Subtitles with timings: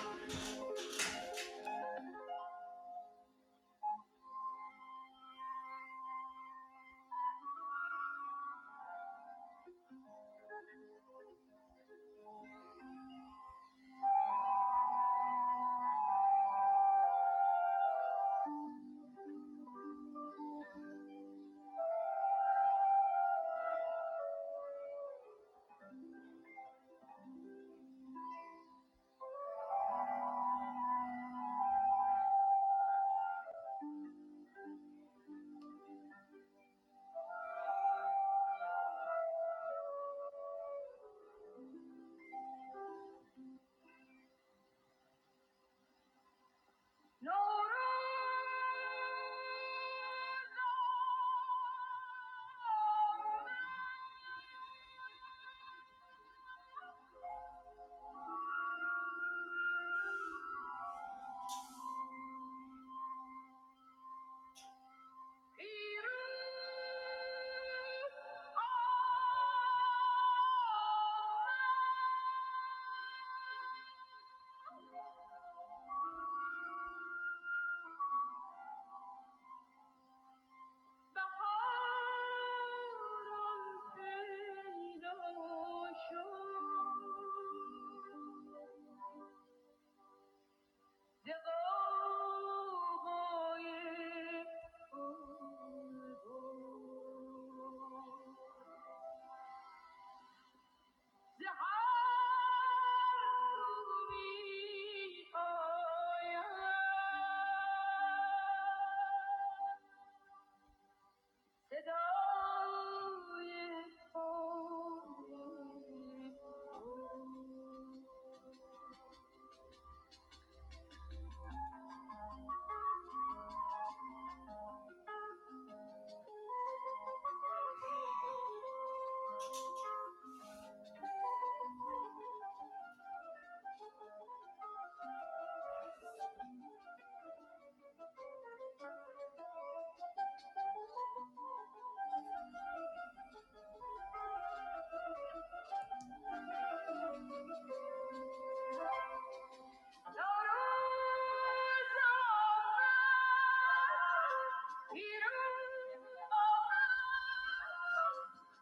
[0.00, 0.47] Oh,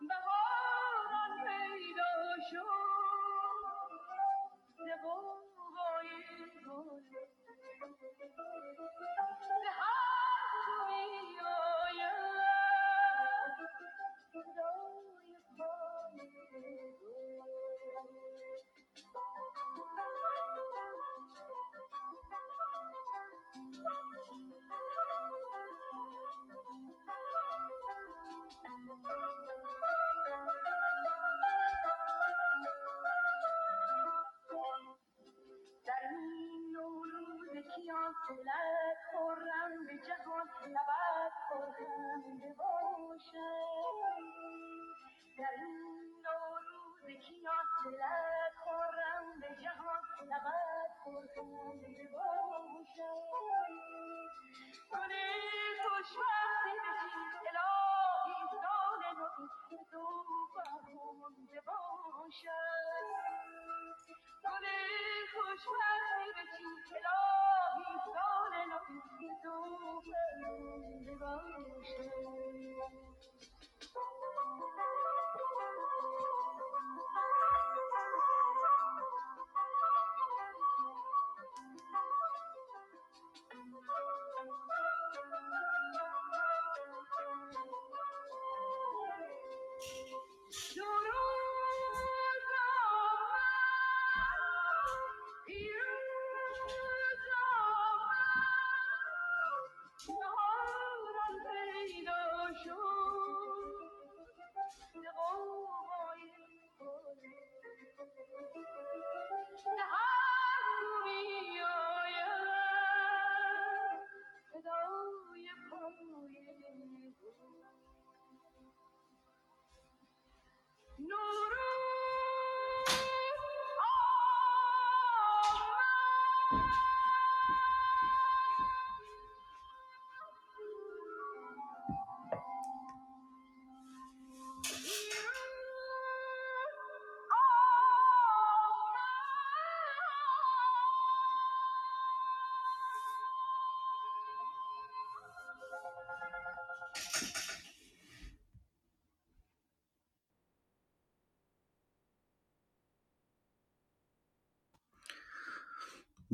[0.09, 2.11] بهاران پیدا
[2.51, 2.76] شد.
[38.29, 43.37] دلت خورم به جهان نبد خورم باشد
[45.39, 51.81] در این نوروز کیان دلت خورم به جهان نبد خورم
[52.13, 53.23] باشد
[54.91, 55.09] گل
[55.83, 59.29] خوشبختی بشی الهی سال نو
[59.71, 60.05] که تو
[60.55, 63.07] فرخنده باشد
[64.45, 64.65] گل
[65.35, 65.96] خوشبختی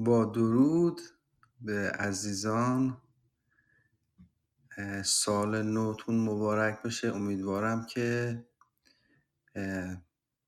[0.04, 1.00] با درود
[1.60, 3.02] به عزیزان.
[5.04, 7.08] سال نوتون مبارک بشه.
[7.08, 8.38] امیدوارم که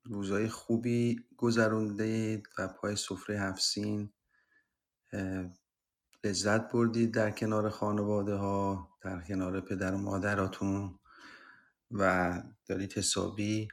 [0.04, 4.12] روزای خوبی گذروندید و پای سفره هفسین
[6.24, 10.98] لذت بردید در کنار خانواده ها در کنار پدر و مادراتون
[11.90, 13.68] و دارید حسابی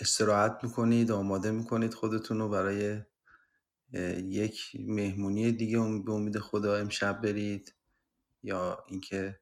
[0.00, 3.02] استراحت می‌کنید آماده می‌کنید خودتون رو برای
[4.24, 7.74] یک مهمونی دیگه به امید خدا امشب برید
[8.42, 9.38] یا اینکه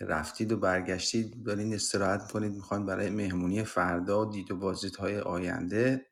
[0.00, 6.06] رفتید و برگشتید دارین استراحت می‌کنید می‌خواین برای مهمونی فردا دید و بازدیدهای آینده.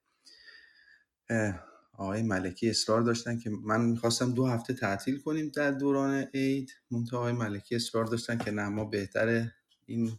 [1.93, 6.73] آقای ملکی اصرار داشتن که من می‌خواستم دو هفته تعطیل کنیم در دوران عید.
[6.91, 9.55] منتها آقای ملکی اصرار داشتن که نه ما بهتره
[9.87, 10.19] این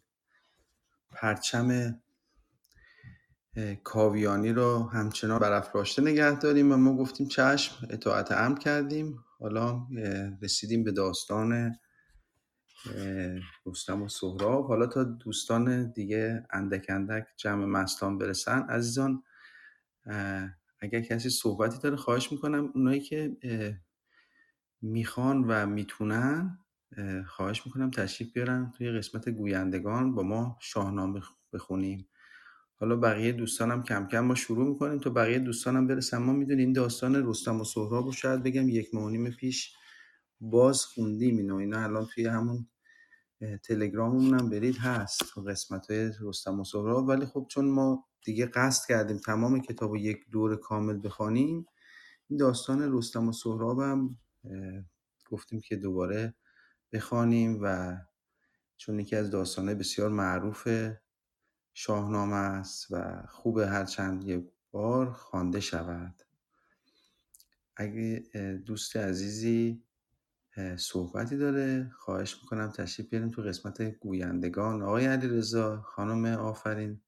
[1.12, 2.00] پرچم
[3.84, 9.24] کاویانی رو همچنان برافراشته نگه داریم و ما گفتیم چشم اطاعت امر کردیم.
[9.40, 9.88] حالا
[10.42, 11.76] رسیدیم به داستان
[13.66, 14.68] رستم و سهراب.
[14.68, 19.24] حالا تا دوستان دیگه اندک اندک جمع مستان برسن عزیزان
[20.80, 22.72] اگر کسی صحبتی داره خواهش می‌کنم.
[22.76, 23.38] اونایی که
[24.82, 26.60] می‌خوان و می‌تونن
[27.28, 30.16] خواهش می‌کنم تشریف بیارن توی قسمت گویندگان.
[30.16, 31.22] با ما شاهنامه
[31.54, 32.08] بخونیم.
[32.82, 36.18] حالا بقیه دوستانم کم کم ما شروع می‌کنیم تا بقیه دوستانم برسن.
[36.18, 39.74] ما می‌دونیم این داستان رستم و سهراب رو شاید بگم یک ماه و پیش
[40.40, 42.68] باز خوندیم اینو اینا الان توی همون
[43.64, 44.78] تلگراممون هم برید.
[44.78, 47.08] هست قسمت های رستم و سهراب.
[47.08, 51.66] ولی خب چون ما دیگه قصد کردیم تمام کتاب رو یک دور کامل بخوانیم
[52.28, 54.20] این داستان رستم و سهراب هم
[55.30, 56.36] گفتیم که دوباره
[56.94, 57.98] بخوانیم و
[58.78, 60.68] چون یکی از داستانهای بسیار معروف
[61.74, 66.22] شاهنامه است و خوب هر چند یک بار خوانده شود.
[67.76, 68.20] اگه
[68.66, 69.84] دوست عزیزی
[70.78, 74.82] صحبتی داره خواهش می‌کنم تشریف بیاریم تو قسمت گویندگان.
[74.82, 77.02] آقای علیرضا خانم آفرین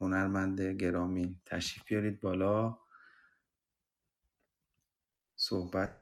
[0.00, 2.78] هنرمند گرامی تشریف بیارید بالا.
[5.36, 5.96] صحبت.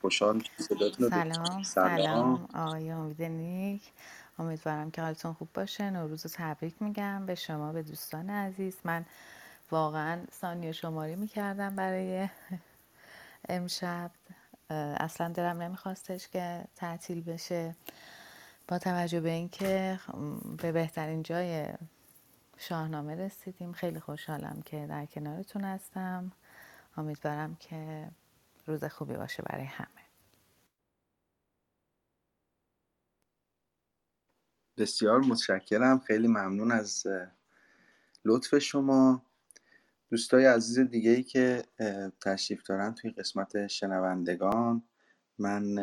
[0.00, 2.48] خوشحال سلام سلام سلام.
[2.54, 3.92] آقای امید نیک
[4.38, 5.90] امیدوارم که حالتون خوب باشه.
[5.90, 8.76] نوروز رو تبریک میگم به شما به دوستان عزیز.
[8.84, 9.04] من
[9.70, 12.28] واقعا ثانیه شماری می‌کردم برای
[13.48, 14.10] امشب.
[14.70, 17.76] اصلا دلم نمیخواستش که تعطیل بشه.
[18.68, 20.00] با توجه به اینکه
[20.58, 21.68] به بهترین جای
[22.58, 23.72] شاهنامه رسیدیم.
[23.72, 26.32] خیلی خوشحالم که در کنارتون هستم.
[26.96, 28.08] امیدوارم که
[28.66, 30.07] روز خوبی باشه برای همه.
[34.78, 35.98] بسیار متشکرم.
[35.98, 37.06] خیلی ممنون از
[38.24, 39.22] لطف شما.
[40.10, 41.64] دوستای عزیز دیگه ای که
[42.20, 44.82] تشریف دارن توی قسمت شنوندگان
[45.38, 45.78] من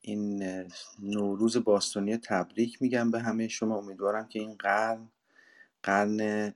[0.00, 0.42] این
[0.98, 3.78] نوروز باستانی تبریک میگم به همه شما.
[3.78, 5.08] امیدوارم که این قرن
[5.82, 6.52] قرن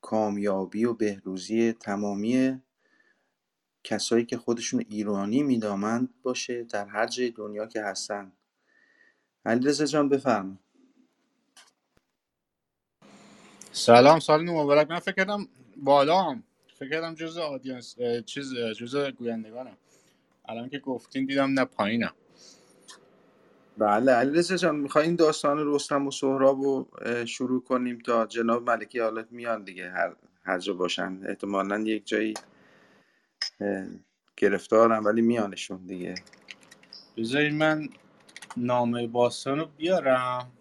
[0.00, 2.62] کامیابی و بهروزی تمامی
[3.84, 8.32] کسایی که خودشون ایرانی میدامند باشه در هر جای دنیا که هستن.
[9.46, 10.56] علیرضا جان بفرما.
[13.72, 14.90] سلام سال نو مبارک.
[14.90, 16.44] من فکر کردم بالام.
[16.74, 19.78] فکر کردم جز آدینس چیز جز گویندگانم.
[20.44, 22.14] الان که گفتین دیدم نه پایینم.
[23.78, 26.90] بله علیرضا جان می‌خوای این داستان رستم و سهراب رو
[27.26, 29.90] شروع کنیم تا جناب ملکی حالت میان دیگه.
[29.90, 31.20] هر هر جا باشن.
[31.28, 32.34] احتمالا یک جایی
[33.60, 33.86] اه،
[34.36, 36.14] گرفتارن ولی میانشون دیگه.
[37.18, 37.88] بذارید من
[38.56, 40.52] نامه باستان رو بیارم.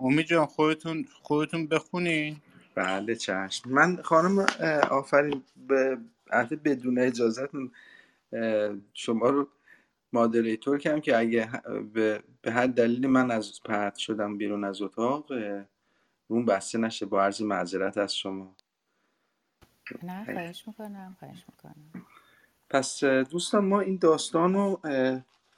[0.00, 2.36] امید جان خودتون خودتون بخونین
[2.76, 3.70] بله چشم.
[3.70, 4.38] من خانم
[4.90, 5.98] آفرین به
[6.56, 7.72] بدون اجازهتون
[8.94, 9.48] شما رو
[10.14, 11.50] مادریتور کردم که اگه
[11.94, 15.32] به, به هر دلیلی من از پرت شدم بیرون از اتاق
[16.30, 18.56] روم بسته نشه با عرض معذرت از شما.
[20.02, 22.06] نه خواهش می‌کنم خواهش می‌کنم.
[22.70, 24.80] پس دوستان ما این داستان رو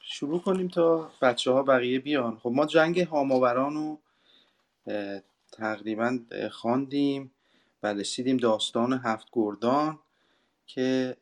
[0.01, 2.39] شروع کنیم تا بچه ها بقیه بیان.
[2.39, 3.99] خب ما جنگ هاماوران رو
[5.53, 6.19] تقریبا
[6.51, 7.31] خواندیم.
[7.83, 9.99] و رسیدیم داستان هفت گردان
[10.67, 11.17] که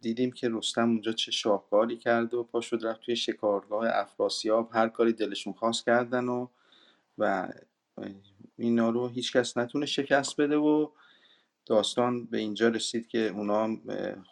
[0.00, 4.70] دیدیم که رستم اونجا چه شاهکاری کرد و پا شد رفت توی شکارگاه افراسیاب.
[4.72, 6.46] هر کاری دلشون خواست کردن و
[7.18, 7.48] و
[8.56, 10.88] اینا رو هیچکس نتونه شکست بده و
[11.68, 13.76] داستان به اینجا رسید که اونا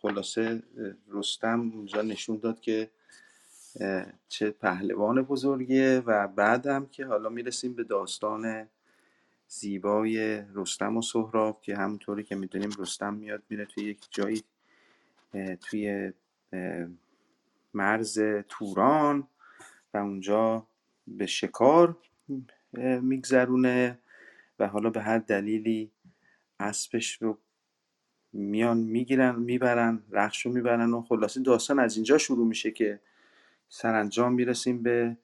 [0.03, 0.63] خلاصه
[1.09, 2.91] رستم اونجا نشون داد که
[4.29, 8.69] چه پهلوان بزرگیه و بعدم که حالا می‌رسیم به داستان
[9.49, 14.43] زیبای رستم و سهراب که همونطوری که می‌دونیم رستم میاد میره توی یک جایی
[15.61, 16.13] توی
[17.75, 19.29] مرز توران
[19.95, 20.67] و اونجا
[21.07, 21.97] به شکار
[23.03, 23.99] میگذرونه
[24.59, 25.91] و حالا به هر دلیلی
[26.61, 27.39] اسبش رو
[28.33, 33.01] میان می‌گیرن می‌برن رخش رو می‌برن و خلاصه داستان از اینجا شروع میشه که
[33.69, 35.17] سرانجام می‌رسیم به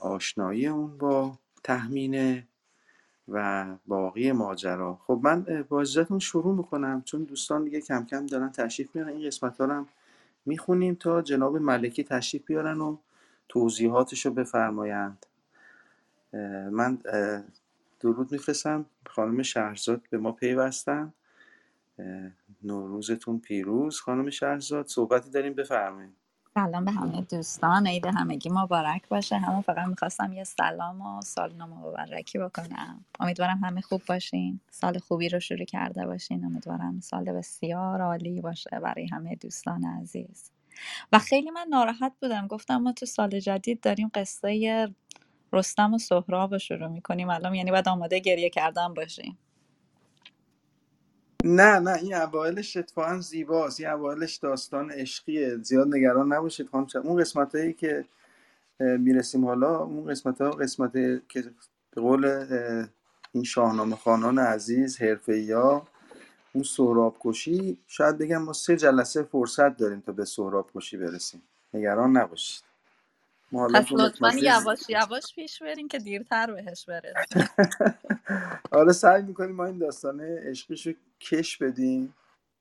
[0.00, 2.48] آشنایی اون با تهمینه
[3.28, 4.94] و باقی ماجرا.
[5.06, 9.08] خب من با اجازهتون شروع می‌کنم چون دوستان دیگه کم کم دارن تشریف میارن.
[9.08, 9.88] این قسمت هم
[10.46, 12.96] می‌خونیم تا جناب ملکی تشریف بیارن و
[13.48, 15.26] توضیحاتش رو بفرمایند
[16.70, 16.98] من
[18.00, 21.12] درود میفرستم خانم شهرزاد به ما پیوستن.
[22.62, 24.00] نوروزتون پیروز.
[24.00, 26.12] خانم شهرزاد صحبتی داریم؟ بفرمایید.
[26.54, 27.86] سلام به همه دوستان.
[27.86, 29.38] عید همگی مبارک باشه.
[29.38, 33.04] همون فقط می‌خواستم یه سلام و سال نو مبارکی بکنم.
[33.20, 34.60] امیدوارم همه خوب باشین.
[34.70, 36.44] سال خوبی رو شروع کرده باشین.
[36.44, 40.50] امیدوارم سال بسیار عالی باشه برای همه دوستان عزیز.
[41.12, 42.46] و خیلی من ناراحت بودم.
[42.46, 44.88] گفتم ما تو سال جدید داریم قصه
[45.52, 47.28] رستم و سهراب رو شروع می‌کنیم.
[47.28, 49.38] الان یعنی باید آماده گریه کردن باشیم.
[51.44, 53.80] نه نه این اوایلش اتفاقا زیباست.
[53.80, 56.86] این اوایلش داستان عشقیه زیاد نگران نباشید خانم.
[57.04, 58.04] اون قسمت هایی که
[58.80, 60.92] می‌رسیم حالا اون قسمت ها قسمت
[61.28, 61.42] که
[61.90, 62.46] به قول
[63.32, 65.88] این شاهنامه خانان عزیز حرفه ها
[66.52, 67.78] اون سهراب کشی.
[67.86, 71.42] شاید بگم ما سه جلسه فرصت داریم تا به سهراب کشی برسیم.
[71.74, 72.69] نگران نباشید.
[73.74, 77.50] پس لطفا یواش یواش پیش بریم که دیرتر بهش برسیم.
[78.72, 82.14] حالا سعی می‌کنیم ما این داستانه عشقیش رو کش بدیم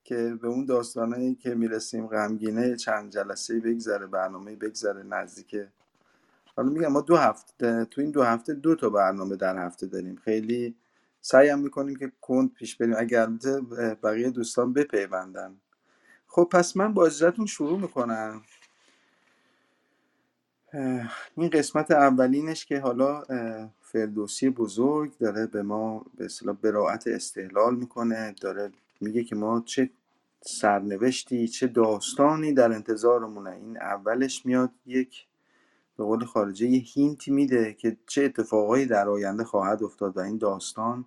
[0.03, 5.55] که به اون داستانه که می‌رسیم غمگینه چند جلسه بگذره برنامه بگذره نزدیک.
[6.57, 10.15] حالا میگم ما دو هفته تو این دو هفته دو تا برنامه در هفته داریم.
[10.15, 10.75] خیلی
[11.21, 12.95] سعی هم می‌کنیم که کند پیش بریم.
[12.97, 13.27] اگر
[14.03, 15.61] بقیه دوستان بپیوندن.
[16.27, 18.41] خب پس من با اجازهتون شروع می‌کنم.
[21.35, 23.23] این قسمت اولینش که حالا
[23.81, 28.71] فردوسی بزرگ داره به ما به اصطلاح براعت استحلال می‌کنه داره
[29.01, 29.89] میگه که ما چه
[30.41, 35.25] سرنوشتی چه داستانی در انتظارمونه این اولش میاد یک
[35.97, 40.37] به قول خارجه یه هینتی میده که چه اتفاقایی در آینده خواهد افتاد و این
[40.37, 41.05] داستان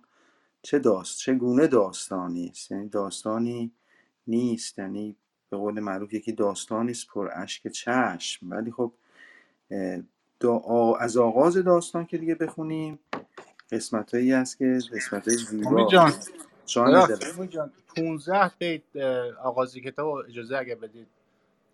[0.61, 2.71] چه داست چه گونه داستانی است.
[2.71, 3.71] یعنی داستانی
[4.27, 5.15] نیست یعنی
[5.49, 8.49] به قول معروف یکی داستانی است پر اشک چشم.
[8.49, 8.93] ولی خب
[10.39, 12.99] دا از آغاز داستان که دیگه بخونیم.
[13.71, 16.13] قسمت هایی هست که قسمت های زیبا جان.
[16.65, 17.37] جان ببخشید دلم.
[17.37, 17.71] امید جان.
[17.95, 18.95] 15 بیت
[19.43, 21.07] آغازی کتاب اجازه اگه بدید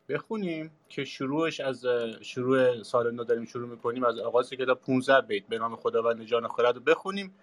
[0.10, 1.86] بخونیم که شروعش از
[2.22, 6.46] شروع سال نو داریم شروع می‌کنیم از آغاز کتاب 15 بیت به نام خداوند جان
[6.46, 7.34] و خرد رو بخونیم.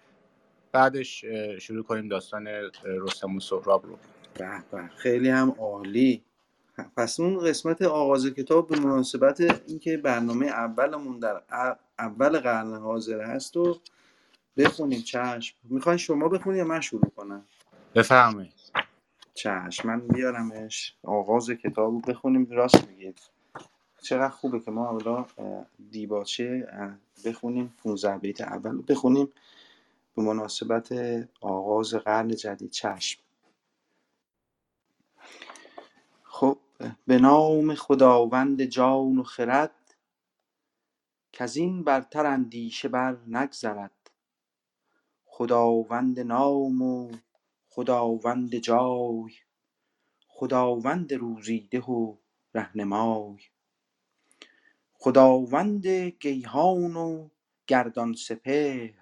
[0.71, 1.25] بعدش
[1.59, 2.47] شروع کنیم داستان
[2.83, 3.97] رستم و سهراب رو.
[4.71, 6.23] به خیلی هم عالی.
[6.83, 11.41] پس اون قسمت آغاز کتاب به مناسبت اینکه برنامه اولمون در
[11.99, 13.79] اول قرن حاضر هست و
[14.57, 15.01] بخونیم.
[15.01, 15.55] چشم.
[15.63, 17.45] می‌خوای شما بخونی یا من شروع کنم؟
[17.95, 18.53] بفرمایید.
[19.33, 19.87] چشم.
[19.87, 20.95] من بیارمش.
[21.03, 22.47] آغاز کتاب رو بخونیم.
[22.51, 23.19] راست میگید.
[24.01, 25.25] چقدر خوبه که ما حالا
[25.91, 26.67] دیباچه
[27.25, 27.73] بخونیم.
[27.83, 29.29] 15 بیت اول رو بخونیم.
[30.15, 30.89] به مناسبت
[31.41, 32.71] آغاز قرن جدید.
[32.71, 33.19] چشم
[36.23, 39.95] خب به نام خداوند جان و خرد
[41.33, 44.11] کزین برتر اندیشه بر نگذرد.
[45.25, 47.11] خداوند نام و
[47.69, 49.31] خداوند جای
[50.27, 52.15] خداوند روزیده و
[52.53, 53.37] رهنمای.
[54.93, 57.29] خداوند گیهان و
[57.67, 58.93] گردان سپهر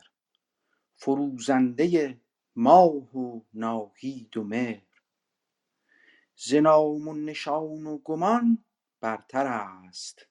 [0.95, 2.17] فروزنده
[2.55, 4.94] ماه و ناهید و مهر.
[6.37, 8.65] ز نام و نشان و گمان
[9.01, 10.27] برتر است.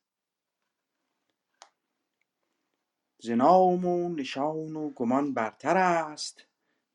[3.19, 6.47] ز نام و نشان و گمان برتر است.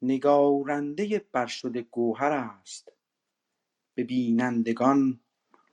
[0.01, 2.91] نگارنده برشده گوهر است.
[3.95, 5.19] به بینندگان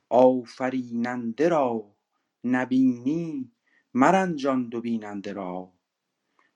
[0.09, 1.95] آفریننده را
[2.43, 3.51] نبینی
[3.93, 5.73] مرنجان دو بیننده را.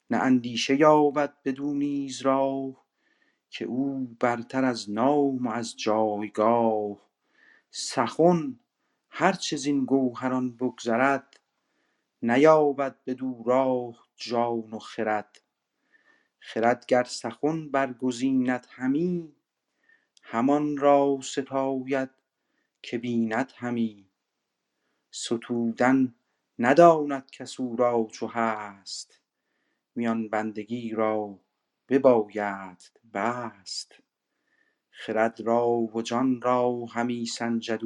[0.10, 2.81] نه اندیشه یابد بدو نیز راه.
[3.52, 6.98] که او برتر از نام و از جایگاه.
[7.72, 8.60] سخن
[9.10, 11.40] هر چه زین گوهران بگذرد
[12.22, 15.42] نیابد بدو راه جان و خرد.
[16.40, 19.36] خرد گر سخن برگزیند همی
[20.24, 22.10] همان را ستاید
[22.82, 24.10] که بیند همی.
[25.12, 26.16] ستودن
[26.60, 29.20] نداند کس او را چو هست
[29.96, 31.40] میان بندگی را
[31.92, 33.96] بباید بست
[34.90, 37.82] خرد را و جان را همی سنجد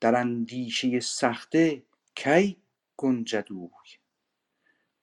[0.00, 1.82] در اندیشه سخته
[2.14, 2.62] کی
[2.96, 3.88] گنجد اوی؟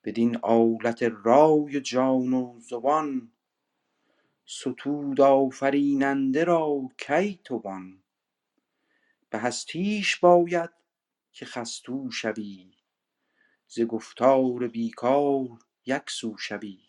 [0.04, 3.32] بدین آلت رای و جان و زبان
[4.46, 8.04] ستود آفریننده را کی توان؟
[9.30, 10.70] به هستیش باید
[11.32, 12.72] که خستو شوی
[13.68, 15.48] ز گفتار بیکار
[15.86, 16.85] یک سو شوی.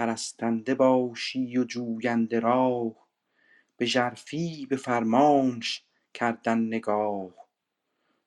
[0.00, 3.08] پرستنده باشی و جوینده راه
[3.76, 7.34] به ژرفی به فرمانش کردن نگاه.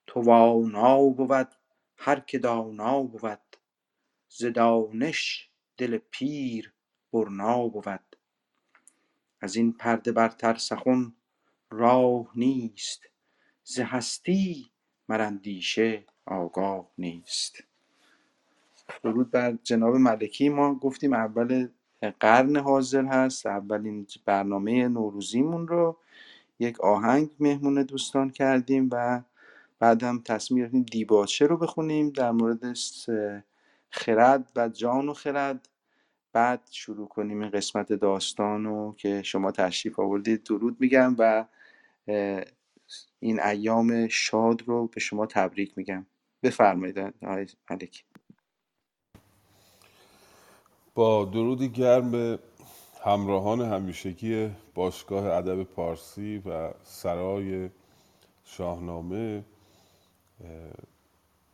[0.07, 1.47] توانا بود
[1.97, 3.57] هر که دانا بود
[4.27, 6.73] ز دانش دل پیر
[7.13, 8.17] برنا بود.
[9.41, 11.15] از این پرده برتر سخن
[11.69, 13.01] راه نیست
[13.63, 14.71] ز هستی
[15.09, 17.72] مر اندیشه آگاه نیست.
[19.03, 20.49] درود بر جناب ملکی.
[20.49, 21.67] ما گفتیم اول
[22.19, 25.97] قرن حاضر هست اولین برنامه نوروزیمون رو
[26.59, 29.21] یک آهنگ مهمون دوستان کردیم و
[29.79, 32.77] بعد هم تصمیم گرفتیم دیباچه رو بخونیم در مورد
[33.89, 35.69] خرد و جان و خرد.
[36.33, 40.43] بعد شروع کنیم این قسمت داستان رو که شما تشریف آوردید.
[40.43, 41.45] درود میگم و
[43.19, 46.05] این ایام شاد رو به شما تبریک میگم.
[46.43, 48.03] بفرمایید آقای ملکی.
[50.95, 52.39] با درودی گرم به
[53.03, 57.69] همراهان همیشگی باشگاه ادب پارسی و سرای
[58.43, 59.43] شاهنامه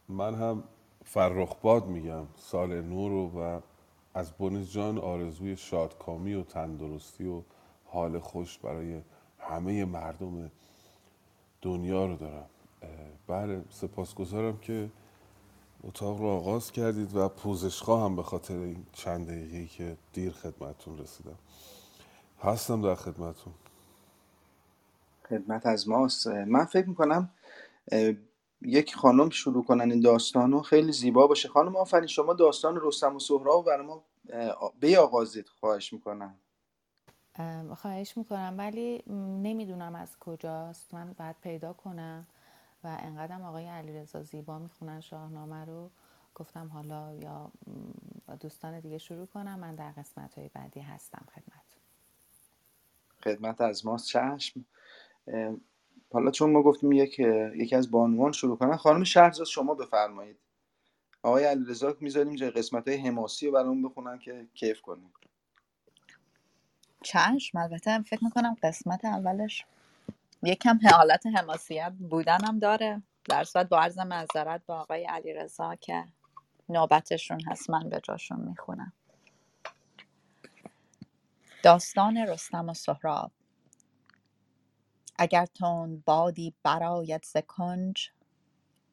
[0.09, 0.63] من هم
[1.05, 3.61] فرخباد میگم سال نو رو و
[4.13, 7.41] از بنز جان آرزوی شادکامی و تندرستی و
[7.85, 9.01] حال خوش برای
[9.39, 10.51] همه مردم
[11.61, 12.49] دنیا رو دارم.
[13.27, 14.89] بله سپاسگزارم که
[15.83, 20.97] اتاق رو آغاز کردید و پوزش خواهم به خاطر این چند دقیقه که دیر خدمتون
[20.97, 21.39] رسیدم.
[22.41, 23.53] هستم در خدمتون
[25.29, 26.27] خدمت از ماست.
[26.27, 27.29] من فکر می‌کنم
[28.61, 31.49] یک خانم شروع کنن این داستان رو خیلی زیبا باشه.
[31.49, 34.03] خانم آفرین شما داستان رستم و سهراب برای ما
[34.79, 36.35] بیاغازید خواهش می‌کنم.
[37.75, 39.03] خواهش می‌کنم ولی
[39.41, 40.93] نمی‌دونم از کجاست.
[40.93, 42.27] من باید پیدا کنم.
[42.83, 45.91] و انقدرم آقای علیرضا زیبا می‌خونن شاهنامه رو.
[46.35, 47.51] گفتم حالا یا
[48.39, 49.59] دوستان دیگه شروع کنم.
[49.59, 51.77] من در قسمت های بعدی هستم خدمت
[53.23, 54.65] خدمت از ماست چشم.
[56.13, 57.19] حالا چون ما گفتیم یک
[57.55, 60.37] یکی از بانوان شروع کنن خانم شهرزاد شما بفرمایید.
[61.23, 65.13] آقای علیرضا می‌ذاریم جای قسمت های حماسی رو برامون بخونن که کیف کنیم.
[67.03, 69.65] چشم البته فکر می‌کنم قسمت اولش
[70.43, 73.03] یکم حالت حماسیت بودنم داره.
[73.29, 76.05] در صورت با عرض معذرت با آقای علیرضا که
[76.69, 78.93] نوبتشون هست من به جاشون می‌خونم.
[81.63, 83.31] داستان رستم و سهراب.
[85.19, 88.09] اگر تند بادی برآید ز کنج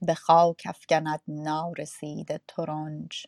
[0.03, 3.27] به خاک افکند نارسیده ترنج.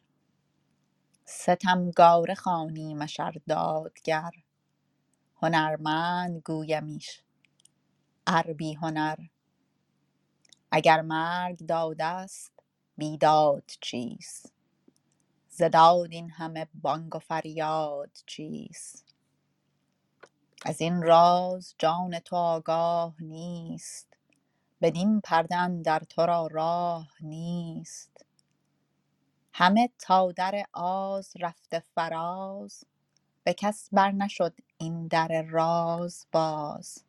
[1.24, 4.30] ستمگاره خوانیمش ار دادگر
[5.42, 7.22] هنرمند گویمیش
[8.30, 9.16] ار بی هنر.
[10.70, 12.52] اگر مرگ داد است
[12.96, 14.52] بیداد چیست؟
[15.48, 19.14] ز داد این همه بانگ و فریاد چیست؟
[20.64, 24.16] از این راز جان تو آگاه نیست
[24.82, 28.26] بدین پرده اندر تو را راه نیست.
[29.52, 32.84] همه تا در آز رفته فراز
[33.44, 37.04] به کس بر نشد این در راز باز.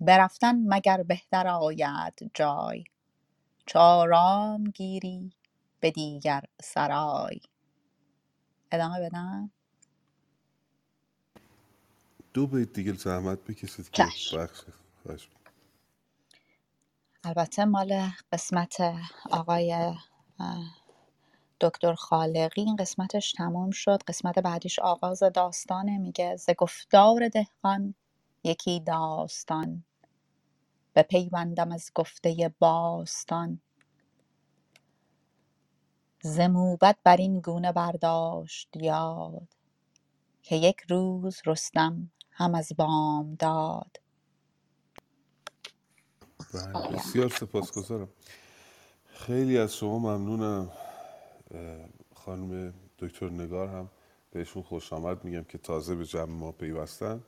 [0.00, 2.84] برفتن مگر بهتر آید جای.
[3.66, 5.32] چو آرام گیری
[5.80, 7.40] به دیگر سرای.
[8.72, 9.52] ادامه بدم.
[12.34, 14.38] دو بیت دیگه زحمت بکشید که چشم.
[14.38, 14.64] بخش.
[17.24, 18.76] البته مال قسمت
[19.30, 19.94] آقای
[21.60, 22.62] دکتر خالقی.
[22.62, 24.02] این قسمتش تموم شد.
[24.08, 25.98] قسمت بعدیش آغاز داستانه.
[25.98, 27.94] میگه ز گفتار دهقان
[28.46, 29.84] یکی داستان
[30.94, 33.60] به پیوندم از گفته باستان.
[36.22, 39.48] ز موبد بر این گونه برداشت یاد
[40.42, 43.96] که یک روز رستم هم از بام داد.
[46.54, 48.08] بله بسیار سپاسگزارم.
[49.06, 50.72] خیلی از شما ممنونم.
[52.14, 53.90] خانم دکتر نگار هم
[54.30, 57.24] بهشون خوش آمد میگم که تازه به جمع ما پیوستن.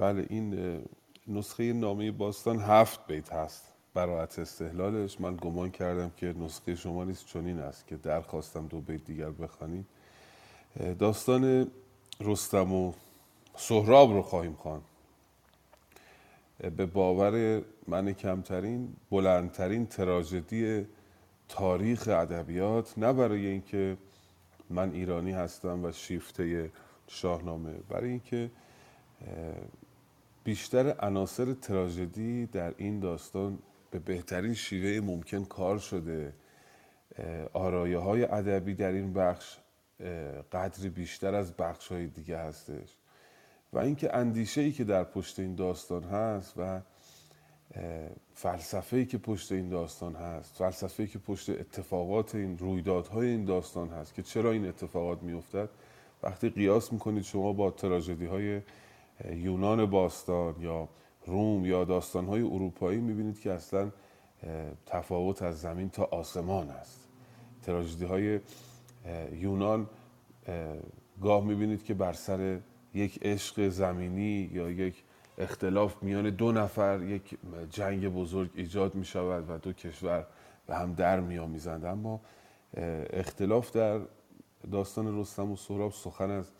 [0.00, 0.80] بله این
[1.28, 5.20] نسخه نامه باستان هفت بیت هست براعت استحلالش.
[5.20, 9.86] من گمان کردم که نسخه شما نیست چنین است که درخواستم دو بیت دیگر بخوانید.
[10.98, 11.70] داستان
[12.20, 12.92] رستم و
[13.56, 14.82] سهراب رو خواهیم خواند.
[16.76, 20.86] به باور من کمترین بلندترین تراژدی
[21.48, 23.96] تاریخ ادبیات نه برای اینکه
[24.70, 26.70] من ایرانی هستم و شیفته
[27.08, 28.50] شاهنامه برای اینکه
[30.44, 33.58] بیشتر عناصر تراژدی در این داستان
[33.90, 36.32] به بهترین شیوه ممکن کار شده.
[37.52, 39.56] آرایه های ادبی در این بخش
[40.52, 42.96] قدری بیشتر از بخش های دیگه هستش.
[43.72, 46.80] و اینکه اندیشه ای که در پشت این داستان هست و
[48.34, 53.44] فلسفه ای که پشت این داستان هست فلسفه ای که پشت اتفاقات این رویدادهای این
[53.44, 55.68] داستان هست که چرا این اتفاقات میافتد
[56.22, 58.60] وقتی قیاس می‌کنید شما با تراژدی های
[59.28, 60.88] یونان باستان یا
[61.26, 63.90] روم یا داستان های اروپایی می‌بینید که اصلا
[64.86, 67.08] تفاوت از زمین تا آسمان است.
[67.62, 68.40] تراژدی های
[69.32, 69.86] یونان
[70.46, 70.76] اه،
[71.22, 72.58] گاه می‌بینید که بر سر
[72.94, 75.04] یک عشق زمینی یا یک
[75.38, 77.38] اختلاف میان دو نفر یک
[77.70, 80.26] جنگ بزرگ ایجاد می شود و دو کشور
[80.66, 81.84] به هم در میآمیزند.
[81.84, 82.20] اما
[82.74, 84.00] اه، اختلاف در
[84.72, 86.50] داستان رستم و سهراب سخن از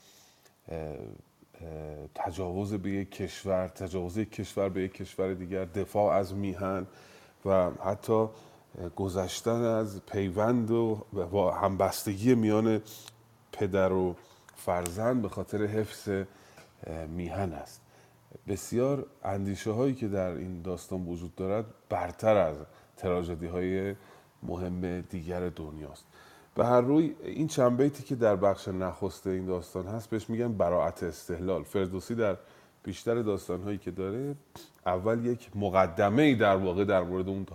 [2.15, 6.87] تجاوز به یک کشور تجاوز یک کشور به یک کشور دیگر دفاع از میهن
[7.45, 8.29] و حتی
[8.97, 11.05] گذشتن از پیوند و
[11.63, 12.83] همبستگی میان
[13.53, 14.17] پدر و
[14.57, 16.09] فرزند به خاطر حفظ
[17.09, 17.81] میهن است.
[18.49, 22.57] بسیار اندیشه هایی که در این داستان وجود دارد برتر از
[22.97, 23.95] تراژدی های
[24.43, 26.05] مهم دیگر دنیاست.
[26.55, 30.53] به هر روی این چند بیتی که در بخش نخست این داستان هست بهش میگن
[30.53, 31.63] براعت استحلال.
[31.63, 32.37] فردوسی در
[32.83, 34.35] بیشتر داستان هایی که داره
[34.87, 37.47] اول یک مقدمه ای در واقع در مورد اون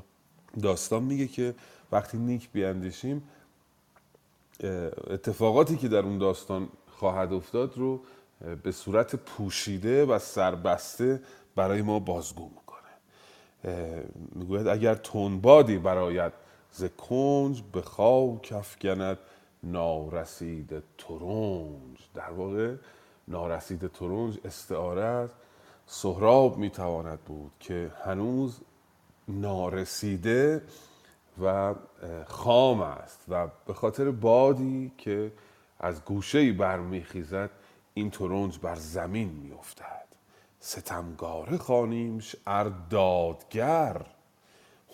[0.61, 1.55] داستان میگه که
[1.91, 3.23] وقتی نیک بیاندیشیم
[5.07, 8.01] اتفاقاتی که در اون داستان خواهد افتاد رو
[8.63, 11.21] به صورت پوشیده و سربسته
[11.55, 14.03] برای ما بازگو می‌کنه.
[14.35, 16.33] می‌گوید اگر تنبادی برایت
[16.77, 19.17] ز کنج به خاک افگند
[19.63, 21.97] نارسید ترنج.
[22.13, 22.75] در واقع
[23.27, 25.29] نارسید ترنج استعاره از
[25.87, 28.59] سهراب می‌تواند بود که هنوز
[29.27, 30.61] نارسیده
[31.43, 31.75] و
[32.25, 35.31] خام است و به خاطر بادی که
[35.79, 37.49] از گوشه برمیخیزد
[37.93, 40.05] این ترنج بر زمین میافتد.
[40.59, 44.05] ستمگاره خانیمش ار دادگر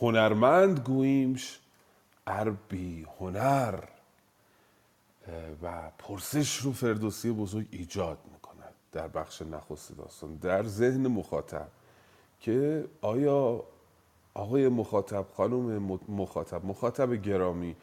[0.02, 1.61] هنرمند گوییمش
[2.28, 3.80] ار بی هنر
[5.64, 10.36] و پرسش رو فردوسی بزرگ ایجاد می‌کند در بخش نخست داستان.
[10.36, 11.68] در ذهن مخاطب
[12.40, 13.64] که آیا
[14.34, 17.76] آقای مخاطب خانم مخاطب مخاطب گرامی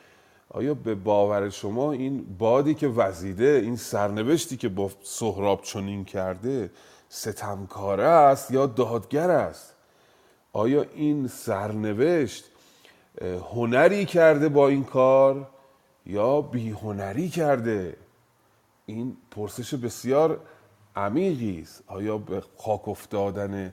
[0.51, 6.70] آیا به باور شما این بادی که وزیده این سرنوشتی که با سهراب چنین کرده
[7.09, 9.74] ستمکاره است یا دادگر است؟
[10.53, 12.44] آیا این سرنوشت
[13.55, 15.49] هنری کرده با این کار
[16.07, 17.97] یا بیهنری کرده؟
[18.87, 20.40] این پرسش بسیار
[20.97, 21.83] عمیقی است.
[21.87, 23.73] آیا به خاک افتادن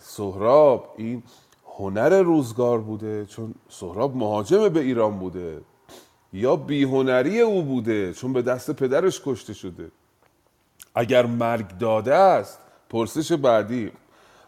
[0.00, 1.22] سهراب این
[1.78, 5.60] هنر روزگار بوده چون سهراب مهاجم به ایران بوده
[6.32, 9.90] یا بیهنری او بوده چون به دست پدرش کشته شده؟
[10.94, 13.92] اگر مرگ داده است پرسش بعدی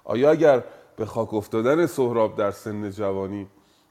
[0.04, 0.64] آیا اگر
[0.98, 3.46] به خاک افتادن سهراب در سن جوانی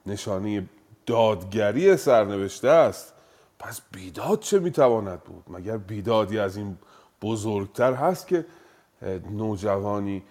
[0.06, 0.70] نشانه
[1.06, 3.14] دادگری سرنوشته است.
[3.60, 6.78] پس بیداد چه می‌تواند بود؟ مگر بیدادی از این
[7.22, 8.46] بزرگتر هست که
[9.32, 10.24] نوجوانی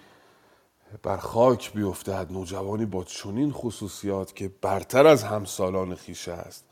[1.02, 6.64] بر خاک بیفتد نوجوانی با چنین خصوصیات که برتر از همسالان خیشه است؟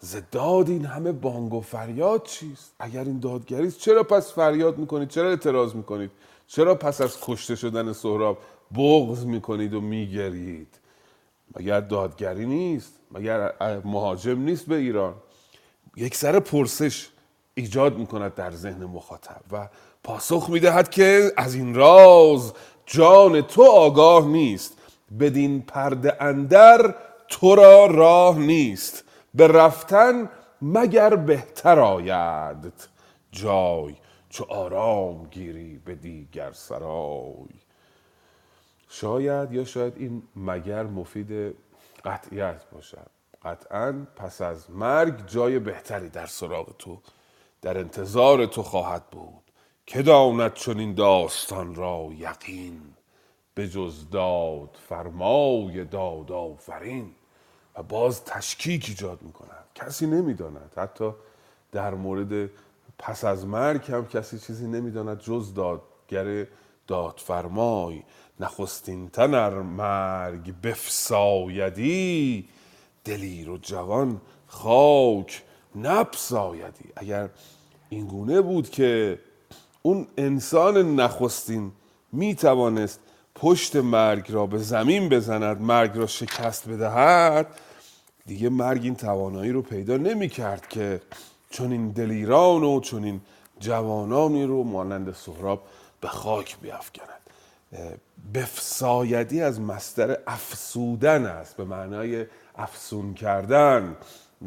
[0.00, 5.08] زداد این همه بانگ و فریاد چیست؟ اگر این دادگری است چرا پس فریاد می‌کنید؟
[5.08, 6.10] چرا اعتراض می‌کنید؟
[6.46, 8.38] چرا پس از کشته شدن سهراب
[8.76, 10.78] بغض می‌کنید و میگرید.
[11.56, 13.52] مگر دادگری نیست؟ مگر
[13.84, 15.14] مهاجم نیست به ایران؟
[15.96, 17.08] یک سر پرسش
[17.54, 19.68] ایجاد می‌کند در ذهن مخاطب و
[20.04, 22.52] پاسخ می‌دهد که از این راز
[22.86, 24.78] جان تو آگاه نیست.
[25.20, 26.94] بدین پرده اندر
[27.28, 29.04] تو را راه نیست.
[29.34, 30.28] به رفتن
[30.62, 32.72] مگر بهتر آید
[33.32, 33.94] جای
[34.28, 37.48] چو آرام گیری به دیگر سرای.
[38.92, 41.56] شاید یا شاید این مگر مفید
[42.04, 43.10] قطعیت باشد
[43.42, 46.98] قطعا پس از مرگ جای بهتری در سراغ تو
[47.62, 49.42] در انتظار تو خواهد بود
[49.86, 52.80] که داند چون این داستان را یقین.
[53.54, 57.10] به جز داد فرمای داد آفرین
[57.76, 59.64] و باز تشکیک ایجاد می‌کند.
[59.74, 60.72] کسی نمی‌داند.
[60.76, 61.10] حتی
[61.72, 62.50] در مورد
[62.98, 66.46] پس از مرگ هم کسی چیزی نمی‌داند جز دادگر
[66.86, 68.02] دادفرمای.
[68.40, 72.48] نخستین تنر مرگ بفسایدی
[73.04, 75.42] دلیر و جوان خاک
[75.74, 76.84] نپسایدی.
[76.96, 77.28] اگر
[77.88, 79.18] این گونه بود که
[79.82, 81.72] اون انسان نخستین
[82.12, 83.00] می توانست
[83.34, 87.46] پشت مرگ را به زمین بزند مرگ را شکست بدهد
[88.26, 91.00] دیگه مرگ این توانایی رو پیدا نمی کرد که
[91.50, 93.20] چون این دلیران و چون این
[93.60, 95.62] جوانانی رو مانند سهراب
[96.00, 97.19] به خاک بیافکند.
[98.34, 103.96] بفسایدی از مستر افسودن است به معنای افسون کردن.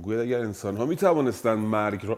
[0.02, 2.18] گوید اگر انسان ها می توانستن مرگ را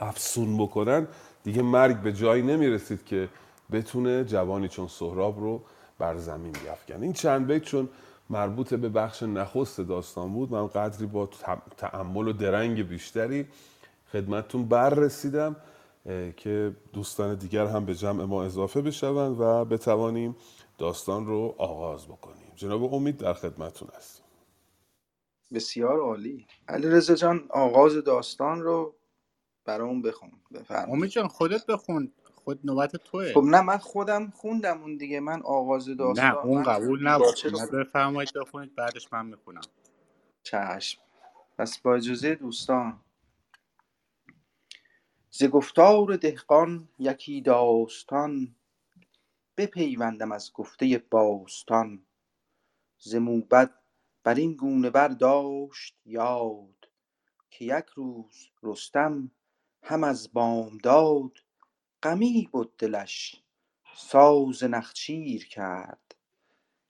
[0.00, 1.06] افسون بکنن
[1.44, 3.28] دیگه مرگ به جایی نمی رسید که
[3.72, 5.62] بتونه جوانی چون سهراب رو
[5.98, 7.88] بر زمین بیافکن این چند بیت چون
[8.30, 11.28] مربوط به بخش نخست داستان بود من قدری با
[11.76, 13.46] تعمل و درنگ بیشتری
[14.12, 15.56] خدمتتون بر رسیدم
[16.36, 20.36] که دوستان دیگر هم به جمع ما اضافه بشوند و بتوانیم
[20.78, 22.52] داستان رو آغاز بکنیم.
[22.56, 24.24] جناب امید در خدمتتون هستیم.
[25.54, 26.46] بسیار عالی.
[26.68, 28.94] علی رزا جان آغاز داستان رو
[29.64, 30.32] برامون بخون.
[30.54, 30.94] بفرمایید.
[30.94, 32.12] امید جان خودت بخون.
[32.34, 33.32] خود نوبت توه.
[33.32, 35.20] خب نه من خودم خوندم اون دیگه.
[35.20, 37.34] من آغاز داستان نه اون قبول نبود.
[37.72, 39.60] بفرمایید بخونید بعدش من می‌خونم.
[40.42, 41.02] چشم.
[41.58, 43.00] پس با اجازه دوستان
[45.38, 48.56] ز گفتار دهقان یکی داستان
[49.56, 52.06] بپیوندم از گفته باستان.
[52.98, 53.74] ز موبد
[54.24, 56.88] بر این گونه برداشت یاد
[57.50, 59.30] که یک روز رستم
[59.82, 61.32] هم از بامداد
[62.02, 63.42] غمی بد دلش
[63.96, 66.14] ساز نخچیر کرد.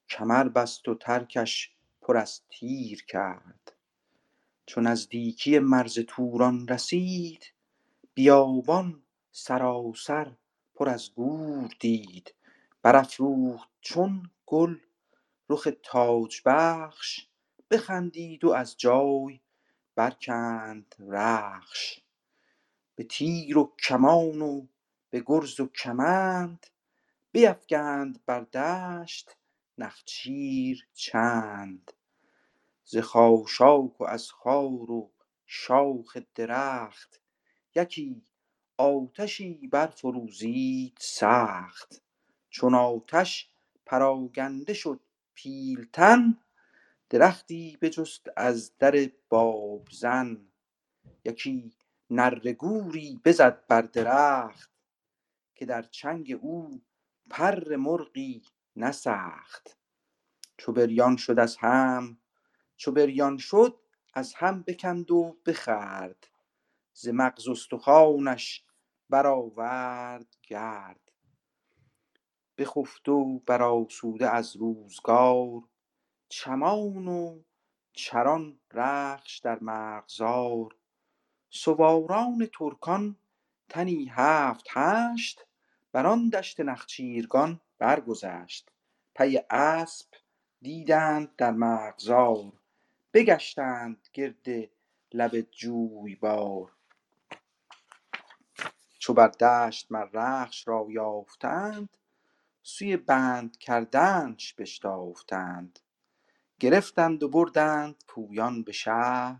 [0.09, 3.73] کمر بست و ترکش پر از تیر کرد.
[4.65, 7.56] چو نزدیکی مرز توران رسید
[8.17, 10.31] بیابان سراسر
[10.75, 12.35] پر از گور دید
[12.81, 14.75] برافروخت چون گل
[15.49, 17.27] رخ تاج بخش
[17.71, 19.39] بخندید و از جای
[19.95, 21.99] برکند رخش.
[22.95, 24.67] به تیر و کمان و
[25.09, 26.67] به گرز و کمند
[27.31, 29.37] بیفگند بر دشت
[29.77, 31.91] نخچیر چند.
[32.83, 35.11] ز خاشاک و از خار و
[35.45, 37.21] شاخ درخت
[37.77, 38.21] یکی
[38.77, 42.01] آتشی برفروزید سخت.
[42.49, 43.49] چون آتش
[43.85, 44.99] پراگنده شد
[45.33, 46.37] پیلتن
[47.09, 50.47] درختی بجست از در بابزن.
[51.25, 51.75] یکی
[52.09, 54.71] نره گوری بزد بر درخت
[55.55, 56.81] که در چنگ او
[57.29, 58.41] پر مرغی
[58.75, 59.77] نه سخت
[60.57, 62.17] چو بریان شد از هم
[62.77, 63.79] چو بریان شد
[64.13, 66.27] از هم بکند و بخورد
[66.99, 68.63] ز مغز استخوانش
[69.09, 71.11] برآورد گرد.
[72.57, 75.63] بخفت و برآسوده از روزگار
[76.29, 77.41] چمان و
[77.93, 80.75] چران رخش در مرغزار
[81.49, 83.15] سواران ترکان
[83.69, 85.45] تنی هفت هشت
[85.91, 88.71] بر آن دشت نخچیرگان برگذشت.
[89.15, 90.15] پی اسپ
[90.61, 92.53] دیدند در مرغزار
[93.13, 94.69] بگشتند گرد
[95.13, 96.76] لب جویبار.
[99.07, 101.97] چو بر دشت مر رخش را یافتند
[102.63, 105.79] سوی بند کردنش بشتافتند.
[106.59, 109.39] گرفتند و بردند پویان به شهر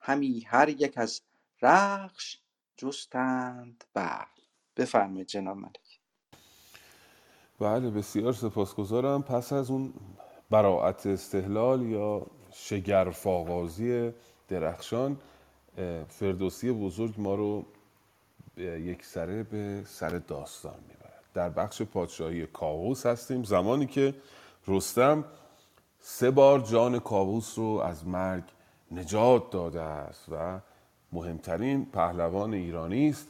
[0.00, 1.20] همی هر یک از
[1.62, 2.40] رخش
[2.76, 4.28] جستند بهر
[4.76, 6.00] بفرمایید جناب ملک.
[7.60, 9.22] بله بسیار سپاسگزارم.
[9.22, 9.94] پس از اون
[10.50, 14.12] براعت استحلال یا شگرف آغازی
[14.48, 15.20] درخشان
[16.08, 17.66] فردوسی بزرگ ما رو
[18.56, 21.22] یک سره به سر داستان می‌برد.
[21.34, 23.44] در بخش پادشاهی کاووس هستیم.
[23.44, 24.14] زمانی که
[24.68, 25.24] رستم
[26.00, 28.42] سه بار جان کاووس رو از مرگ
[28.90, 30.60] نجات داده است و
[31.12, 33.28] مهمترین پهلوان ایرانی است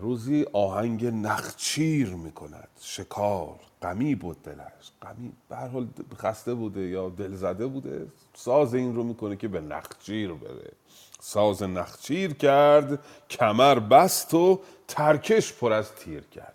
[0.00, 2.68] روزی آهنگ نخچیر می‌کند.
[2.80, 4.92] شکار غمی بود دلش.
[5.02, 9.60] غمی به حال خسته بوده یا دل زده بوده ساز این رو می‌کنه که به
[9.60, 10.72] نخچیر بره.
[11.20, 12.98] ساز نخچیر کرد
[13.30, 16.54] کمر بست و ترکش پر از تیر کرد.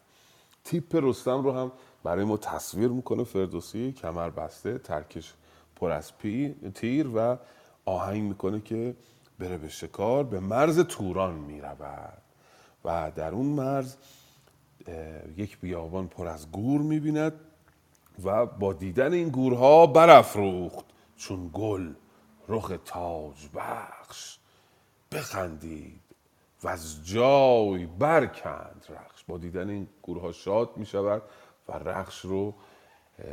[0.63, 1.71] تیپ رستم رو هم
[2.03, 5.33] برای ما تصویر می‌کنه فردوسی کمر بسته ترکش
[5.75, 7.37] پر از پی، تیر و
[7.85, 8.95] آهنگ می‌کنه که
[9.39, 12.21] بره به شکار به مرز توران می‌رود.
[12.85, 13.95] و در اون مرز
[15.37, 17.33] یک بیابان پر از گور می‌بیند
[18.23, 20.85] و با دیدن این گورها برافروخت
[21.17, 21.93] چون گل
[22.49, 24.37] رخ تاج بخش.
[25.13, 26.01] بخندید
[26.63, 29.23] و از جای برکند رخش.
[29.27, 31.21] با دیدن این گورها شاد می شود
[31.69, 32.53] و رخش رو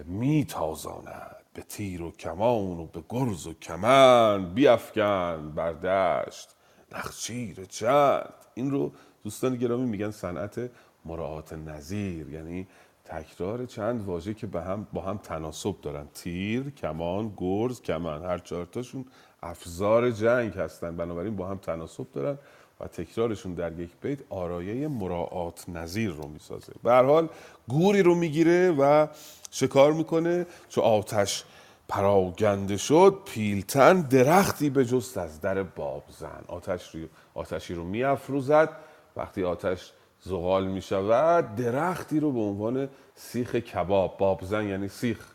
[0.04, 6.56] می تازاند به تیر و کمان و به گرز و کمند بیافکن بر دشت
[6.92, 8.34] نخچیر چند.
[8.54, 8.92] این رو
[9.24, 10.70] دوستان گرامی میگن صنعت
[11.04, 12.28] مراعات نظیر.
[12.28, 12.68] یعنی
[13.04, 16.08] تکرار چند واژه که به هم با هم تناسب دارن.
[16.14, 19.04] تیر کمان گرز کمن هر چهارتاشون
[19.42, 20.96] افزار جنگ هستن.
[20.96, 22.38] بنابراین با هم تناسب دارن
[22.80, 26.72] و تکرارشون در یک بیت آرایه مراعات نظیر رو می‌سازه.
[26.82, 27.28] به حال
[27.68, 29.06] گوری رو می‌گیره و
[29.50, 30.46] شکار می‌کنه.
[30.68, 31.44] چو آتش
[31.88, 37.00] پراگنده شد پیلتن درختی به جست از در بابزن آتش رو
[37.34, 38.76] آتشی رو میافروزد.
[39.16, 45.26] وقتی آتش زغال می شود درختی رو به عنوان سیخ کباب بابزن یعنی سیخ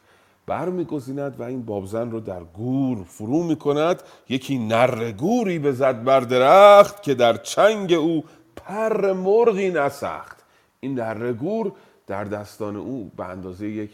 [0.47, 6.19] برمیگزیند و این بابزن رو در گور فرو می کند یکی نره گوری بزد بر
[6.19, 8.23] درخت که در چنگ او
[8.55, 10.43] پر مرغی نسخت.
[10.79, 11.71] این نره گور
[12.07, 13.91] در دستان او به اندازه یک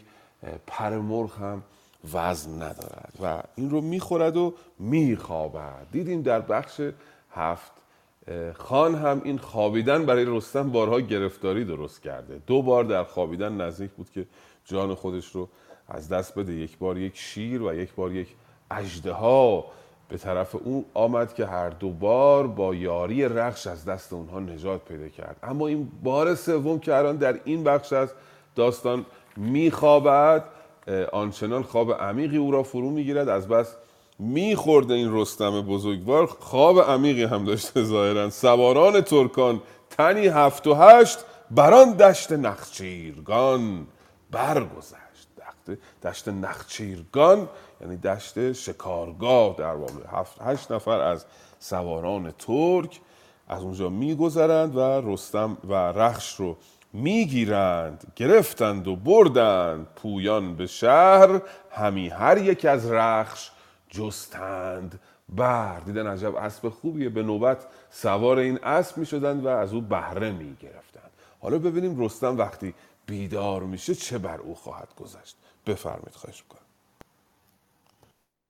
[0.66, 1.62] پر مرغ هم
[2.12, 5.86] وزن ندارد و این رو می‌خورد و میخوابد.
[5.92, 6.80] دیدیم در بخش
[7.30, 7.72] هفت
[8.54, 12.40] خان هم این خوابیدن برای رستم بارها گرفتاری درست کرده.
[12.46, 14.26] دو بار در خوابیدن نزدیک بود که
[14.64, 15.48] جان خودش رو
[15.88, 16.52] از دست بده.
[16.52, 18.28] یک بار یک شیر و یک بار یک
[18.70, 19.64] اژدها.
[20.08, 24.84] به طرف او آمد که هر دو بار با یاری رخش از دست اونها نجات
[24.84, 25.36] پیدا کرد.
[25.42, 28.12] اما این بار سوم که الان در این بخش از
[28.56, 30.44] داستان میخوابد
[31.12, 33.28] آنچنان خواب عمیقی او را فرو می‌گیرد.
[33.28, 33.76] از بس
[34.18, 36.26] میخورده این رستم بزرگوار.
[36.26, 38.30] خواب عمیقی هم داشته ظاهرا.
[38.30, 41.18] سواران ترکان تنی هفت و هشت
[41.50, 43.86] بران دشت نخچیرگان
[44.30, 45.01] برگذشت.
[46.02, 47.48] دشت, نخچیرگان
[47.80, 51.24] یعنی دشت شکارگاه در واقع هفت هشت نفر از
[51.58, 53.00] سواران ترک
[53.48, 56.56] از اونجا میگذرند و رستم و رخش رو
[56.92, 61.40] می‌گیرند گرفتند و بردند پویان به شهر.
[61.70, 63.50] همی هر یک از رخش
[63.88, 67.08] جستند بر دیدن عجب اسب خوبیه.
[67.08, 72.04] به نوبت سوار این اسب می شدند و از او بهره می گرفتند حالا ببینیم
[72.04, 72.74] رستم وقتی
[73.06, 75.36] بیدار میشه چه بر او خواهد گذشت.
[75.66, 76.62] بفرمید خواهش می‌کنم.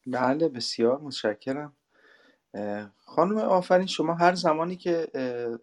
[0.06, 1.72] بله بسیار متشکرم.
[2.96, 5.08] خانم آفرین شما هر زمانی که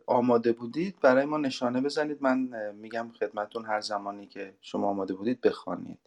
[0.05, 2.21] آماده بودید برای ما نشانه بزنید.
[2.21, 5.99] من میگم خدمتون هر زمانی که شما آماده بودید بخوانید.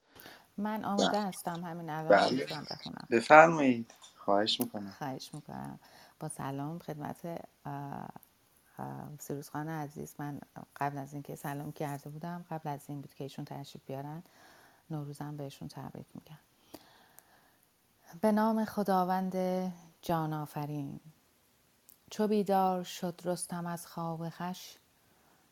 [0.56, 2.30] من آماده هستم همین الان بله.
[2.30, 3.08] می‌تونم بخونم.
[3.10, 3.94] بفرمایید.
[4.16, 4.94] خواهش می‌کنم.
[4.98, 5.80] خواهش می‌کنم.
[6.20, 7.46] با سلام خدمت
[9.18, 10.14] سیروس خان عزیز.
[10.18, 10.40] من
[10.76, 14.22] قبل از اینکه سلام کرده بودم قبل از این بود که ایشون تشریف بیارن
[14.92, 16.38] نوروزم بهشون تبریک میگم.
[18.20, 19.36] به نام خداوند
[20.02, 21.00] جان آفرین
[22.10, 24.78] چو بیدار شد رستم از خواب خش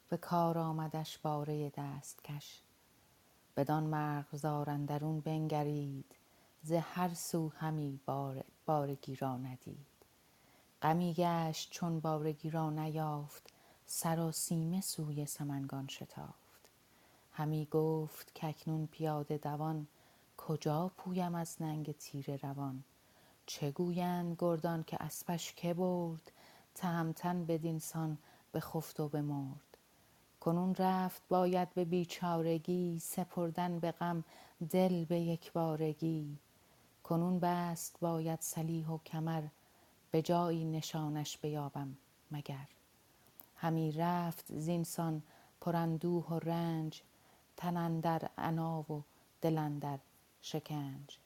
[0.09, 2.63] به کار آمدش باره دستکش.
[3.57, 6.17] بدان مرغزار اندرون بنگرید
[6.63, 9.87] ز هر سو همی بار بارگی را ندید.
[10.83, 13.51] غمی گشت چون بارگی را نیافت
[13.87, 16.50] سراسیمه سوی سمنگان شتافت.
[17.41, 19.87] همی گفت کاکنون پیاده دوان
[20.37, 22.85] کجا پویم از ننگ تیره روان؟
[23.47, 26.33] چه گویند گردان که اسپش که برد؟
[26.75, 28.19] تهمتن بدینسان
[28.55, 29.77] بخفت و بمرد
[30.41, 34.25] کنون رفت باید به بیچارگی سپردن به غم
[34.71, 36.39] دل به یکبارگی.
[37.05, 39.43] کنون بست باید سلیح و کمر
[40.11, 41.97] به جایی نشانش بیابم
[42.31, 42.67] مگر.
[43.57, 45.23] همی رفت زینسان
[45.61, 47.03] پراندوه و رنج
[47.61, 49.03] تن اندر عنا و
[49.41, 49.99] دل اندر
[50.43, 51.19] شکنج.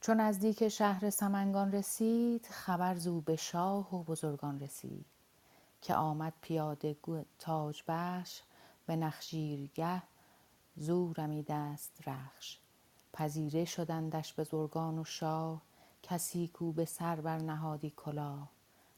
[0.00, 5.06] چون نزدیک شهر سمنگان رسید خبر زو به شاه و بزرگان رسید
[5.82, 6.96] که آمد پیاده
[7.38, 8.42] تاج بخش
[8.86, 10.02] به نخجیرگه
[10.76, 12.58] زو رمیده است رخش.
[13.12, 15.62] پذیره شدندش بزرگان و شاه
[16.02, 18.48] کسی کو به سر بر نهادی کلاه.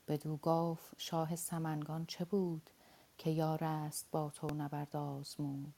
[0.09, 2.71] بدو گفت شاه سمنگان چه بود؟
[3.19, 5.75] که یار است با تو نبرد آزمود.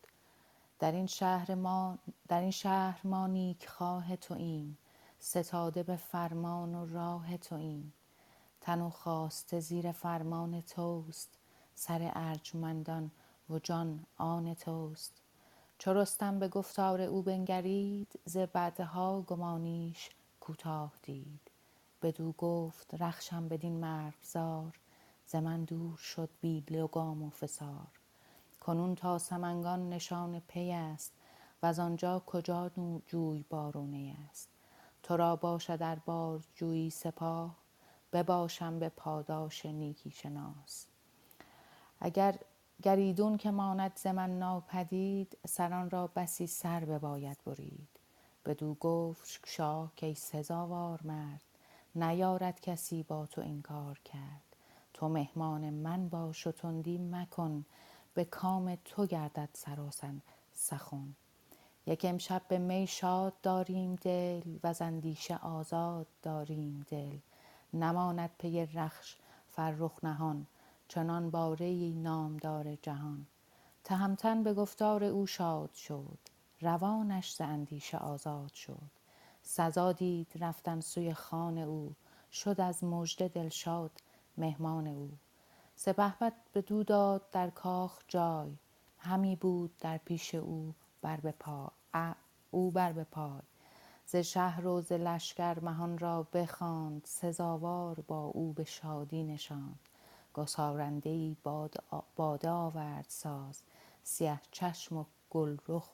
[0.78, 4.78] در این شهر ما در این شهر ما نیک خواه توییم
[5.18, 7.93] ستاده به فرمان و راه توییم.
[8.61, 11.39] تن و خواسته زیر فرمان توست
[11.74, 13.11] سر ارجمندان
[13.51, 15.12] و جان آن توست.
[15.78, 20.11] چو رستم به گفتار او بنگرید ز بعدها گمانیش
[20.41, 21.51] کوتاه دید.
[22.03, 24.78] بدو گفت رخشم بدین مرغزار
[25.35, 27.87] ز من دور شد بی لگام و فسار.
[28.61, 31.12] کنون تا سمنگان نشان پی است
[31.62, 32.70] و آنجا کجا
[33.07, 34.49] جوی بارونه است.
[35.03, 37.57] تو را باشد در بار جویی سپاه
[38.12, 40.87] بباشم به پاداش نیکی شناس.
[42.01, 42.39] اگر
[42.82, 47.89] گریدون که ماند ز من ناپدید سران را بسی سر بباید برید.
[48.45, 51.43] بدو گفت شاه کای سزاوار مرد
[51.95, 54.43] نیارد کسی با تو این کار کرد.
[54.95, 57.64] تو مهمان من باش و تندی مکن.
[58.14, 60.14] به کام تو گردد سراسر
[60.53, 61.14] سخن.
[61.86, 67.18] یک امشب به می شاد داریم دل و اندیشه آزاد داریم دل.
[67.72, 69.16] نماند پی رخش
[69.49, 70.47] فرخ نهان
[70.88, 73.26] چنان باره ای نامدار جهان.
[73.84, 76.18] تهمتن به گفتار او شاد شد
[76.61, 78.90] روانش ز اندیشه آزاد شد.
[79.42, 81.95] سزا دید رفتن سوی خان او
[82.32, 83.90] شد از مژده دلشاد
[84.37, 85.11] مهمان او.
[85.76, 88.57] سپهبد بدو داد در کاخ جای.
[88.99, 91.72] همی بود در پیش او بر به پا.
[92.51, 93.43] او بر به پای.
[94.07, 97.03] ز شهر و ز لشکر مهان را بخواند.
[97.05, 99.78] سزاوار با او به شادی نشاند.
[100.35, 101.74] گسارنده ای باد
[102.16, 103.62] باده آورد ساز.
[104.03, 105.91] سیه چشم و گلرخ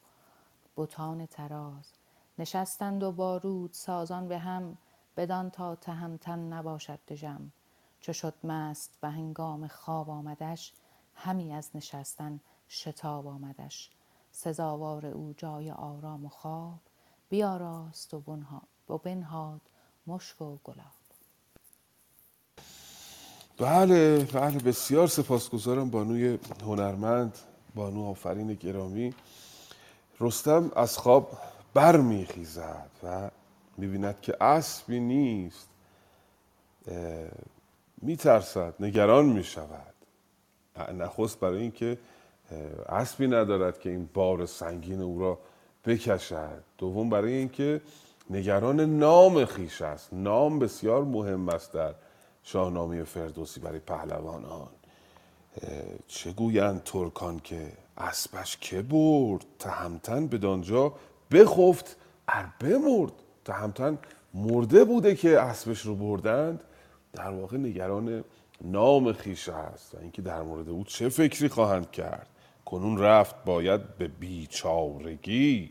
[0.76, 1.92] بتان طراز.
[2.38, 4.78] نشستند و با رود سازان به هم.
[5.16, 7.52] بدان تا تهمتن نباشد دژم.
[8.00, 10.72] چو شد مست و هنگام خواب آمدش
[11.14, 13.90] همی از نشستن شتاب آمدش.
[14.32, 16.78] سزاوار او جای آرام و خواب
[17.28, 19.60] بیاراست و بنها- و بنهاد
[20.06, 20.86] مشک و گلاب.
[23.58, 27.38] بله بله بسیار سپاسگزارم بانوی هنرمند
[27.74, 29.14] بانو آفرین گرامی.
[30.20, 31.38] رستم از خواب
[31.74, 33.30] برمیخیزد و
[33.76, 35.68] می‌بیند که اسبی نیست
[38.02, 39.94] میترسد نگران می‌شود.
[40.98, 41.98] نخست برای اینکه
[42.88, 45.38] اسبی ندارد که این بار سنگین او را
[45.84, 46.62] بکشد.
[46.78, 47.80] دوم برای اینکه
[48.30, 50.08] نگران نام خیش است.
[50.12, 51.94] نام بسیار مهم است در
[52.42, 54.68] شاهنامه فردوسی برای پهلوانان.
[56.06, 60.92] چه گویند ترکان که اسبش که برد؟ تهمتن بدانجا
[61.32, 61.96] بخفت
[62.28, 63.12] ار بمرد.
[63.44, 63.98] تهمتن
[64.34, 66.60] مرده بوده که اسبش رو بردند.
[67.12, 68.24] در واقع نگران
[68.60, 72.26] نام خیش است و اینکه در مورد او چه فکری خواهند کرد.
[72.64, 75.70] کنون رفت باید به بیچارگی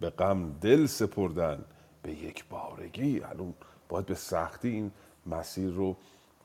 [0.00, 1.64] به غم دل سپردن
[2.02, 3.20] به یک بارگی.
[3.20, 3.54] الان
[3.88, 4.90] باید به سختی این
[5.26, 5.96] مسیر رو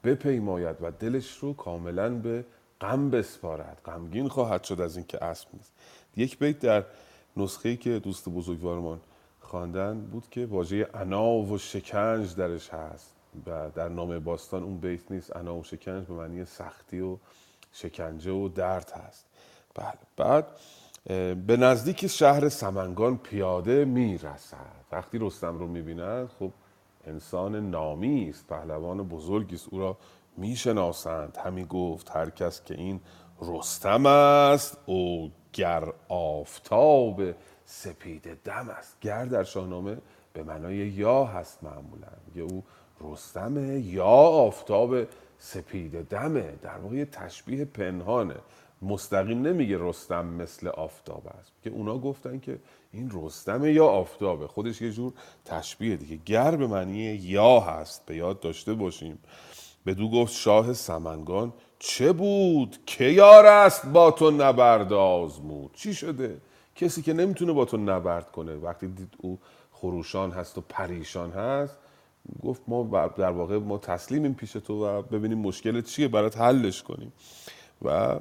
[0.03, 2.45] بپیماید و دلش رو کاملا به
[2.81, 3.81] غم بسپارد.
[3.85, 5.73] غمگین خواهد شد از اینکه اسب نیست.
[6.17, 6.83] یک بیت در
[7.37, 8.99] نسخه که دوست بزرگوارمان
[9.39, 13.13] خواندن بود که واژه انا و شکنج درش هست.
[13.47, 15.35] و در نام باستان اون بیت نیست.
[15.35, 17.17] انا و شکنج به معنی سختی و
[17.71, 19.25] شکنجه و درد هست.
[19.75, 19.93] بله.
[20.17, 20.47] بعد
[21.47, 24.85] به نزدیک شهر سمنگان پیاده می‌رسد.
[24.91, 26.51] وقتی رستم رو می‌بیند خب
[27.07, 28.47] انسان نامی است.
[28.47, 29.67] پهلوان بزرگی است.
[29.71, 29.97] او را
[30.37, 31.37] می‌شناسند.
[31.45, 32.99] همی گفت هر کس که این
[33.41, 37.21] رستم است او گر آفتاب
[37.65, 38.97] سپید دم است.
[39.01, 39.97] گر در شاهنامه
[40.33, 42.07] به معنای یا هست معمولا.
[42.27, 42.63] میگه او
[43.11, 44.95] رستم یا آفتاب
[45.39, 46.53] سپید دمه.
[46.61, 48.35] در واقع یه تشبیه پنهانه.
[48.81, 51.51] مستقیم نمیگه رستم مثل آفتاب است.
[51.63, 52.59] که اونا گفتن که
[52.93, 54.47] این رستم یا آفتابه.
[54.47, 55.13] خودش یه جور
[55.45, 56.19] تشبیه دیگه.
[56.25, 59.19] گر به معنی یا هست به یاد داشته باشیم.
[59.85, 65.71] بدو گفت شاه سمنگان چه بود؟ که یار است با تو نبرد آزمود.
[65.73, 66.37] چی شده؟
[66.75, 68.55] کسی که نمی‌تونه با تو نبرد کنه.
[68.55, 69.39] وقتی دید او
[69.71, 71.77] خروشان هست و پریشان هست
[72.43, 77.13] گفت ما در واقع ما تسلیمیم پیش تو و ببینیم مشکل چیه برات حلش کنیم.
[77.81, 78.19] و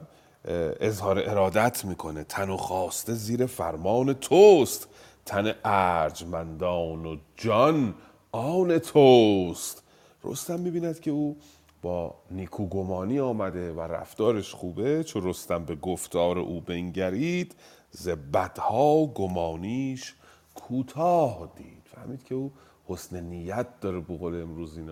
[0.81, 2.25] اظهار ارادت می‌کنه.
[2.25, 4.89] تن و خواسته زیر فرمان توست.
[5.27, 7.95] تن ارجمندان و جان
[8.33, 9.83] آن توست.
[10.25, 11.37] رستم می‌بیند که او
[11.83, 17.55] با نیکوگمانی آمده و رفتارش خوبه چون رستم به گفتار او بنگرید
[17.91, 20.15] ز بدها گمانیش
[20.55, 21.83] کوتاه دید.
[21.95, 22.53] فهمید که او
[22.87, 24.85] حسن نیت داره بقول امروزی,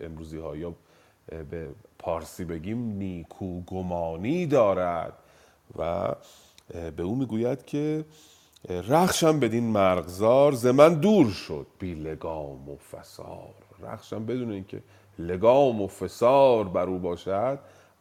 [0.00, 0.74] امروزی ها یا
[1.50, 1.68] به
[1.98, 5.12] پارسی بگیم نیکو گمانی دارد.
[5.78, 6.14] و
[6.96, 8.04] به او می‌گوید که
[8.68, 13.54] رخشم بدین مرغزار ز من دور شد بی لگام و فسار.
[13.82, 14.82] رخشم بدون اینکه
[15.18, 17.58] لگام و فسار بر او باشد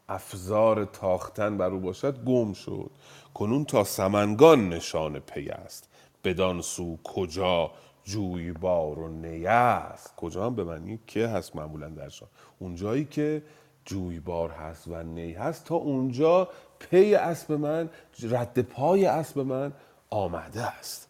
[0.09, 2.91] افزار تاختن بر او باشد گم شد.
[3.33, 5.89] کنون تا سمنگان نشان پی است.
[6.23, 7.71] بدان سو کجا
[8.05, 12.29] جویبار و نیه است کجا هم به معنی که هست معمولا در شان
[12.59, 13.43] اونجایی که
[13.85, 16.49] جویبار هست و نی هست تا اونجا
[16.79, 17.89] پی اسب من
[18.23, 19.73] رد پای اسب من
[20.09, 21.09] آمده است.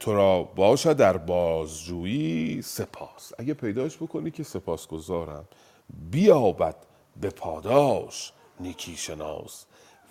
[0.00, 3.32] تو را باشد در بازجویی سپاس.
[3.38, 5.44] اگه پیداش بکنی که سپاس گذارم
[6.10, 6.76] بیابد
[7.20, 9.64] به پاداش نیکی شناس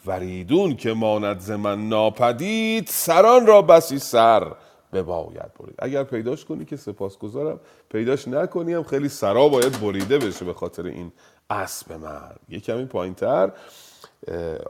[0.06, 4.52] وریدون که ماند ز من ناپدید سران را بسی سر.
[4.94, 5.76] بباید برید.
[5.80, 7.60] اگر پیداش کنی که سپاسگزارم.
[7.90, 11.12] پیداش نکنی هم خیلی سرا باید بریده بشه به خاطر این
[11.50, 13.52] اسب من یه کمی پایین تر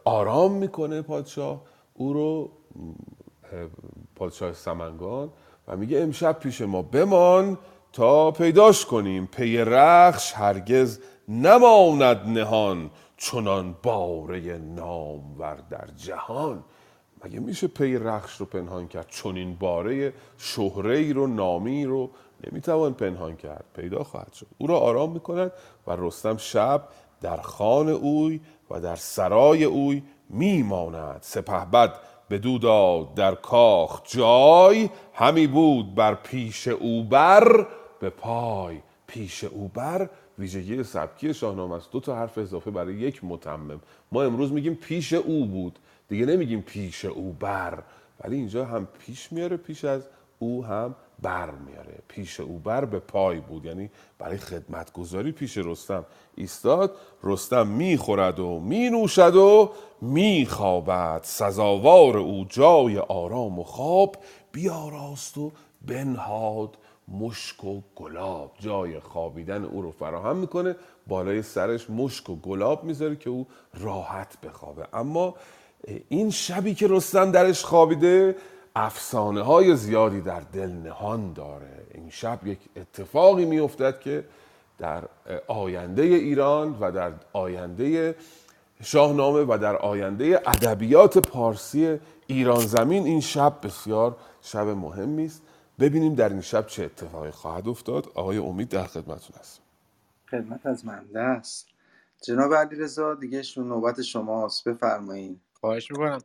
[0.06, 1.62] آرام می‌کنه پادشاه.
[1.94, 2.52] او رو
[4.16, 5.30] پادشاه سمنگان
[5.68, 7.58] و میگه امشب پیش ما بمان
[7.94, 9.26] تا پیداش کنیم.
[9.26, 16.64] پی رخش هرگز نماند نهان چنان باره نامور در جهان.
[17.26, 22.10] مگه میشه پی رخش رو پنهان کرد؟ چون این باره شهره ای رو نامی رو
[22.48, 23.66] نمی‌توان پنهان کرد.
[23.76, 24.48] پیدا خواهد شد.
[24.58, 25.52] او را آرام می‌کنند
[25.88, 26.88] و رستم شب
[27.22, 31.20] در خان اوی و در سرای اوی میماند.
[31.22, 32.00] سپه بد
[32.30, 37.68] به داد در کاخ جای همی بود بر پیش او بر
[38.00, 40.10] به پای پیش او بر.
[40.40, 41.92] ویژگی سبکی شاهنامه است.
[41.92, 43.82] دو تا حرف اضافه برای یک متمم.
[44.12, 45.80] ما امروز میگیم پیش او بود.
[46.10, 47.84] دیگه نمیگیم پیش او بر
[48.24, 50.02] ولی اینجا هم پیش میاره پیش از
[50.40, 52.00] او هم بر میاره.
[52.08, 53.90] پیش او بر به پای بود یعنی
[54.20, 56.96] برای خدمتگذاری پیش رستم ایستاد.
[57.24, 61.20] رستم می‌خورد و مینوشد و میخوابد.
[61.24, 64.18] سزاوار او جای آرام و خواب
[64.52, 65.52] بیاراست و
[65.88, 66.78] بنهاد
[67.08, 68.52] مشک و گلاب.
[68.60, 70.76] جای خوابیدن او رو فراهم می‌کنه
[71.08, 74.88] بالای سرش مشک و گلاب می‌ذاره که او راحت بخوابه.
[74.94, 75.36] اما
[76.10, 78.36] این شبی که رستم درش خوابیده
[78.76, 81.86] افسانه های زیادی در دل نهان داره.
[81.94, 84.26] این شب یک اتفاقی میافتد که
[84.78, 85.04] در
[85.48, 88.16] آینده ایران و در آینده
[88.84, 95.42] شاهنامه و در آینده ادبیات پارسی ایران زمین این شب بسیار شب مهمی است.
[95.80, 98.12] ببینیم در این شب چه اتفاقی خواهد افتاد.
[98.16, 99.62] آقای امید در خدمتتون است
[100.32, 101.68] خدمت از منده است
[102.24, 104.68] جناب علیرضا دیگه نوبت شماست.
[104.68, 106.18] بفرمایید خواهش می‌کنم.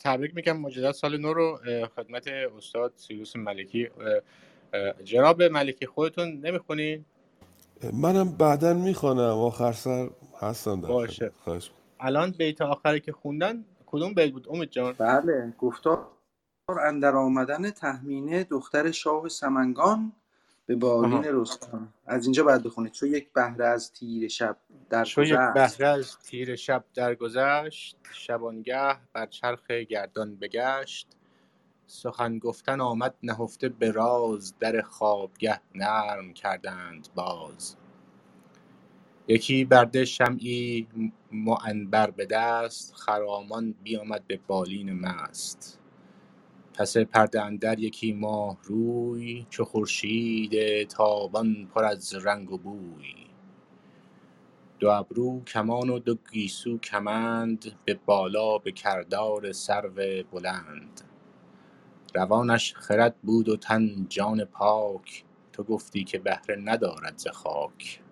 [0.00, 1.58] تبریک میگم مجدد سال نو رو
[1.96, 3.88] خدمت استاد سیروس ملکی.
[5.04, 7.04] جناب ملکی خودتون نمی‌خونین؟
[7.92, 9.20] منم بعدا می‌خوانم.
[9.20, 10.10] آخر سر
[10.40, 11.32] هستم در باشه.
[11.44, 11.70] خواهش.
[12.00, 14.92] الان بیت آخری که خوندن کدوم بیت بود؟ امید جان.
[14.92, 15.54] بله.
[15.58, 16.08] گفتار
[16.86, 20.12] اندر آمدن تهمینه دختر شاه سمنگان
[20.66, 21.92] به بالین رستم.
[22.06, 22.92] از اینجا باید بخونید.
[22.92, 24.56] چون یک بهره از تیر شب
[24.90, 31.08] در چو یک بهره از تیر شب درگذشت شبانگه بر چرخ گردان بگشت.
[31.86, 37.76] سخن گفتن آمد نهفته به راز در خوابگه نرم کردند باز.
[39.28, 40.88] یکی برده شمعی
[41.32, 45.80] معنبر به دست خرامان بیامد به بالین مست.
[46.76, 53.14] پس پرده اندر یکی ماه روی چو خورشید تابان پر از رنگ و بوی.
[54.80, 61.02] دو ابرو کمان و دو گیسو کمند به بالا به کردار سرو بلند.
[62.14, 68.02] روانش خرد بود و تن جان پاک تو گفتی که بهره ندارد ز خاک.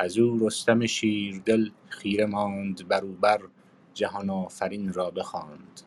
[0.00, 3.40] از او رستم شیردل خیره ماند بر او بر
[3.94, 5.82] جهان آفرین را بخواند.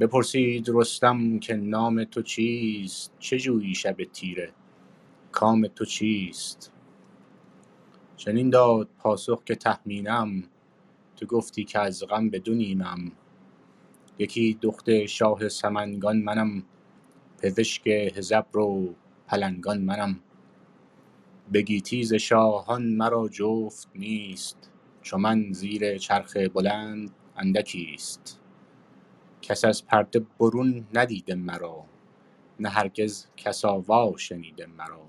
[0.00, 4.52] بپرسید رستم که نام تو چیست؟ چه جویی شب تیره؟
[5.32, 6.72] کام تو چیست؟
[8.16, 10.42] چنین داد پاسخ که تهمینم
[11.16, 13.12] تو گفتی که از غم به دو نیمم
[14.18, 16.62] یکی دخت شاه سمنگان منم
[17.38, 18.94] پزشک هژبر و
[19.28, 20.20] پلنگان منم.
[21.52, 24.70] به گیتی ز شاهان مرا جفت نیست
[25.02, 28.40] چو من زیر چرخ بلند اندکیست.
[29.44, 31.86] کس از پرده برون ندیده مرا
[32.60, 35.06] نه هرگز کس آوا شنیده مرا.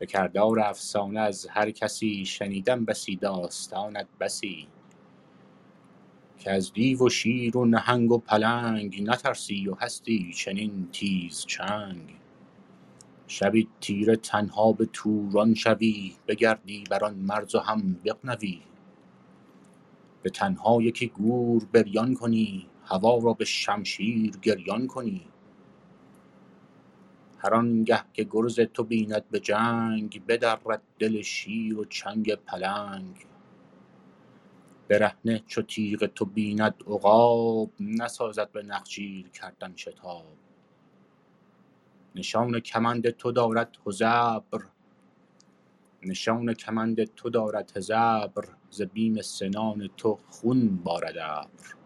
[0.00, 4.68] به کردار افسانه از هر کسی شنیدم بسی داستانت بسی.
[6.38, 12.20] که از دیو و شیر و نهنگ و پلنگ نترسی و هستی چنین تیز چنگ.
[13.28, 18.62] شبی تیره تنها به توران شوی بگردی بر آن مرز و هم بغنوی.
[20.22, 25.26] به تنها یکی گور بریان کنی هوا را به شمشیر گریان کنی.
[27.38, 33.26] هر آنگه که گرز تو بیند به جنگ بدرد دل شیر و چنگ پلنگ.
[34.88, 40.36] برهنه چو تیغ تو بیند عقاب نسازد به نخجیر کردن شتاب.
[42.14, 44.64] نشان کمند تو دارد هژبر
[46.02, 51.83] نشان کمند تو دارد هژبر ز بیم سنان تو خون بارد ابر.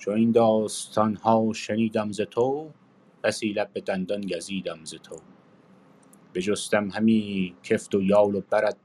[0.00, 2.70] چو این داستان ها شنیدم ز تو
[3.24, 5.16] بسی لب به دندان گزیدم ز تو.
[6.34, 8.76] بجستم همی کفت و یال و برت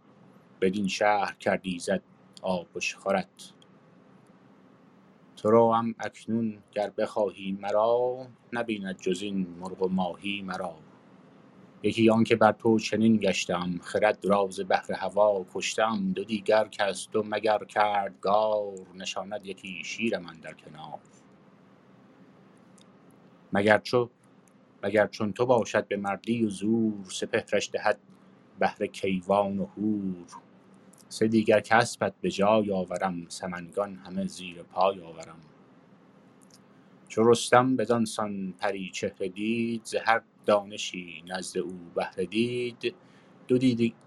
[0.62, 2.02] بدین شهر کرد ایزد
[2.42, 3.54] آبشخورت
[5.38, 10.76] تو را هم اکنون گر بخواهی مرا نبیند جز این مرغ و ماهی مرا.
[11.86, 16.84] یکی آنکه بر تو چنین گشتم خرد را ز بهر هوا کشتم دو دیگر که
[16.84, 21.00] از تو مگر کردگار نشاند یکی شیرم اندر کنار.
[23.54, 24.10] مگر چو
[24.84, 28.00] مگر چون تو باشد به مردی و زور سپهرش دهد
[28.60, 30.28] بهر کیوان و هور
[31.10, 35.40] سه دیگر که اسپت به جای آورم سمنگان همه زیر پای آورم.
[37.08, 42.96] چو رستم بدان سان پری چهره دید ز هر دانشی نزد او بهره دید.
[43.48, 43.58] دو,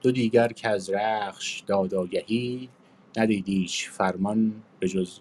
[0.02, 2.68] دو دیگر که از رخش داد آگهی
[3.16, 5.18] ندیدیش فرمان به جز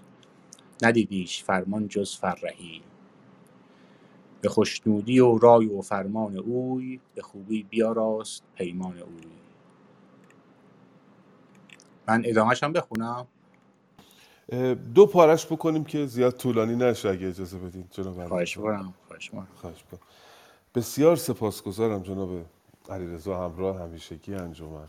[0.84, 2.82] ندیدیش فرمان جز فرهی.
[4.42, 9.32] به خوشنودی و رای و فرمان اوی به خوبی بیاراست پیمان اوی.
[12.08, 13.28] من ادامهش هم بخونم
[14.96, 19.48] دو پارش بکنیم که زیاد طولانی نشه اگه اجازه بدین جناب خواهش می‌کنم خواهش می‌کنم.
[19.56, 19.84] خواهش.
[20.78, 22.46] بسیار سپاسگزارم جناب
[22.90, 24.88] علیرضا همراه همیشگی انجمن.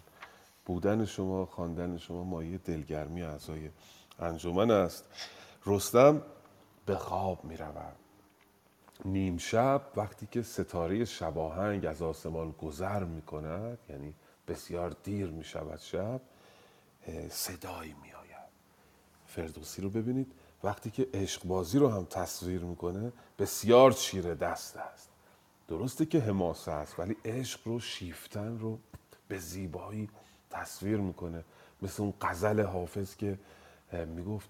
[0.67, 3.71] بودن شما خواندن شما مایه دلگرمی اعضای
[4.19, 5.05] انجمن است.
[5.67, 6.23] رستم
[6.87, 7.97] به خواب می رود
[9.05, 14.15] نیم شب وقتی که ستاره شباهنگ از آسمان گذر می کند یعنی
[14.49, 16.21] بسیار دیر می شود شب
[17.31, 18.49] صدایی می آید
[19.27, 20.33] فردوسی رو ببینید.
[20.65, 25.08] وقتی که عشق بازی رو هم تصویر می‌کنه بسیار چیره دست است.
[25.69, 28.79] درسته که حماسه است ولی عشق رو شیفتن رو
[29.29, 30.09] به زیبایی
[30.51, 31.45] تصویر می‌کنه.
[31.83, 33.39] مثل اون غزل حافظ که
[34.07, 34.49] می‌گفت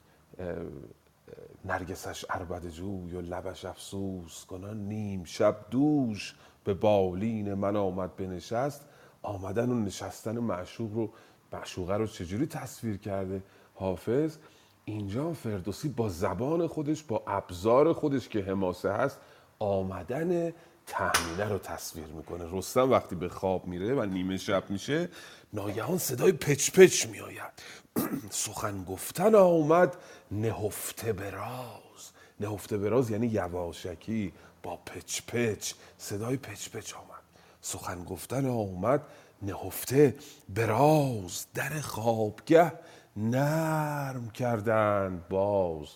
[1.64, 8.84] نرگسش عربد جوی و لبش افسوس کنان نیم شب دوش به بالین من آمد بنشست.
[9.22, 11.10] آمدن و نشستن معشوق رو
[11.52, 13.42] معشوقه رو چجوری تصویر کرده
[13.74, 14.36] حافظ؟
[14.84, 19.20] اینجا فردوسی با زبان خودش با ابزار خودش که حماسه هست
[19.58, 20.52] آمدن
[20.88, 22.44] تهمینه رو تصویر می‌کنه.
[22.50, 25.08] رستم وقتی به خواب میره و نیمه شب میشه
[25.52, 27.52] ناگهان صدای پچ پچ میآید.
[28.30, 29.96] سخن گفتن آمد
[30.30, 32.10] نهفته براز
[32.40, 34.32] نهفته براز یعنی یواشکی
[34.62, 37.22] با پچ پچ صدای پچ پچ آمد.
[37.60, 39.00] سخن گفتن آمد
[39.42, 40.14] نهفته
[40.48, 42.72] براز در خوابگه
[43.16, 45.86] نرم کردند باز.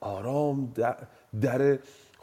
[0.00, 0.74] آرام
[1.40, 1.78] در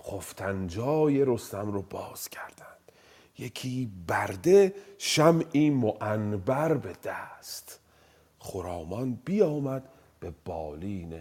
[0.05, 2.91] خفتنجای رستم رو باز کردند.
[3.37, 7.79] یکی برده شمعی معنبر به دست.
[8.39, 9.83] خرامان بیامد
[10.19, 11.13] به بالین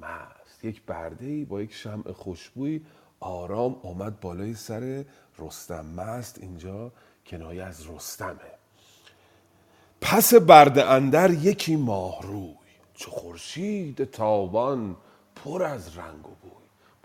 [0.00, 0.64] مست.
[0.64, 2.80] یک برده با یک شمع خوشبوی
[3.20, 5.04] آرام آمد بالای سر
[5.38, 6.92] رستم مست اینجا
[7.26, 8.56] کنایه از رستمه.
[10.00, 12.54] پس برده اندر یکی ماه روی
[12.94, 14.96] چو خورشید تابان
[15.36, 16.45] پر از رنگ و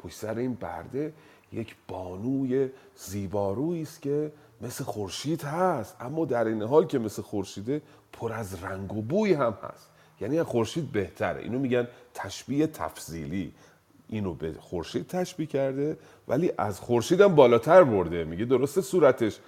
[0.04, 1.14] پشت سر این برده
[1.54, 4.32] یک بانوی زیبارویی است که
[4.62, 7.82] مثل خورشید هست اما در این حال که مثل خورشیده
[8.14, 9.90] پر از رنگ و بوی هم هست.
[10.22, 11.42] یعنی خورشید بهتره.
[11.42, 13.54] اینو میگن تشبیه تفضیلی.
[14.10, 15.98] اینو به خورشید تشبیه کرده
[16.28, 18.24] ولی از خورشید هم بالاتر برده.
[18.24, 19.40] میگه درسته صورتش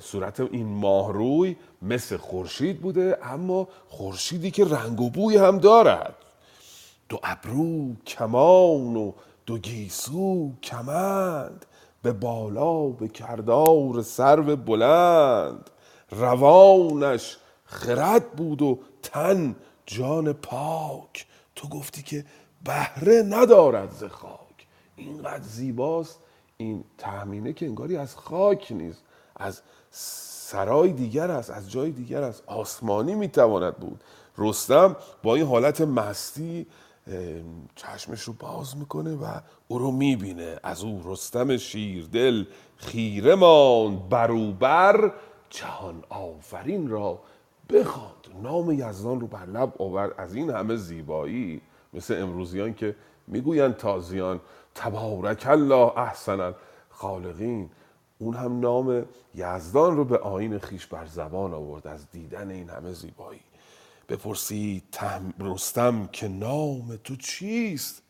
[0.00, 6.14] صورت این ماهروی مثل خورشید بوده اما خورشیدی که رنگ و بوی هم دارد.
[7.08, 9.12] دو ابرو کمان و
[9.46, 11.66] دو گیسو کمند
[12.02, 15.70] به بالا به کردار سرو بلند.
[16.10, 21.26] روانش خرد بود و تن جان پاک.
[21.54, 22.24] تو گفتی که
[22.64, 24.66] بهره ندارد ز خاک.
[24.96, 26.18] اینقدر زیباست
[26.56, 29.02] این تهمینه که انگاری از خاک نیست.
[29.36, 32.42] از سرای دیگر است از جای دیگر است.
[32.46, 34.04] آسمانی می‌تواند بود.
[34.38, 36.66] رستم با این حالت مستی
[37.74, 40.56] چشمش رو باز می‌کنه و او رو می‌بینه.
[40.62, 42.44] از او رستم شیردل
[42.76, 45.12] خیره ماند بروبر
[45.50, 47.18] جهان آفرین را
[47.70, 48.12] بخواند.
[48.42, 50.14] نام یزدان رو بر لب آورد.
[50.18, 51.60] از این همه زیبایی
[51.92, 52.96] مثل امروزیان که
[53.26, 54.40] می‌گویند تازیان
[54.74, 56.54] تبارک الله احسن
[56.88, 57.70] خالقین
[58.18, 59.04] اون هم نام
[59.34, 61.86] یزدان رو به آین خیش بر زبان آورد.
[61.86, 63.40] از دیدن این همه زیبایی.
[64.08, 64.82] بپرسی
[65.38, 68.02] رستم که نام تو چیست؟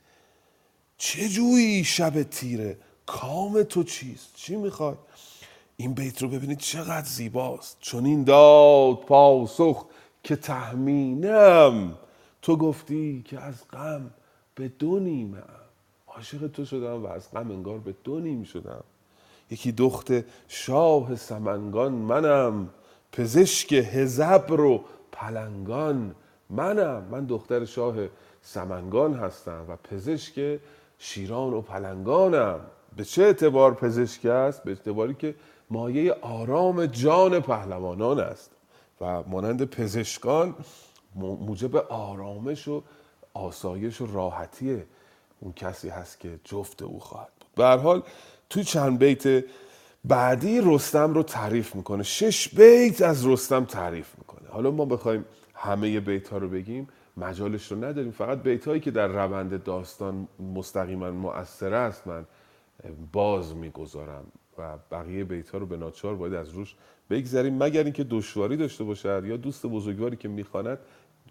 [0.98, 4.94] چه جویی شب تیره کام تو چیست؟ چی می‌خوای؟
[5.76, 7.76] این بیت رو ببینید چقدر زیباست.
[7.80, 9.86] چون این داد پاسخ
[10.22, 11.98] که تهمینم.
[12.42, 14.10] تو گفتی که از غم
[14.54, 15.42] به دو نیمه
[16.06, 18.84] عاشق تو شدم و از غم انگار به دو نیم شدم.
[19.50, 20.12] یکی دخت
[20.48, 22.70] شاه سمنگان منم.
[23.12, 26.14] پزشک هزبر و پلنگان.
[26.50, 27.04] منم.
[27.10, 27.94] من دختر شاه
[28.42, 30.60] سمنگان هستم و پزشک
[30.98, 32.60] شیران و پلنگانم.
[32.96, 35.34] به چه اعتبار پزشک است؟ به اعتباری که
[35.70, 38.50] مایه آرام جان پهلوانان است
[39.00, 40.54] و مانند پزشکان
[41.14, 42.82] موجب آرامش و
[43.34, 44.82] آسایش و راحتی
[45.40, 47.48] اون کسی هست که جفت او خواهد بود.
[47.56, 48.02] به حال
[48.50, 49.44] توی چند بیت
[50.04, 52.02] بعدی رستم رو تعریف می‌کنه.
[52.02, 54.35] شش بیت از رستم تعریف می‌کنه.
[54.50, 55.24] حالا ما بخوایم
[55.54, 58.10] همه بیت ها رو بگیم مجالش رو نداریم.
[58.10, 62.26] فقط بیت هایی که در روند داستان مستقیما مؤثر است من
[63.12, 64.24] باز می‌گذارم
[64.58, 66.74] و بقیه بیت ها رو به ناچار باید از روش
[67.10, 67.62] بگذریم.
[67.62, 70.78] مگر اینکه دشواری داشته باشد یا دوست بزرگواری که می‌خواند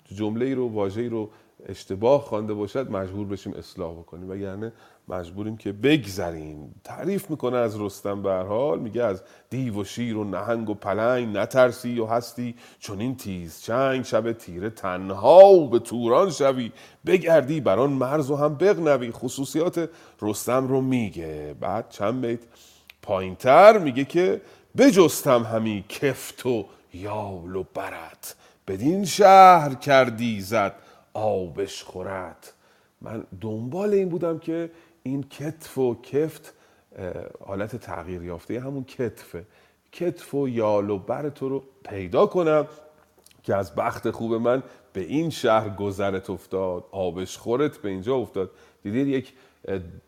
[0.05, 1.29] جمله رو واژه‌ای رو
[1.65, 4.29] اشتباه خوانده باشد مجبور بشیم اصلاح بکنیم.
[4.29, 4.71] و یعنی
[5.07, 6.75] مجبوریم که بگذریم.
[6.83, 11.37] تعریف می‌کنه از رستم به حال میگه از دیو و شیر و نهنگ و پلنگ
[11.37, 12.55] نترسی و هستی.
[12.79, 16.71] چون این تیز چنگ شب تیره تنها به توران شوی.
[17.05, 19.11] بگردی بر آن مرز و هم بغنوی.
[19.11, 19.89] خصوصیات
[20.21, 21.55] رستم رو میگه.
[21.59, 22.39] بعد چند بیت
[23.01, 24.41] پایینتر میگه که
[24.77, 28.35] بجستم همی کفت و یال و برت.
[28.67, 30.75] بدین شهر کردی زد
[31.15, 32.53] آبش خورد.
[33.01, 34.71] من دنبال این بودم که
[35.03, 36.53] این کتف و کفت
[37.45, 39.45] حالت تغییر یافته همون کتفه.
[39.91, 42.67] کتف و یال و بر تو رو پیدا کنم
[43.43, 44.63] که از بخت خوب من
[44.93, 46.83] به این شهر گذرت افتاد.
[46.91, 48.51] آبش خورت به اینجا افتاد.
[48.83, 49.33] دیدید یک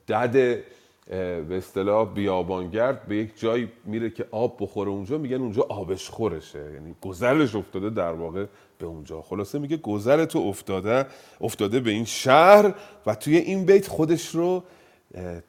[0.08, 0.64] دد
[1.10, 6.72] به اصطلاح بیابانگرد به یک جایی میره که آب بخوره اونجا میگن اونجا آبش خورشه.
[6.74, 8.45] یعنی گذرش افتاده در واقع
[8.78, 9.22] به اونجا.
[9.22, 11.05] خلاصه میگه گذر تو افتاده
[11.41, 12.74] افتاده به این شهر
[13.05, 14.64] و توی این بیت خودش رو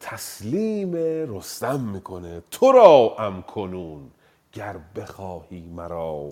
[0.01, 0.93] تسلیم
[1.37, 2.43] رستم می‌کنه.
[2.51, 4.01] تو را ام کنون
[4.53, 6.31] گر بخواهی مرا.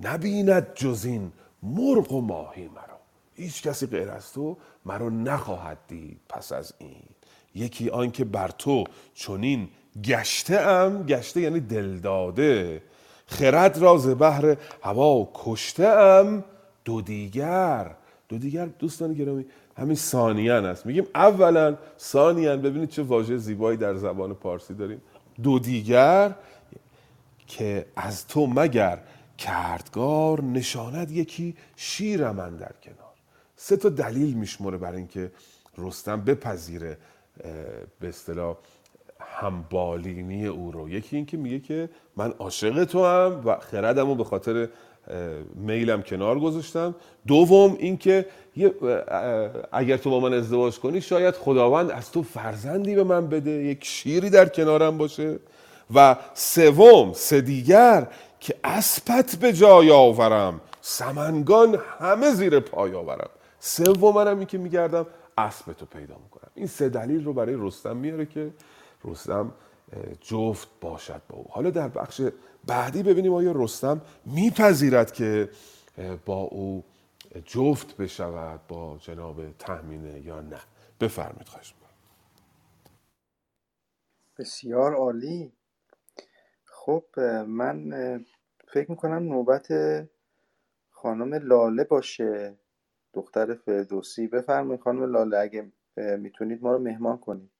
[0.00, 1.32] نبیند جز این
[1.62, 2.98] مرغ و ماهی مرا.
[3.34, 7.02] هیچ کسی غیر از تو مرا نخواهد دید پس از این.
[7.54, 8.84] یکی آنکه بر تو
[9.14, 9.68] چنین
[10.04, 12.82] گشته ام گشته یعنی دلداده.
[13.26, 16.44] خرد را ز بحر هوا کشته ام
[16.84, 17.90] دو دیگر
[18.28, 19.44] دو دیگر دوستان گرامی
[19.76, 20.86] همین ثانیان است.
[20.86, 22.62] میگیم اولا ثانیان.
[22.62, 25.02] ببینید چه واژه زیبایی در زبان پارسی داریم.
[25.42, 26.34] دو دیگر
[27.46, 28.98] که از تو مگر
[29.38, 33.14] کردگار نشاند یکی شیر من در کنار.
[33.56, 35.32] سه تا دلیل میشمره برای اینکه
[35.78, 36.98] رستم بپذیره.
[38.00, 38.56] به اصطلاح
[39.20, 40.88] همبالینی او رو.
[40.88, 44.68] یکی اینکه میگه که من عاشق تو هم و خردم رو به خاطر
[45.54, 46.94] میلم کنار گذاشتم.
[47.26, 48.26] دوم اینکه
[49.72, 53.84] اگر تو با من ازدواج کنی شاید خداوند از تو فرزندی به من بده یک
[53.84, 55.38] شیری در کنارم باشه.
[55.94, 58.06] و سوم سه دیگر
[58.40, 63.30] که اسپت به جای آورم سمنگان همه زیر پای آورم.
[63.58, 65.06] سوم منم این که میگردم
[65.38, 66.41] اسب تو پیدا می‌کنم.
[66.54, 68.52] این سه دلیل رو برای رستم میاره که
[69.04, 69.54] رستم
[70.20, 71.46] جفت باشد با او.
[71.50, 72.20] حالا در بخش
[72.66, 75.50] بعدی ببینیم آیا رستم میپذیرد که
[76.26, 76.84] با او
[77.44, 80.60] جفت بشود با جناب تهمینه یا نه.
[81.00, 81.74] بفرمید خواهش.
[84.38, 85.52] بسیار عالی.
[86.64, 87.04] خب
[87.46, 87.90] من
[88.72, 89.68] فکر می‌کنم نوبت
[90.90, 92.58] خانم لاله باشه
[93.14, 94.26] دختر فردوسی.
[94.26, 97.52] بفرمایید خانم لاله اگه می‌تونید ما رو مهمان کنید.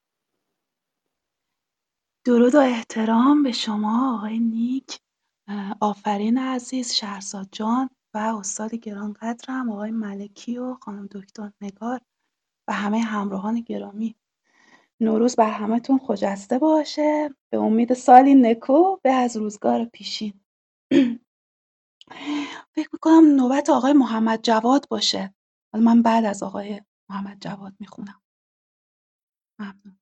[2.25, 4.99] درود و احترام به شما آقای نیک.
[5.81, 12.01] آفرین عزیز شهرزاد جان و استاد گرانقدرم آقای ملکی و خانم دکتر نگار
[12.67, 14.15] و همه همراهان گرامی.
[15.01, 17.35] نوروز بر همتون خجسته باشه.
[17.51, 20.41] به امید سالی نکو به از روزگار پیشین.
[22.75, 25.35] فکر می‌کنم نوبت آقای محمد جواد باشه.
[25.73, 28.22] حالا من بعد از آقای محمد جواد می‌خونم.
[29.63, 29.99] ممنون.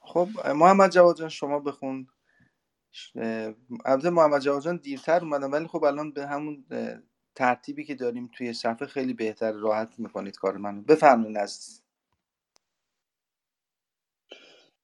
[0.00, 2.08] خب محمد جواد جان شما بخون
[3.86, 6.66] البته محمد جواد جان دیرتر اومدن ولی خب الان به همون
[7.36, 11.82] ترتیبی که داریم توی صفحه خیلی بهتر راحت می‌کنید کار من بفرمایید عزیز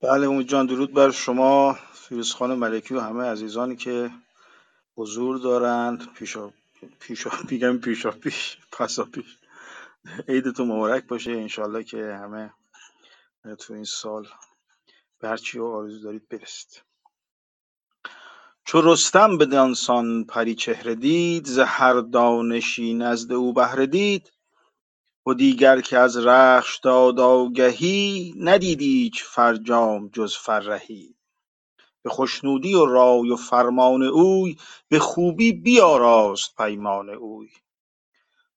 [0.03, 1.79] بله امید جان درود بر شما.
[1.95, 4.11] فیروز خان ملکی و همه عزیزانی که
[4.97, 6.15] حضور دارند.
[6.15, 6.53] پیشا
[7.01, 9.39] پیشا میگم پیشا پیش پسا پیش.
[10.29, 11.31] عیدتون مبارک باشه.
[11.31, 12.55] انشالله که همه
[13.59, 14.29] تو این سال
[15.21, 16.83] به هر چی آرزو دارید برسید.
[18.65, 21.61] چو رستم بدانسان پری چهره دید ز
[22.13, 24.33] دانشی نزد او بهره دید.
[25.27, 31.15] و دیگر که از رخش داد آگهی ندید ایچ فرجام جز فرهی.
[32.03, 34.57] به خشنودی و رای و فرمان اوی
[34.89, 37.49] به خوبی بیاراست پیمان اوی.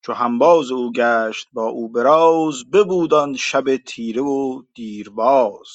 [0.02, 5.68] چو همباز او گشت با او به راز ببود آن شب تیره و دیرباز.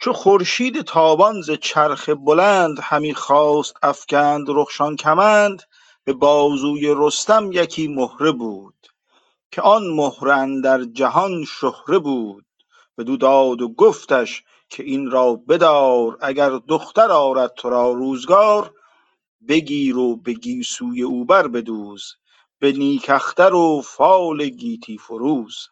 [0.00, 5.62] چو خورشید تابان ز چرخ بلند همی خواست افکند رخشان کمند
[6.04, 8.86] به بازوی رستم یکی مهره بود
[9.50, 12.44] که آن مهره اندر جهان شهره بود.
[12.98, 18.74] بدو داد و گفتش که این را بدار اگر دختر آرد تو را روزگار
[19.48, 22.14] بگیر و به گیسوی او بر بدوز
[22.62, 25.68] به نیک اختر و فال گیتی فروز.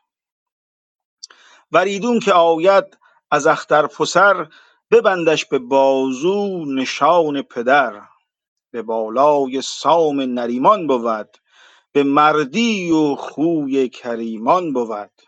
[1.72, 2.98] وریدون که آید
[3.30, 4.48] از اختر پسر
[4.90, 8.02] ببندش به بازو نشان پدر.
[8.70, 11.36] به بالای سام نریمان بود
[11.92, 15.22] به مردی و خوی کریمان بود.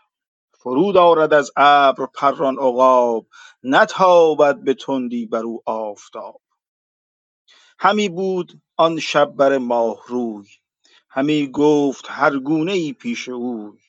[0.51, 3.27] فرود آرد از ابر پران عقاب
[3.63, 6.41] نتابد به تندی بر او آفتاب.
[7.79, 10.47] همی بود آن شب بر ماه روی.
[11.15, 13.79] همی گفت هر گونه ای پیش اوی.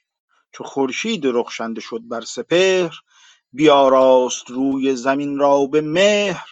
[0.53, 2.95] چو خورشید رخشنده شد بر سپهر
[3.53, 6.49] بیاراست روی زمین را به مهر.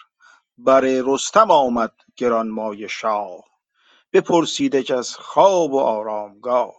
[0.57, 3.43] بر رستم آمد گرانمایه شاه.
[4.13, 6.75] بپرسیدش از خواب و آرامگاه.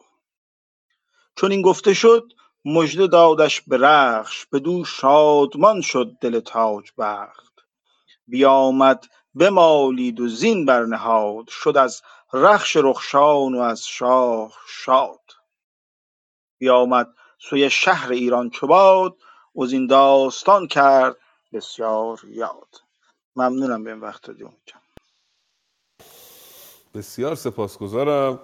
[1.36, 2.32] چون این گفته شد
[2.64, 7.54] مژده دادش به رخش بدو شادمان شد دل تاج بخت.
[8.26, 11.48] بیامد بمالید و زین برنهاد.
[11.48, 12.02] شد از
[12.36, 15.20] رخش رخشان و از شاه شاد.
[16.58, 19.16] بیامد سوی شهر ایران چو باد
[19.56, 21.16] وزین داستان کرد
[21.52, 22.68] بسیار یاد.
[23.36, 24.52] ممنونم به این وقت جان.
[26.94, 28.38] بسیار سپاسگزارم.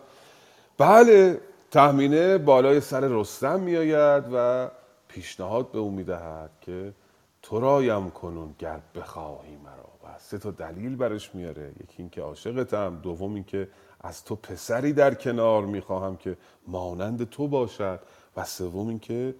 [0.78, 4.70] بله تهمینه بالای سر رستم میآید و
[5.08, 6.94] پیشنهاد به او می‌دهد که
[7.42, 9.90] تو رایم کنون گر بخواهی مرا.
[9.99, 11.68] و سه تا دلیل برش میاره.
[11.68, 13.68] یکی اینکه عاشقتم دوم اینکه
[14.00, 16.36] از تو پسری در کنار می‌خواهم که
[16.66, 18.00] مانند تو باشد
[18.36, 19.34] و سوم اینکه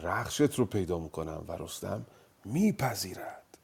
[0.00, 2.06] رخشت رو پیدا می‌کنم و رستم
[2.44, 3.58] میپذیرد.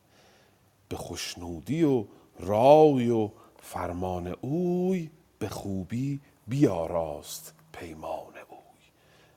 [0.89, 2.05] به خوشنودی و
[2.41, 3.31] رای و
[3.61, 8.85] فرمان اوی به خوبی بیاراست پیمان اوی.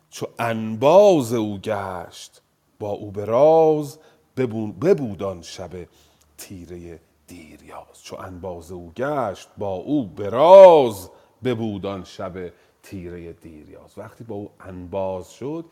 [0.09, 2.41] چو انباز او گشت
[2.79, 3.99] با او به راز
[4.37, 5.87] ببو- ببود آن شب
[6.37, 6.99] تیره
[7.31, 8.03] دیریاز.
[8.03, 11.09] چو انباز او گشت با او به راز
[11.43, 12.33] ببود آن شب
[12.83, 13.97] تیره دیریاز.
[13.97, 15.65] وقتی با او انباز شد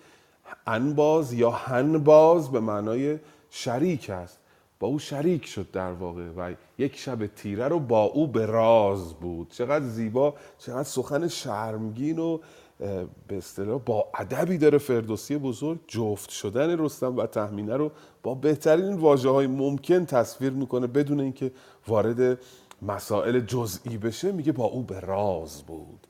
[0.68, 4.39] انباز یا هنباز به معنای شریک است.
[4.80, 9.14] با او شریک شد در واقع و یک شب تیره رو با او به راز
[9.14, 9.51] بود.
[9.51, 12.39] چقدر زیبا چقدر سخن شرمگین و
[13.28, 17.92] به اصطلاح با ادبی داره فردوسی بزرگ جفت شدن رستم و تهمینه رو
[18.24, 21.52] با بهترین واجه های ممکن تصویر می‌کنه بدون اینکه
[21.88, 22.40] وارد
[22.82, 24.32] مسائل جزئی بشه.
[24.32, 26.08] میگه با او به راز بود.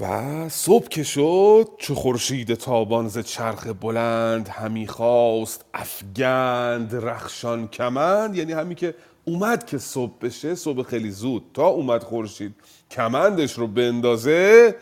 [0.00, 8.36] و صبح که شد چو خورشید تابان ز چرخ بلند همی خواست افگند رخشان کمند.
[8.36, 12.54] یعنی همین که اومد که صبح بشه صبح خیلی زود تا اومد خورشید
[12.90, 14.74] کمندش رو بندازه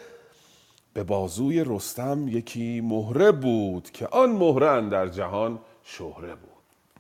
[0.95, 6.51] به بازوی رستم یکی مهره بود که آن مهره در جهان شهره بود.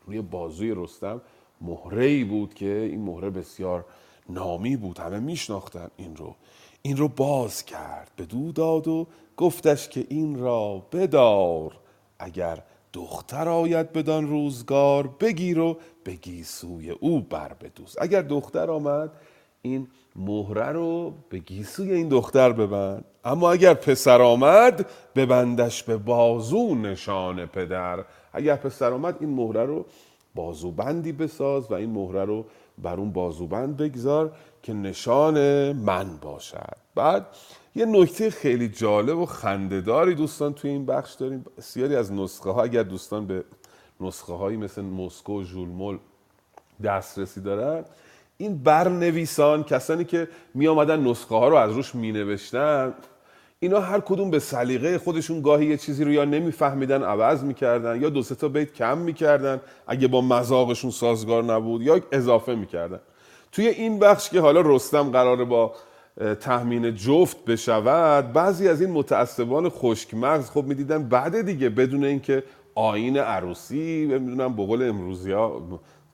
[0.06, 1.20] روی بازوی رستم
[1.60, 3.84] مهره ای بود که این مهره بسیار
[4.28, 4.98] نامی بود.
[4.98, 6.34] همه میشناختن این رو.
[6.82, 11.78] این رو باز کرد به دو داد و گفتش که این را بدار.
[12.18, 12.62] اگر
[12.92, 17.96] دختر آید بدان روزگار بگیر و به گیسوی او بر بدوز.
[18.00, 19.12] اگر دختر آمد
[19.62, 23.04] این مهره رو به گیسوی این دختر ببند.
[23.24, 28.04] اما اگر پسر آمد ببندش به بازو نشان پدر.
[28.32, 29.86] اگر پسر آمد این مهره رو
[30.34, 32.46] بازوبندی بساز و این مهره رو
[32.78, 35.36] بر اون بازوبند بگذار که نشان
[35.72, 36.76] من باشد.
[36.94, 37.26] بعد
[37.74, 41.44] یه نکته خیلی جالب و خندهداری دوستان توی این بخش داریم.
[41.58, 43.44] بسیاری از نسخه ها اگر دوستان به
[44.00, 45.98] نسخه هایی مثل مسکو و ژولمول
[46.84, 47.84] دسترسی دارن
[48.40, 52.94] این برنویسان کسانی که می آمدن نسخه ها رو از روش می نوشتن
[53.60, 58.08] اینا هر کدوم به سلیقه خودشون گاهی یه چیزی رو یا نمیفهمیدن عوض می‌کردن یا
[58.08, 63.00] دو سه تا بیت کم می‌کردن اگه با مذاقشون سازگار نبود یا اضافه می‌کردن.
[63.52, 65.74] توی این بخش که حالا رستم قراره با
[66.20, 72.04] اه، تهمین جفت بشود بعضی از این متعصبان خشک مغز خب می‌دیدن بعد دیگه بدون
[72.04, 72.42] اینکه
[72.74, 75.62] آین عروسی نمی‌دونم به قول امروزی ها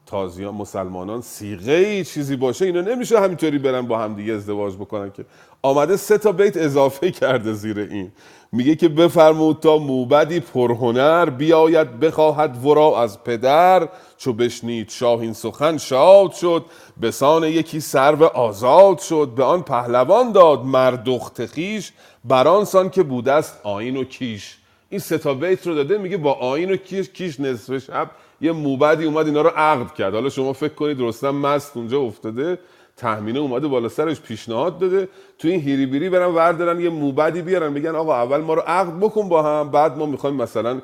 [0.07, 5.25] تازیان مسلمانان سیغه ای چیزی باشه اینا نمیشه همینطوری برن با همدیگه ازدواج بکنن که.
[5.63, 8.13] آمده سه تا بیت اضافه کرده زیر این.
[8.53, 13.89] میگه که بفرمود تا موبدی پرهنر بیاید بخواهد ورا از پدر.
[14.17, 16.65] چو بشنید شاه این سخن شاد شد
[17.01, 19.33] به سان یکی سرو آزاد شد.
[19.37, 21.93] به آن پهلوان داد مردخت خیش
[22.25, 24.59] بران سان که بوده است آین و کیش.
[24.89, 28.11] این سه تا بیت رو داده میگه با آین و کیش کیش نصف شب
[28.41, 30.15] یه موبدی اومد اینا رو عقد کرد.
[30.15, 32.59] حالا شما فکر کنید رستم مست اونجا افتاده
[32.97, 35.09] تهمینه اومده بالا سرش پیشنهاد داده.
[35.39, 39.01] تو این هیری بیری برن وردارن یه موبدی بیارن بگن آقا اول ما رو عقد
[39.01, 40.81] بکن با هم بعد ما می‌خوایم مثلا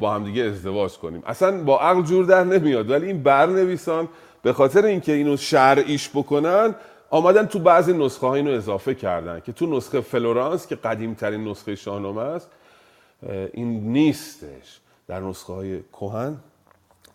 [0.00, 1.22] با هم دیگه ازدواج کنیم.
[1.26, 4.08] اصلا با عقل جور در نمیاد ولی این برنویسان
[4.42, 6.74] به خاطر اینکه اینو شرعیش بکنن
[7.10, 11.48] آمدن تو بعضی نسخه ها اینو اضافه کردن که تو نسخه فلورانس که قدیم ترین
[11.48, 12.50] نسخه شاهنامه است
[13.52, 14.80] این نیستش.
[15.06, 16.36] در نسخه های کهن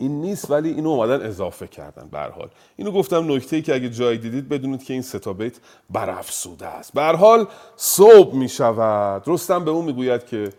[0.04, 2.50] این نیست ولی اینو اومدن اضافه کردن به حال.
[2.76, 5.58] اینو گفتم نکته ای که اگه جای دیدید بدونید که این سه تا بیت
[5.90, 6.94] برافزوده است.
[6.94, 10.54] به حال صبح می شود رستم به اون می‌گوید که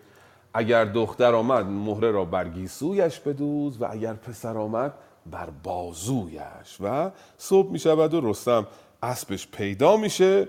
[0.54, 4.94] اگر دختر آمد مهره را بر گیسویش بدوز و اگر پسر آمد
[5.26, 6.80] بر بازویش.
[6.80, 8.66] و صبح می شود و رستم
[9.02, 10.48] اسبش پیدا میشه.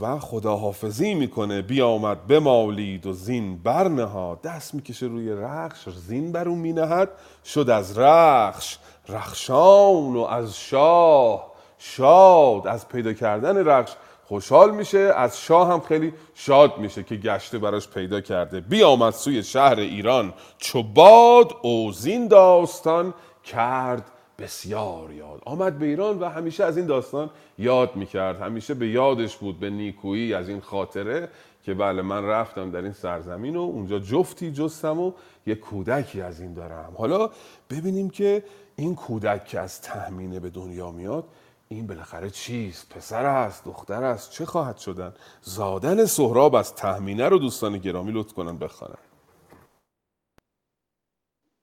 [0.00, 1.62] و خداحافظی می‌کنه.
[1.62, 7.08] بیامد بمالید و زین برنها دست می‌کشه روی رخش زین بر اون مینهد.
[7.44, 8.78] شد از رخش
[9.08, 12.66] رخشان و از شاه شاد.
[12.66, 13.92] از پیدا کردن رخش
[14.28, 18.60] خوشحال میشه از شاه هم خیلی شاد میشه که گشته براش پیدا کرده.
[18.60, 20.32] بیامد سوی شهر ایران.
[20.58, 23.14] چو باد او زین داستان
[23.44, 25.42] کرد بسیار یاد.
[25.44, 28.40] آمد به ایران و همیشه از این داستان یاد می‌کرد.
[28.40, 31.28] همیشه به یادش بود به نیکویی از این خاطره
[31.62, 35.12] که بله من رفتم در این سرزمین و اونجا جفتی جستم و
[35.46, 36.94] یه کودکی از این دارم.
[36.98, 37.30] حالا
[37.70, 38.44] ببینیم که
[38.76, 41.24] این کودک که از تهمینه به دنیا میاد
[41.68, 47.38] این بالاخره چیست؟ پسر است دختر است چه خواهد شدن؟ زادن سهراب از تهمینه رو
[47.38, 48.98] دوستان گرامی لطف کنن بخوانن.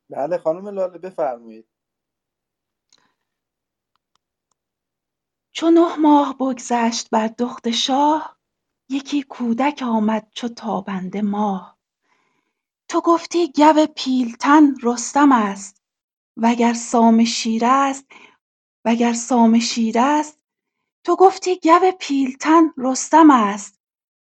[0.09, 1.65] بله خانم لاله بفرمایید.
[5.54, 8.38] چو نه ماه بگذشت بر دخت شاه
[8.89, 11.78] یکی کودک آمد چو تابنده ماه.
[12.89, 15.82] تو گفتی گو پیلتن رستم است
[16.38, 18.06] وگر سام شیر است
[18.86, 20.39] وگر سام شیر است.
[21.06, 23.80] تو گفتی گو پیلتن رستم است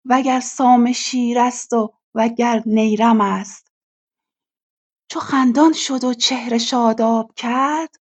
[0.05, 3.72] وگر سام شیر است و وگر نیرم است.
[5.11, 7.97] چو خندان شد و چهره شاداب کرد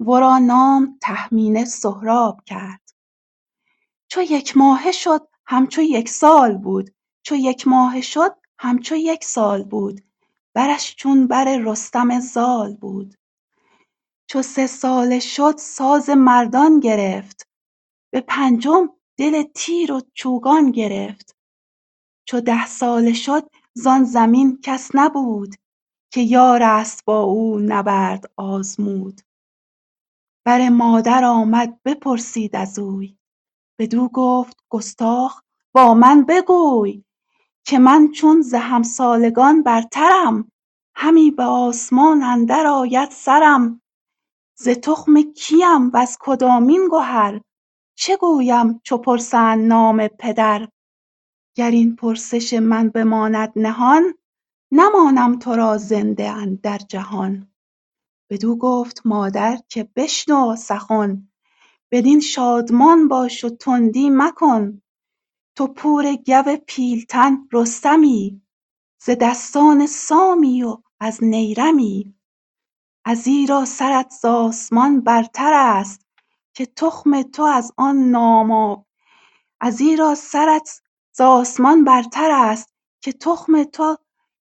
[0.00, 2.80] ورا نام تهمینه سهراب کرد.
[4.08, 6.94] چو یک ماهه شد همچو یک سال بود.
[7.22, 10.00] چو یک ماهه شد همچو یک سال بود.
[10.54, 13.14] برش چون بر رستم زال بود.
[14.26, 17.48] چو سه ساله شد ساز مردان گرفت.
[18.12, 21.36] به پنجم دل تیر و چوگان گرفت.
[22.26, 25.54] چو ده ساله شد زان زمین کس نبود.
[26.12, 29.20] که یار است با او نبرد آزمود.
[30.44, 33.16] بر مادر آمد بپرسید از اوی.
[33.78, 35.42] بدو گفت گستاخ
[35.74, 37.04] با من بگوی
[37.66, 40.52] که من چون ز همسالگان برترم
[40.96, 43.82] همی به آسمان اندر آید سرم.
[44.58, 47.40] ز تخم کیم وز کدامین گهر
[47.98, 50.68] چه گویم چو پرسند نام پدر؟
[51.56, 54.14] گر این پرسش من بماند نهان
[54.72, 57.53] نمانم تو را زنده اندر جهان.
[58.30, 61.28] بدو گفت مادر که بشنو سخن
[61.90, 64.82] بدین شادمان باش و تندی مکن.
[65.56, 68.42] تو پور گو پیلتن رستمی
[69.02, 72.14] ز دستان سامی و از نیرمی.
[73.04, 76.06] ازیرا سرت ز آسمان برتر است
[76.54, 78.84] که تخم تو از آن نام
[79.60, 83.96] ازیرا سرت ز آسمان برتر است که تخم تو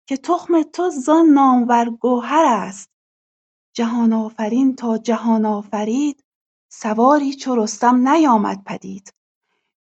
[0.07, 2.92] که تخم تو زان نامور گوهر است.
[3.73, 6.23] جهان آفرین تا جهان آفرید
[6.69, 9.13] سواری چو رستم نیامد پدید.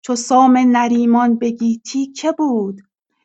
[0.01, 2.81] چو سام نریمان به گیتی که بود؟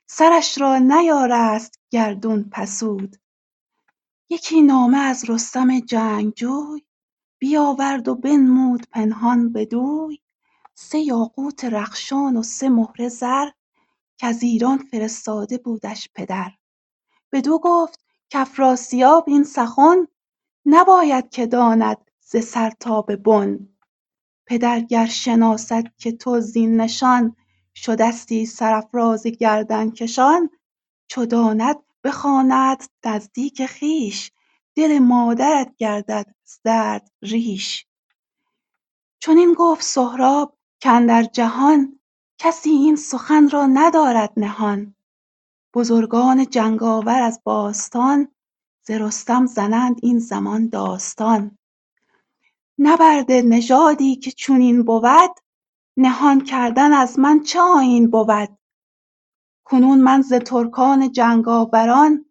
[0.06, 3.16] سرش را نیارست گردون پسود.
[4.30, 6.82] یکی نامه از رستم جنگجوی
[7.38, 10.18] بیاورد و بنمود پنهان بدوی
[10.74, 13.48] سه یاقوت رخشان و سه مهره زر
[14.18, 16.50] کز ایران فرستاده بودش پدر.
[17.32, 18.00] بدو گفت
[18.32, 20.06] کافراسیاب این سخن
[20.66, 23.68] نباید که داند ز سر تا به بن.
[24.46, 27.36] پدر گر شناسد که تو زین نشان
[27.74, 30.50] شدستی سرافراز گردنکشان
[31.08, 34.32] چو داند بخواندت نزدیک خویش
[34.74, 37.86] دل مادرت گردد از درد ریش.
[39.20, 42.00] چنین گفت سهراب کاندر جهان
[42.38, 44.94] کسی این سخن را ندارد نهان.
[45.74, 48.28] بزرگان جنگاور از باستان
[48.86, 51.58] ز رستم زنند این زمان داستان.
[52.78, 55.30] نبرد نژادی که چنین بود
[55.96, 58.58] نهان کردن از من چه آیین بود؟
[59.64, 62.26] کنون من ز ترکان جنگاوران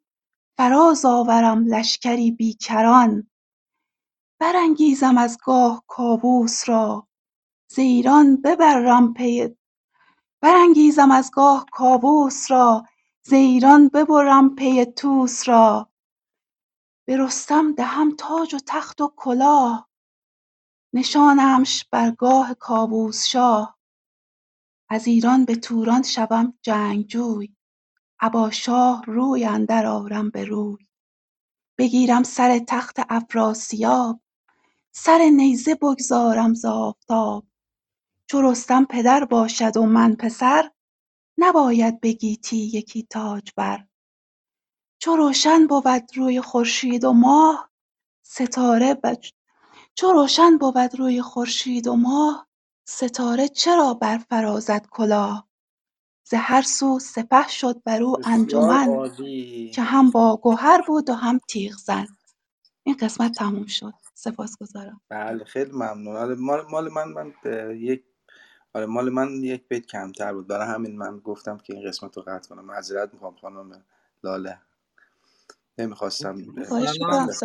[0.58, 3.30] فراز آورم لشکری بی کران
[4.39, 7.08] برانگیزم از گاه کاووس را
[7.68, 9.58] ز ایران ببرم پی
[10.41, 12.86] برانگیزم از گاه کاووس را
[13.22, 15.93] ز ایران ببرم پی طوس را.
[17.08, 19.89] به رستم دهم تاج و تخت و کلاه
[20.93, 23.80] نشانمش بر گاه کاووس شاه.
[24.89, 27.56] از ایران به توران شوم جنگجوی
[28.22, 30.88] ابا شاه روی اندر آرم به روی.
[31.78, 34.22] بگیرم سر تخت افراسیاب
[34.95, 37.45] سر نیزه بگذارم ز آفتاب.
[38.30, 40.72] چو رستم پدر باشد و من پسر
[41.39, 43.88] نباید به گیتی یکی تاج بر
[45.04, 47.70] چو روشن بود روی خورشید و ماه
[48.26, 49.01] ستاره
[49.95, 52.47] چو روشن بود روی خورشید و ماه
[52.88, 55.47] ستاره چرا برفرازد کلاه؟
[56.24, 59.12] ز هر سو سپه شد بر او انجمن
[59.74, 62.08] که هم با گهر بود و هم تیغ زن
[62.84, 63.93] این قسمت تموم شد.
[64.14, 65.01] سپاسگزارم.
[65.10, 66.16] بله خیلی ممنون.
[66.16, 67.34] آره مال, مال من من
[67.76, 68.04] یک
[68.74, 70.47] آره مال من یک بیت کمتر بود.
[70.47, 72.66] برای همین من گفتم که این قسمت رو قطع کنم.
[72.66, 73.86] معذرت می‌خوام خانم
[74.24, 74.62] لاله.
[75.78, 76.38] نمی‌خواستم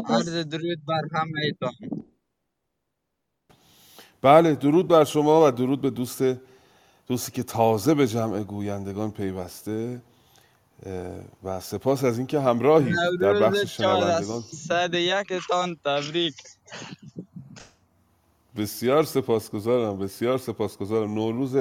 [0.09, 1.73] عرض درود بر همهتان
[4.23, 6.23] بله درود بر شما و درود به دوست
[7.07, 10.03] دوستی که تازه به جمع گویندگان پیوسته
[11.45, 14.43] و سپاس از اینکه همراهی در بخش شنوندگان.
[14.69, 16.35] 401 تان تبریک.
[18.57, 21.15] بسیار سپاسگزارم بسیار سپاسگزارم.
[21.15, 21.57] نوروز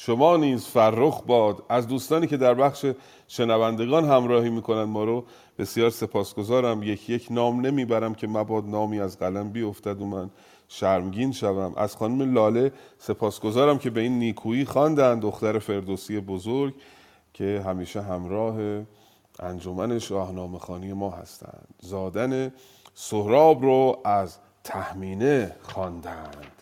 [0.00, 1.62] شما نیز فرخ باد.
[1.68, 2.86] از دوستانی که در بخش
[3.28, 5.24] شنوندگان همراهی می‌کنند ما رو
[5.58, 6.82] بسیار سپاسگزارم.
[6.82, 10.30] یک یک نام نمی‌برم که مباد نامی از قلم بیفتد و من
[10.68, 11.74] شرمگین شوم.
[11.76, 15.22] از خانم لاله سپاسگزارم که به این نیکویی خواندند.
[15.22, 16.74] دختر فردوسی بزرگ
[17.34, 18.84] که همیشه همراه
[19.40, 21.68] انجمن شاهنامه خانی ما هستند.
[21.80, 22.52] زادن
[22.94, 26.57] سهراب رو از تهمینه خواندند.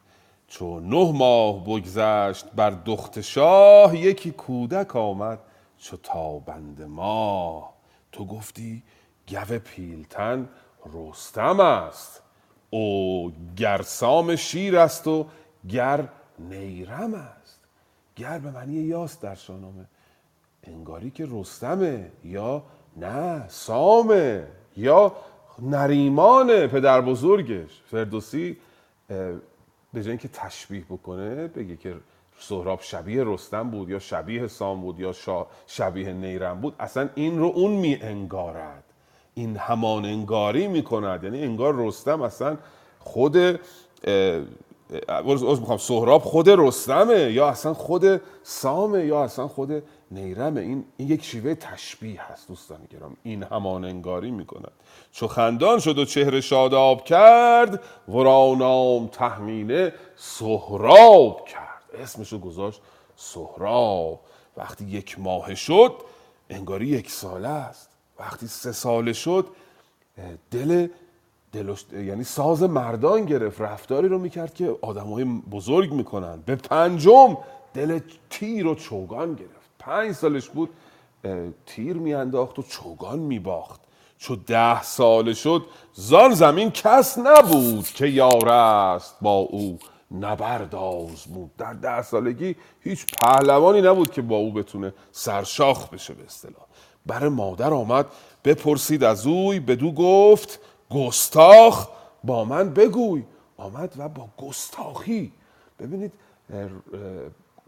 [0.49, 5.39] چون نه ماه بگذشت بر دخت شاه یکی کودک آمد
[5.79, 7.73] چو تابند ماه.
[8.13, 8.83] تو گفتی
[9.29, 10.49] گو پیلتن
[10.95, 12.23] رستم است.
[12.71, 15.27] او گر سام شیر است و
[15.69, 16.09] گر
[16.39, 17.61] نیرم است.
[18.17, 19.85] گر به معنی یاست در شاهنامه
[20.65, 22.63] انگاری که رستمه یا
[22.97, 24.47] نه سامه
[24.77, 25.13] یا
[25.63, 27.83] نریمانه پدر بزرگش.
[27.87, 28.57] فردوسی
[29.93, 31.97] به جای اینکه تشبیه بکنه بگه که
[32.39, 35.15] سهراب شبیه رستم بود یا شبیه سام بود یا
[35.67, 38.85] شبیه نیرم بود اصلا این رو اون می انگارد
[39.35, 42.57] این همان انگاری می کند یعنی انگار رستم اصلا
[42.99, 43.37] خود
[45.09, 51.09] عذر می‌خوام سهراب خود رستمه یا اصلا خود سامه یا اصلا خود نیرمه این, این
[51.09, 54.73] یک شیوه تشبیه هست دوستان گرام این همان انگاری می‌کند.
[55.13, 61.83] چو خندان شد و چهره شاداب کرد ورا نام تهمینه سهراب کرد.
[62.03, 62.81] اسمشو گذاشت
[63.17, 64.21] سهراب.
[64.57, 65.93] وقتی یک ماه شد
[66.51, 67.89] انگاری یک ساله است.
[68.19, 69.47] وقتی سه ساله شد
[70.51, 70.89] دل
[71.53, 73.61] دلش یعنی ساز مردان گرفت.
[73.61, 77.39] رفتاری رو می‌کرد که آدمای بزرگ می‌کنن به پنجم
[77.75, 78.01] دل
[78.31, 79.56] تیر و چوگان گرفت.
[79.87, 80.71] پنج سالش بود
[81.67, 83.81] تیر میانداخت و چوگان میباخت.
[84.19, 89.79] چو ده ساله شد زان زمین کس نبود که یار است با او
[90.11, 96.25] نبرد آزمود در ده سالگی هیچ پهلوانی نبود که با او بتونه سرشاخ بشه به
[96.25, 96.67] اصطلاح.
[97.07, 98.07] بر مادر آمد
[98.45, 100.61] بپرسید از اوی بدو گفت
[100.91, 101.89] گستاخ
[102.25, 103.25] با من بگوی.
[103.57, 105.33] آمد و با گستاخی.
[105.81, 106.13] ببینید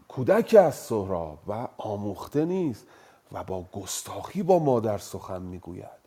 [0.09, 2.87] کودکی از سهراب و آموخته نیست
[3.31, 5.99] و با گستاخی با مادر سخن می‌گوید.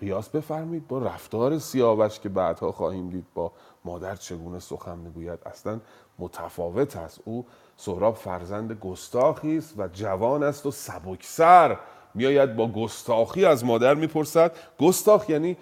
[0.00, 3.52] قیاس بفرمید با رفتار سیاوش که بعدها خواهیم دید با
[3.84, 5.38] مادر چگونه سخن می‌گوید.
[5.46, 5.80] اصلا
[6.18, 7.20] متفاوت است.
[7.24, 7.46] او
[7.76, 11.78] سهراب فرزند گستاخی است و جوان است و سبکسر.
[12.14, 14.56] میآید با گستاخی از مادر می‌پرسد.
[14.80, 15.56] گستاخ یعنی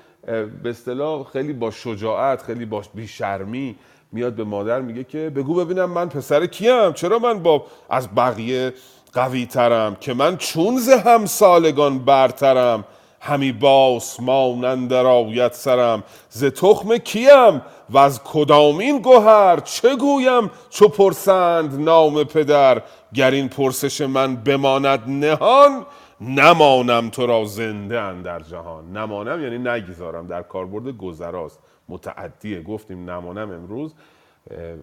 [0.62, 3.78] به اصطلاح خیلی با شجاعت خیلی با بیشرمی
[4.12, 8.72] میاد به مادر میگه که بگو ببینم من پسر کیم چرا من با از بقیه
[9.12, 12.84] قوی ترم که من چون ز همسالگان برترم؟
[13.20, 20.88] همی باس مانند آید سرم ز تخم کیم؟ و از کدامین گوهر؟ چه گویم؟ چو
[20.88, 22.82] پرسند نام پدر
[23.14, 25.86] گر این پرسش من بماند نهان
[26.20, 28.92] نمانم تو را زنده اندر جهان.
[28.92, 31.58] نمانم یعنی نگذارم در کاربرد گذراست.
[31.90, 32.62] متعدیه.
[32.62, 33.94] گفتیم نمانم امروز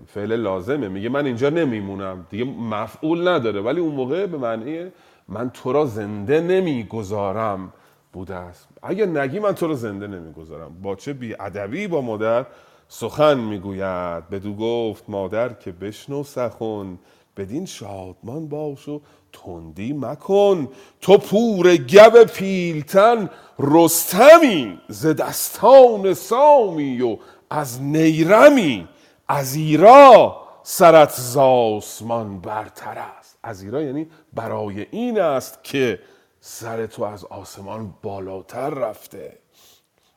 [0.07, 0.88] فعل لازمه.
[0.88, 2.27] میگه من اینجا نمیمونم.
[2.29, 3.61] دیگه مفعول نداره.
[3.61, 4.91] ولی اون موقع به معنی
[5.27, 7.73] من تو را زنده نمی‌گذارم
[8.13, 8.67] بوده است.
[8.84, 10.81] اگه نگی من تو رو زنده نمی‌گذارم.
[10.81, 12.45] با چه بیادبی با مادر
[12.88, 14.29] سخن می‌گوید.
[14.29, 16.97] بدو گفت مادر که بشنو سخن
[17.38, 19.01] بدین شادمان باش و
[19.33, 20.67] تندی مکن
[21.01, 23.29] تو پور گو پیلتن
[23.59, 27.17] رستمی ز دستان سامی و
[27.49, 28.87] از نیرمی.
[29.27, 33.37] از ایرا سرت ز آسمان برتر است.
[33.43, 35.99] از ایرا یعنی برای این است که
[36.41, 39.37] سر تو از آسمان بالاتر رفته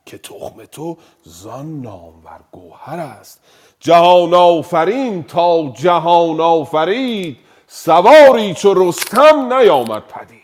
[0.07, 3.41] که تخم تو زان نامور گوهر است.
[3.81, 7.39] جهان آفرین تا جهان آفرید.
[7.73, 10.41] سواری چو رستم نیامد پدید.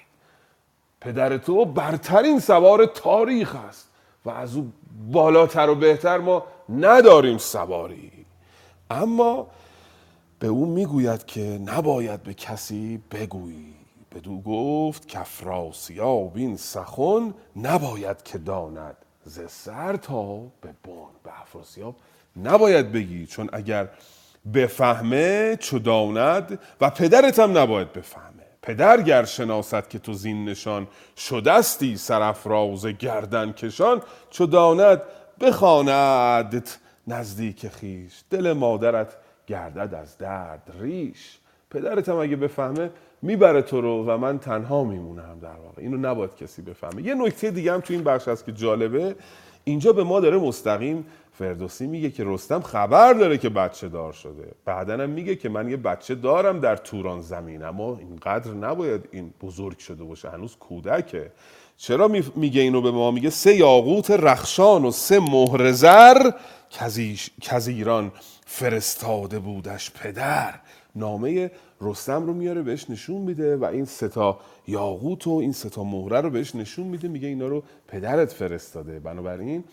[1.00, 3.88] پدر تو برترین سوار تاریخ است
[4.24, 4.72] و از او
[5.10, 8.12] بالاتر و بهتر ما نداریم سواری.
[8.90, 9.46] اما
[10.38, 13.74] به او می‌گوید که نباید به کسی بگویی.
[14.14, 21.10] بدو گفت کفراسیاب این سخن نباید که داند ز سر تا به بن.
[21.24, 21.94] به افراسیاب
[22.36, 23.88] نباید بگی چون اگر
[24.54, 28.26] بفهمه چو داند و پدرت هم نباید بفهمه.
[28.62, 30.86] پدر گر شناست که تو زین نشان
[31.16, 35.02] شدستی سرافراز گردن کشان چو داند
[35.40, 39.16] بخواندت نزدیک خیش دل مادرت
[39.46, 41.38] گردد از درد ریش.
[41.70, 42.90] پدرت هم اگه بفهمه
[43.22, 45.82] می‌بره تو رو و من تنها میمونم در واقع.
[45.82, 47.02] اینو نباید کسی بفهمه.
[47.02, 49.16] یه نکته دیگه هم تو این بخش هست که جالبه.
[49.64, 51.06] اینجا به ما داره مستقیم
[51.38, 54.52] فردوسی میگه که رستم خبر داره که بچه دار شده.
[54.64, 59.34] بعدا هم میگه که من یه بچه دارم در توران زمین اما اینقدر نباید این
[59.42, 60.30] بزرگ شده باشه.
[60.30, 61.32] هنوز کودکه.
[61.76, 66.30] چرا می- میگه اینو به ما؟ میگه سه یاقوت رخشان و سه مهر زر
[67.40, 68.12] کز ایران
[68.46, 70.54] فرستاده بودش پدر.
[70.96, 71.50] نامه
[71.80, 74.38] رستم رو میاره بهش نشون میده و این ستا
[74.68, 77.08] یاقوت و این ستا مهره رو بهش نشون میده.
[77.08, 79.00] میگه اینا رو پدرت فرستاده.
[79.00, 79.64] بنابراین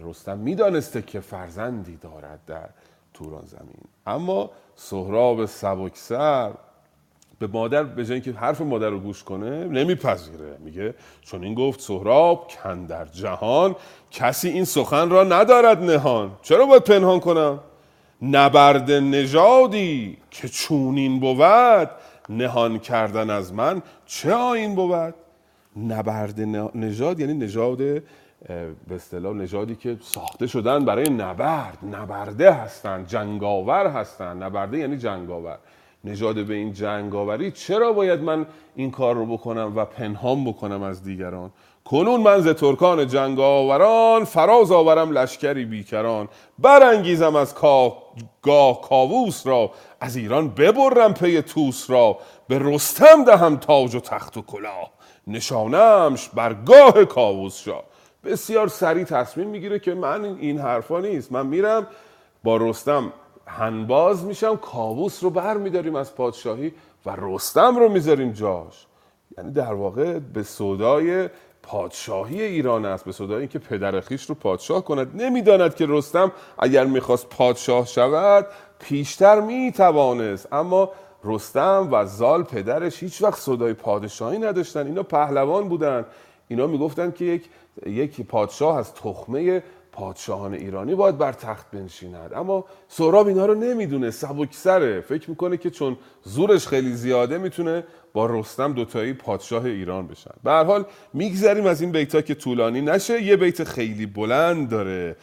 [0.00, 2.68] رستم می‌دانسته که فرزندی دارد در
[3.14, 3.84] توران زمین.
[4.06, 6.50] اما سهراب سبکسر
[7.38, 10.56] به مادر به جای اینکه حرف مادر رو گوش کنه نمیپذیره.
[10.58, 13.76] میگه چون این گفت سهراب کن در جهان
[14.10, 16.30] کسی این سخن را ندارد نهان.
[16.42, 17.60] چرا باید پنهان کنم؟
[18.22, 21.90] نبرد نژادی که چونین بود
[22.28, 25.14] نهان کردن از من چه آین بود؟
[25.76, 26.40] نبرد
[26.74, 27.80] نژاد یعنی نژاد
[28.48, 31.78] به اصطلاح نژادی که ساخته شدن برای نبرد.
[31.92, 35.58] نبرده هستند جنگاور هستند نبرده یعنی جنگاور.
[36.04, 38.46] نژاد به این جنگاوری چرا باید من
[38.76, 41.50] این کار رو بکنم و پنهان بکنم از دیگران؟
[41.84, 46.28] کنون من ز ترکان جنگاوران فراز آورم لشکری بیکران.
[46.58, 47.54] برانگیزم از.
[48.42, 49.70] گاه کاووس را.
[50.00, 52.18] از ایران ببرم پی توس را.
[52.48, 54.90] به رستم دهم تاج و تخت و کلاه.
[55.26, 57.89] نشانمش بر گاه کاووس شاه.
[58.24, 61.32] بسیار سریع تصمیم می‌گیره که من این حرفا نیست.
[61.32, 61.86] من میرم
[62.44, 63.12] با رستم
[63.46, 66.72] هنباز میشم کاووس رو بر میداریم از پادشاهی
[67.06, 68.86] و رستم رو می‌ذاریم جاش.
[69.38, 71.28] یعنی در واقع به صدای
[71.62, 75.22] پادشاهی ایران است به صدای اینکه پدر خیش رو پادشاه کند.
[75.22, 78.46] نمی‌داند که رستم اگر می‌خواست پادشاه شود
[78.78, 80.52] پیشتر می‌توانست.
[80.52, 80.90] اما
[81.24, 84.86] رستم و زال پدرش هیچ وقت صدای پادشاهی نداشتن.
[84.86, 86.06] اینا پهلوان بودن.
[86.48, 87.44] اینا می‌گفتن که یک
[87.86, 89.62] یک پادشاه از تخمه
[89.92, 92.34] پادشاهان ایرانی باید بر تخت بنشیند.
[92.34, 95.00] اما سهراب اینا رو نمی‌دونه سبکسره.
[95.00, 100.30] فکر می‌کنه که چون زورش خیلی زیاده می‌تونه با رستم دوتایی پادشاه ایران بشن.
[100.44, 103.22] به هر حال میگذریم از این بیتا که طولانی نشه.
[103.22, 105.16] یه بیت خیلی بلند داره.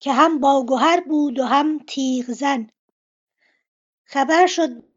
[0.00, 2.70] که هم باگهر بود و هم تیغ زن.
[4.04, 4.88] خبر شد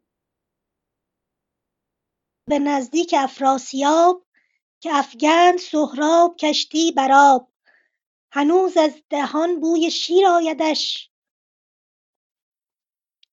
[2.48, 4.26] به نزدیک افراسیاب
[4.80, 7.48] که افگند سهراب کشتی بر آب.
[8.32, 11.10] هنوز از دهان بوی شیر آیدش.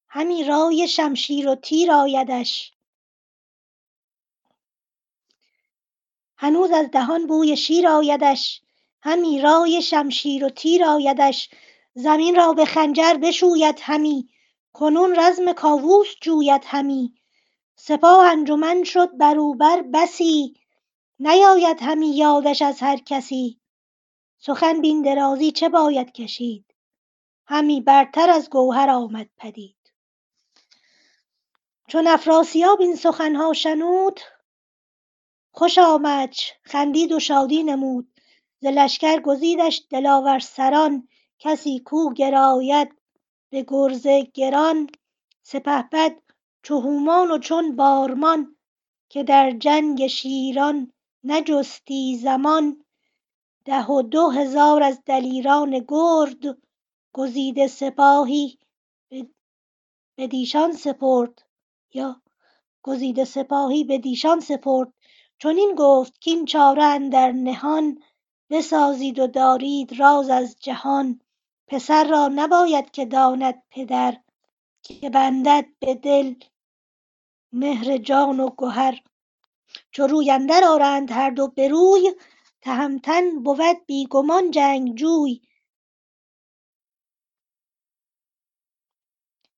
[0.07, 2.73] همی رای شمشیر و تیر آیدش.
[6.37, 8.61] هنوز از دهان بوی شیر آیدش.
[9.01, 11.49] همی رای شمشیر و تیر آیدش
[11.93, 14.29] زمین را به خنجر بشوید همی
[14.73, 17.13] کنون رزم کاووس جوید همی.
[17.75, 20.53] سپاه انجمن شد بر او بر بسی
[21.19, 23.59] نیاید همی یادش از هر کسی.
[24.37, 26.65] سخن بین درازی چه باید کشید؟
[27.45, 29.75] همی برتر از گوهر آمد پدید.
[31.87, 34.19] چون افراسیاب این سخن ها شنود
[35.51, 38.18] خوش آمدش خندید و شادی نمود.
[38.61, 41.07] ز لشکر گزیدش دلاور سران
[41.39, 42.89] کسی کو گراید
[43.49, 44.87] به گرز گران.
[45.41, 46.15] سپهبد
[46.63, 48.55] چو هومان و چون بارمان
[49.09, 52.85] که در جنگ شیران نجستی زمان.
[53.65, 56.57] ده و دو هزار از دلیران گرد
[57.13, 58.57] گزیده سپاهی
[60.17, 61.41] بدیشان سپرد.
[61.93, 62.21] یا
[62.83, 64.93] گزیده سپاهی بدیشان سپرد.
[65.39, 67.99] چنین گفت کاین چاره اندر نهان
[68.49, 71.21] بسازید و دارید راز از جهان.
[71.67, 74.17] پسر را نباید که داند پدر
[74.83, 76.33] که بندد به دل
[77.51, 79.03] مهر جان و گهر.
[79.91, 82.13] چو روی اندر آرند هر دو به روی
[82.61, 85.41] تهمتن بود بی گمان جنگجوی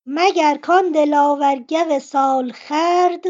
[0.05, 3.23] مگر کان دلاور گو سالخورد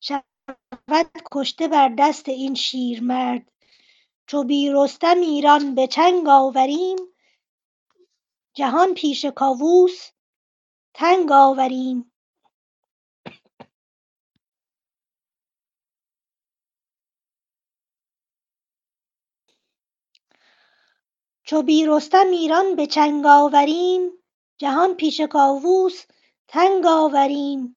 [0.00, 3.52] شود کشته بر دست این شیرمرد.
[4.28, 4.70] چو بی
[5.22, 6.98] ایران به چنگ آوریم
[8.54, 10.10] جهان پیش کاووس
[10.94, 12.12] تنگ آوریم.
[21.44, 21.86] چو بی
[22.32, 24.10] ایران به چنگ آوریم
[24.58, 26.04] جهان پیش کاووس
[26.48, 27.76] تنگ آوریم.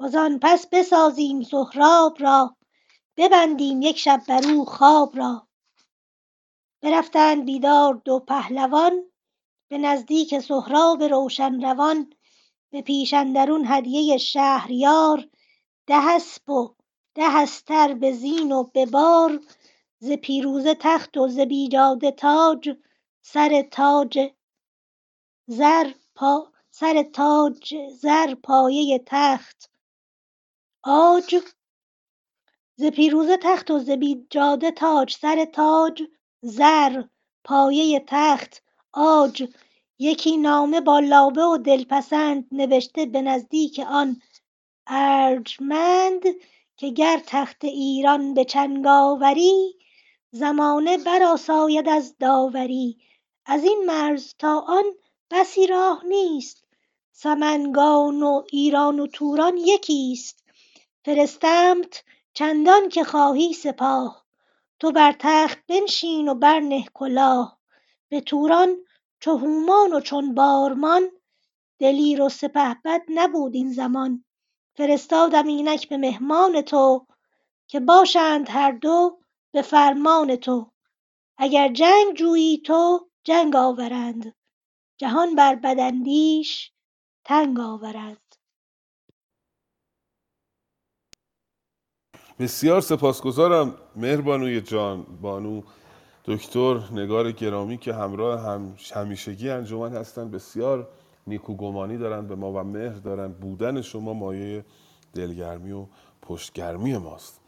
[0.00, 2.56] وزان پس بسازیم سهراب را
[3.18, 5.47] ببندیم یک شب برو خواب را.
[6.82, 9.10] برفتند بیدار دو پهلوان
[9.68, 12.12] به نزدیک سهراب روشن روان
[12.70, 15.28] به پیش اندرون هدیه شهریار
[15.86, 16.74] ده اسپ و
[17.14, 19.40] ده استر به زین و به بار
[19.98, 22.76] ز پیروزه تخت و ز بیجاده تاج
[23.22, 24.34] سر تاج
[28.00, 29.70] زر پایه تخت.
[30.84, 31.36] عاج
[32.76, 36.02] ز پیروزه تخت و ز بیجاده تاج سر تاج
[36.42, 37.02] زر
[37.44, 38.62] پایه تخت
[38.92, 39.48] عاج
[39.98, 44.22] یکی نامه با لابه و دلپسند نبشته به نزدیک آن
[44.86, 46.22] ارجمند
[46.76, 49.78] که گر تخت ایران به چنگ آوری
[50.30, 52.98] زمانه برآساید از داوری.
[53.46, 54.84] ازین مرز تا آن
[55.30, 56.64] بسی راه نیست
[57.12, 60.44] سمنگان و ایران و توران یکیست.
[61.04, 62.04] فرستمت
[62.34, 64.27] چندان که خواهی سپاه.
[64.80, 67.58] تو بر تخت بنشین و برنه کلاه.
[68.08, 68.76] به توران
[69.20, 71.10] چو هومان و چون بارمان
[71.78, 74.24] دلیر و سپهبد نبود این زمان.
[74.76, 77.06] فرستادم اینک به مهمان تو
[77.66, 79.20] که باشند هر دو
[79.52, 80.70] به فرمان تو.
[81.38, 84.34] اگر جنگ جویی تو جنگ آورند.
[84.98, 86.72] جهان بر بداندیش
[87.24, 88.27] تنگ آورند.
[92.38, 95.62] بسیار سپاسگزارم مهربانوی جان بانو
[96.24, 100.88] دکتر نگار گرامی که همراه هم همیشگی انجمن هستند بسیار
[101.26, 104.64] نیکوگمانی دارند به ما و مهر دارند بودن شما مایه
[105.14, 105.86] دلگرمی و
[106.22, 107.40] پشتگرمی ماست.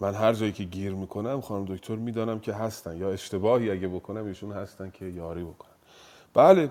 [0.00, 4.26] من هر جایی که گیر می‌کنم خانم دکتر می‌دانم که هستن یا اشتباهی اگه بکنم
[4.26, 5.70] ایشون هستن که یاری بکنن.
[6.34, 6.70] بله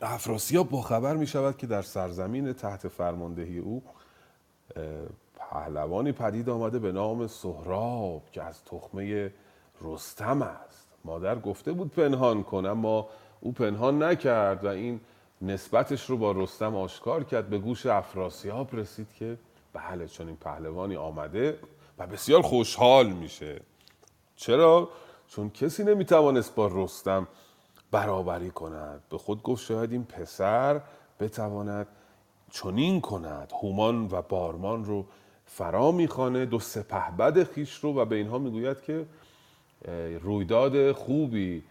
[0.00, 3.82] افراسیاب با خبر می شود که در سرزمین تحت فرماندهی او
[5.52, 9.32] پهلوانی پدید آمده به نام سهراب که از تخمه
[9.82, 10.88] رستم است.
[11.04, 13.08] مادر گفته بود پنهان کن اما
[13.40, 15.00] او پنهان نکرد و این
[15.42, 17.48] نسبتش رو با رستم آشکار کرد.
[17.48, 19.38] به گوش افراسیاب رسید که
[19.72, 21.58] بله چون این پهلوانی آمده
[21.98, 23.60] و بسیار خوشحال میشه.
[24.36, 24.88] چرا؟
[25.28, 27.28] چون کسی نمی‌توانست با رستم
[27.90, 29.02] برابری کند.
[29.10, 30.80] به خود گفت شاید این پسر
[31.20, 31.86] بتواند
[32.50, 35.06] چنین کند هومان و بارمان رو
[35.56, 39.06] فرا می‌خوانه دو سپهبد خیش رو و به اینها می‌گوید که
[40.22, 41.62] رویداد خوبی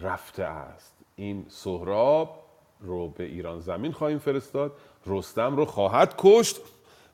[0.00, 0.92] رفته است.
[1.16, 2.42] این سهراب
[2.80, 4.72] رو به ایران زمین خواهیم فرستاد
[5.06, 6.56] رستم رو خواهد کشت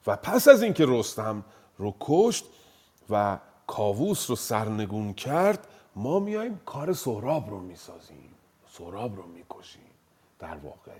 [0.06, 1.44] و پس از اینکه رستم
[1.78, 2.44] رو کشت
[3.10, 5.66] و کاووس رو سرنگون کرد
[5.96, 8.34] ما میایم کار سهراب رو می‌سازیم
[8.70, 9.90] سهراب رو می‌کشیم
[10.38, 10.92] در واقع.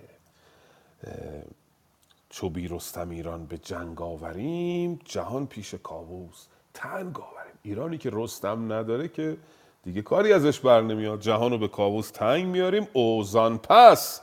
[2.33, 7.53] چو بی رستم ایران به جنگ آوریم جهان پیش کاووس تنگ آوریم.
[7.61, 9.37] ایرانی که رستم نداره که
[9.83, 11.19] دیگه کاری ازش بر نمیاد.
[11.19, 14.21] جهان رو به کاووس تنگ میاریم اوزان پس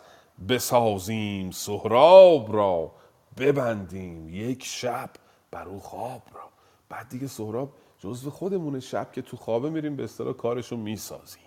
[0.48, 2.92] بسازیم سهراب را
[3.38, 5.10] ببندیم یک شب
[5.50, 6.50] بر او خواب را.
[6.88, 11.42] بعد دیگه سهراب جزو خودمونه شب که تو خوابه میریم به اصطلاح کارشو می‌سازیم.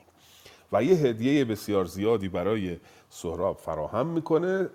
[0.71, 2.79] و یه هدیه بسیار زیادی برای
[3.09, 4.69] سهراب فراهم می‌کنه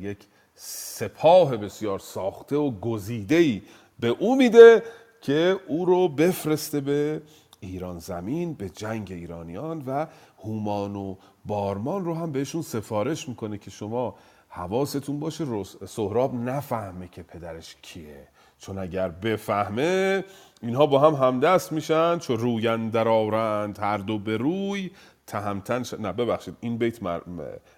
[0.00, 0.18] یک
[0.58, 3.62] سپاه بسیار ساخته و گزیده
[4.00, 4.82] به او میده
[5.20, 7.22] که او رو بفرسته به
[7.60, 10.06] ایران زمین به جنگ ایرانیان و
[10.38, 14.14] هومان و بارمان رو هم بهشون سفارش می‌کنه که شما
[14.48, 15.44] حواستون باشه
[15.86, 18.28] سهراب نفهمه که پدرش کیه.
[18.58, 20.24] چون اگر بفهمه
[20.62, 24.90] اینها با هم همدست میشن چون روین در آورند هر دو به روی
[25.26, 25.94] تهمتن ش...
[25.94, 26.98] نه ببخشید این بیت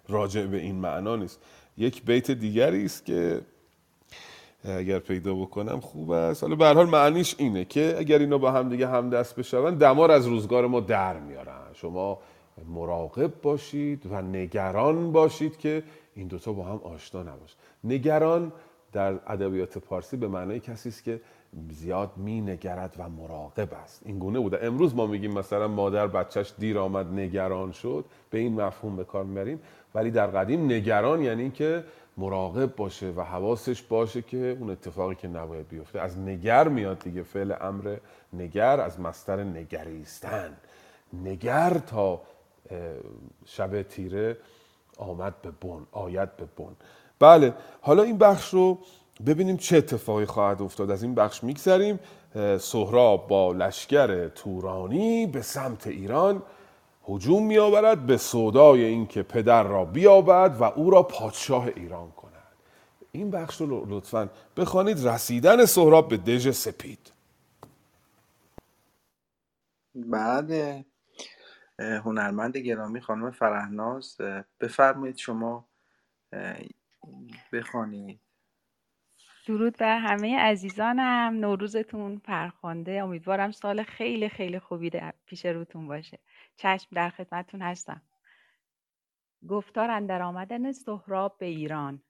[0.08, 1.40] راجع به این معنا نیست.
[1.78, 3.40] یک بیت دیگری است که
[4.64, 6.42] اگر پیدا بکنم خوب است.
[6.42, 10.10] حالا به هر حال معنیش اینه که اگر اینا با هم دیگه همدست بشون دمار
[10.10, 11.72] از روزگار ما در میارن.
[11.74, 12.18] شما
[12.68, 15.82] مراقب باشید و نگران باشید که
[16.14, 18.52] این دوتا با هم آشنا نباشه نگران
[18.92, 21.20] در ادبیات پارسی به معنای کسی است که
[21.70, 24.02] زیاد می نگرد و مراقب است.
[24.04, 24.58] این گونه بوده.
[24.62, 28.04] امروز ما میگیم مثلا مادر بچهش دیر آمد نگران شد.
[28.30, 29.60] به این مفهوم به کار می‌بریم.
[29.94, 31.84] ولی در قدیم نگران یعنی که
[32.16, 36.00] مراقب باشه و حواسش باشه که اون اتفاقی که نباید بیفته.
[36.00, 37.96] از نگر میاد دیگه فعل امر
[38.32, 40.56] نگر از مستر نگریستن.
[41.24, 42.20] نگر تا
[43.46, 44.36] شب تیره
[44.98, 46.76] آمد به بن آید به بن.
[47.18, 48.78] بله حالا این بخش رو
[49.26, 50.90] ببینیم چه اتفاقی خواهد افتاد.
[50.90, 52.00] از این بخش میگذریم.
[52.58, 56.42] سهراب با لشکر تورانی به سمت ایران.
[57.08, 62.32] هجوم میآورد به سودای اینکه پدر را بیابد و او را پادشاه ایران کند.
[63.12, 65.06] این بخش رو لطفا بخوانید.
[65.06, 67.12] رسیدن سهراب به دژ سپید.
[69.94, 70.50] بعد
[71.78, 74.16] هنرمند گرامی خانم فرهناز
[74.60, 75.64] بفرمایید شما
[77.52, 78.20] بخوانید.
[79.46, 81.34] درود بر همه عزیزانم.
[81.40, 82.92] نوروزتون فرخنده.
[82.92, 86.18] امیدوارم سال خیلی خیلی خوبی در پیش روتون باشه.
[86.58, 88.02] چشم در خدمتتون هستم.
[89.48, 92.02] گفتار اندر آمدن سهراب به ایران.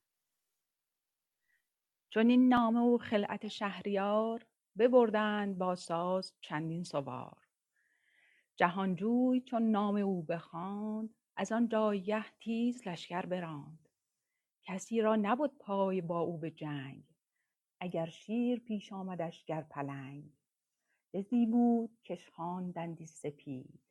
[2.10, 4.46] چون این نامه و خلعت شهریار
[4.78, 7.46] ببردند با ساز چندین سوار.
[8.56, 13.88] جهانجوی چون نام او بخواند از آن جایگه تیز لشکر براند.
[14.62, 17.04] کسی را نبد پای با او به جنگ
[17.80, 20.32] اگر شیر پیش آمدش گر پلنگ.
[21.14, 23.87] دزی بود کش خواندندی سپید.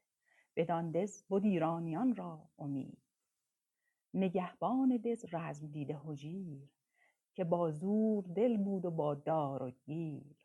[0.58, 2.98] بدان دز بد ایرانیان را امید.
[4.14, 6.70] نگهبان دز رزم دیده هجیر
[7.34, 10.38] که با زور دل بود و با دار و گیر.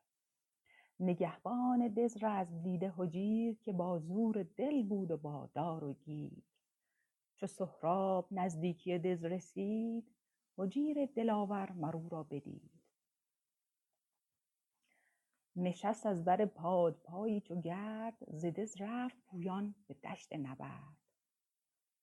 [1.01, 6.45] نگهبان دز رزم دیده هجیر که با زور دل بود و با دار و گیر.
[7.37, 10.05] چو سهراب نزدیکی دز رسید
[10.59, 12.72] هجیر دلاور مر او را بدید.
[15.57, 18.45] نشست از بر پادپایی چو گرد ز
[18.81, 20.97] رفت پویان به دشت نبرد.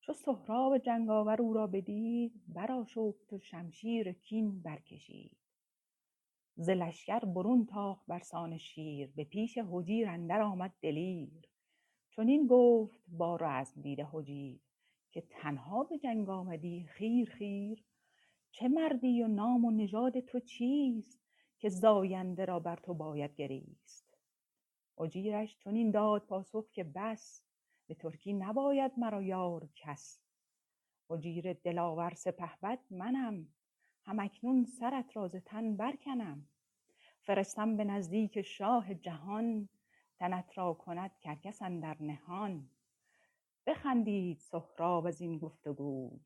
[0.02, 5.38] چو سهراب جنگاور او را بدید برآشفت و شمشیر کین برکشید.
[6.56, 11.50] ز لشکر برون تاخت برسان شیر به پیش هجیر اندر آمد دلیر.
[12.10, 14.60] چنین گفت با رزم دیده هجیر
[15.12, 17.86] که تنها به جنگ آمدی خیر خیر.
[18.52, 21.19] چه مردی و نام و نژاد تو چیست؟
[21.60, 24.18] که زاینده را بر تو باید گریست.
[25.00, 27.44] هجیرش چنین داد پاسخ که بس
[27.88, 30.20] به ترکی نباید مرا یار کس.
[31.10, 33.48] هجیر دلاور سپهبد منم
[34.06, 36.48] هم اکنون سرت را ز تن برکنم.
[37.22, 39.70] فرستم به نزدیک شاه جهان
[40.20, 42.70] تنت را کند کرکس اندر نهان.
[43.68, 46.20] بخندید سهراب از این گفت وگوی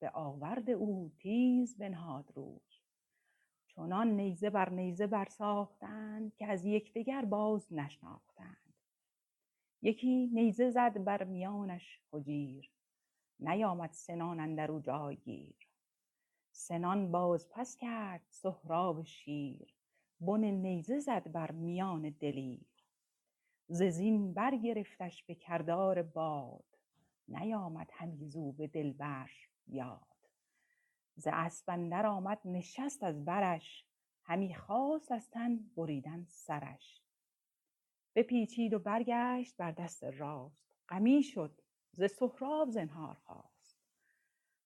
[0.00, 2.67] به آورد او تیز بنهاد روی.
[3.78, 8.74] چنان نیزه بر نیزه برساختند که از یکدیگر باز نشناختند.
[9.82, 12.70] یکی نیزه زد بر میانش هجیر
[13.40, 15.68] نیامد سنان اندر او جایگیر.
[16.50, 19.74] سنان باز پس کرد سهراب شیر
[20.20, 22.66] بن نیزه زد بر میان دلیر.
[23.68, 26.78] ز زین برگرفتش به کردار باد
[27.28, 30.17] نیامد همی زو به دلبرش یاد.
[31.18, 33.84] ز اسپ اندر آمد نشست از برش
[34.24, 37.02] همی خواست از تن بریدن سرش.
[38.14, 41.60] بپیچید و برگشت بر دست راست غمی شد
[41.92, 43.76] ز سهراب زنهار خواست.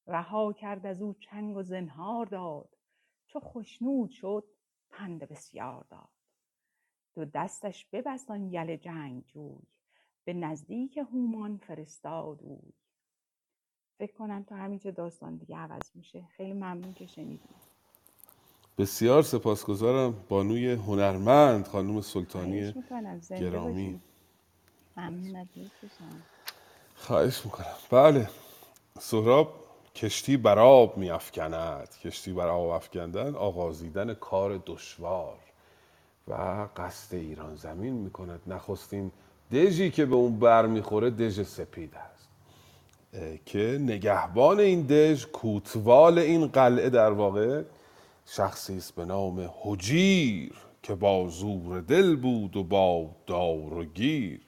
[0.07, 2.77] رها کرد از او چنگ و زنهار داد
[3.27, 4.45] چو خشنود شد
[4.91, 6.11] پند بسیار داد.
[7.15, 9.63] دو دستش ببست آن یل جنگجوی
[10.25, 12.73] به نزدیک هومان فرستاد اوی.
[14.03, 16.23] فکر کنم تا همینجا داستان دیگه عوض میشه.
[16.37, 17.41] خیلی ممنون که شنیدید
[18.79, 23.21] بسیار سپاسگزارم بانوی هنرمند خانم سلطانی خواهش می‌کنم.
[23.21, 24.01] زنده گرامی.
[24.97, 25.47] ممنون
[26.97, 27.67] خواهش می‌کنم.
[27.91, 28.31] بله.
[29.01, 29.55] سهراب
[29.95, 31.89] کشتی بر آب میافکند.
[31.89, 35.39] کشتی بر آب افکندن آغازیدن کار دشوار
[36.29, 38.41] و قصد ایران زمین می‌کند.
[38.47, 39.13] نخستین
[39.53, 42.22] دژی که به اون بر می‌خوره دژ سپید است.
[43.47, 47.63] که نگهبان این دژ کوتوال این قلعه در واقع
[48.27, 50.53] شخصی است به نام هجیر
[50.83, 54.41] که با زور دل بود و با دار و گیر.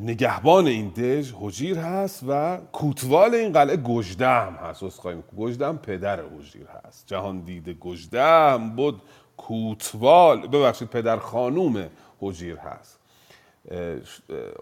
[0.00, 6.66] نگهبان این دژ هجیر هست و کوتوال این قلعه گژدهم هست اسخای گژدهم پدر هجیر
[6.66, 7.06] هست.
[7.06, 9.02] جهان دیده گژدهم بود
[9.36, 10.46] کوتوال.
[10.46, 11.90] ببخشید پدر خانوم
[12.22, 13.03] هجیر هست.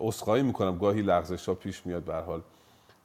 [0.01, 0.79] اسخایی می‌کنم.
[0.79, 2.05] گاهی لغزش ها پیش میاد.
[2.05, 2.43] به حال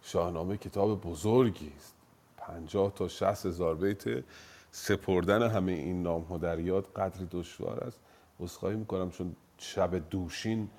[0.01, 1.93] شاهنامه کتاب بزرگی است.
[2.37, 4.23] پنجاه تا شست هزار بیت.
[4.71, 7.99] سپردن همه این نام هدریات قدری دشوار است.
[8.39, 10.69] اسخایی می‌کنم چون شب دوشین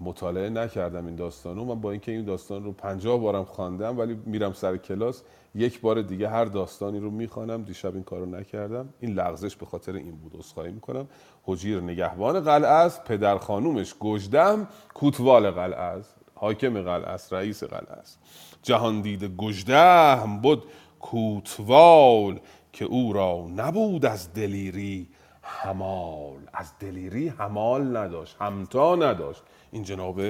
[0.00, 4.18] مطالعه نکردم این داستان رو من با اینکه این داستان رو پنجاه بارم خواندم ولی
[4.26, 5.22] میرم سر کلاس
[5.54, 8.88] یک بار دیگه هر داستانی رو می‌خوانم دیشب این کارو نکردم.
[9.00, 11.08] این لغزش به خاطر این بود عذرخواهی می‌کنم.
[11.44, 17.92] حجیر نگهبان قلعه است پدر خانومش گژدهم کوتوال قلعه است حاکم قلعه است رئیس قلعه
[17.92, 18.18] است
[18.62, 20.64] جهان دیده گژدهم بود
[21.00, 22.40] کوتوال
[22.72, 25.08] که او را نبود از دلیری
[25.42, 29.42] همال از دلیری همال نداشت همتا نداشت.
[29.72, 30.20] این جناب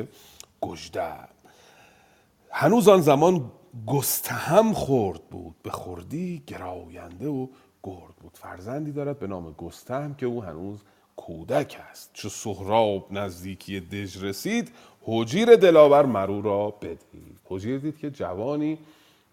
[0.61, 1.29] گژدهم
[2.51, 3.51] هنوز آن زمان
[3.87, 5.55] گستهم خورد بود.
[5.63, 7.47] به خردی گراینده و
[7.83, 8.33] گرد بود.
[8.35, 10.79] فرزندی دارد به نام گستهم که او هنوز
[11.17, 12.11] کودک است.
[12.13, 17.39] چو سهراب نزدیکی دژ رسید حجیر دلاور مرو را بدید.
[17.45, 18.79] حجیر دید که جوانی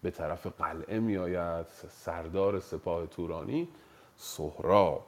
[0.02, 1.66] به طرف قلعه میآید
[2.04, 3.68] سردار سپاه تورانی
[4.16, 5.06] سهراب.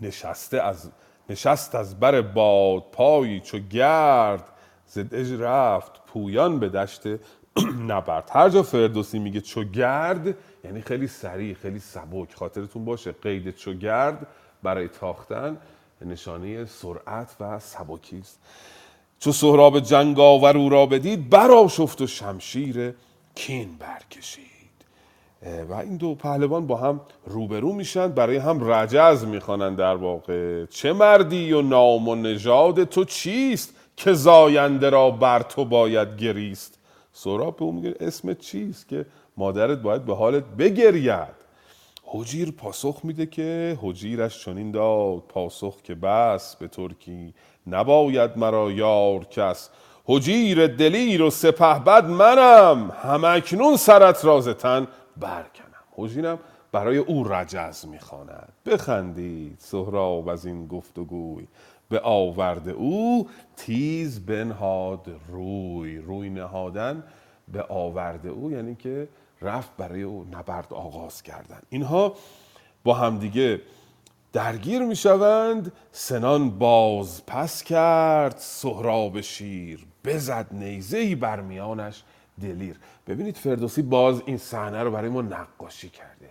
[0.00, 0.90] نشسته از
[1.30, 4.44] نشست از بر باد پایی چو گرد.
[4.86, 7.02] ز دژ رفت پویان به دشت
[7.88, 8.30] نبرد.
[8.32, 12.34] هر جا فردوسی میگه چو گرد یعنی خیلی سریع خیلی سبک.
[12.34, 14.26] خاطرتون باشه قید چو گرد
[14.62, 15.56] برای تاختن
[16.00, 18.40] نشانه سرعت و سبکی است.
[19.18, 22.94] چو سهراب جنگاور او را بدید برآشفت و شمشیر
[23.34, 24.49] کین برکشید.
[25.42, 30.66] و این دو پهلوان با هم روبرو میشن برای هم رجز می‌خوانند در واقع.
[30.66, 36.78] چه مردی و نام و نژاد تو چیست که زاینده را بر تو باید گریست؟
[37.12, 39.06] سهراب به اون میگه اسم چیست که
[39.36, 41.40] مادرت باید به حالت بگرید؟
[42.04, 47.34] حجیر پاسخ میده که حجیرش چنین داد پاسخ که بس به ترکی
[47.66, 49.70] نباید مرا یار کس.
[50.04, 54.86] حجیر دلیر و سپه بد منم همکنون سرت راز تن.
[55.16, 55.84] برکنم.
[55.92, 56.38] حجیرم
[56.72, 58.52] برای او رجز می‌خواند.
[58.66, 61.46] بخندید سهراب از این گفتگوی.
[61.88, 65.98] به آورد او تیز بنهاد روی.
[65.98, 67.04] روی نهادن
[67.52, 69.08] به آورد او یعنی که
[69.42, 71.60] رفت برای او نبرد آغاز کردن.
[71.70, 72.14] اینها
[72.84, 73.60] با همدیگه
[74.32, 75.72] درگیر می‌شوند.
[75.92, 78.36] سنان باز پس کرد.
[78.38, 82.02] سهراب شیر بزد نیزه بر میانش.
[82.40, 82.76] دلیر.
[83.06, 86.30] ببینید فردوسی باز این صحنه رو برای ما نقاشی کرده.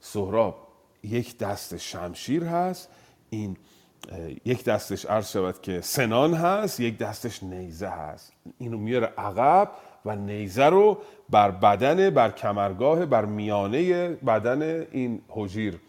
[0.00, 0.56] سهراب
[1.02, 2.88] یک دست شمشیر هست
[3.30, 3.56] این
[4.44, 8.32] یک دستش عرض شود که سنان هست یک دستش نیزه هست.
[8.58, 9.70] اینو میاره عقب
[10.04, 10.98] و نیزه رو
[11.30, 15.80] بر بدن بر کمرگاه بر میانه بدن این حجیر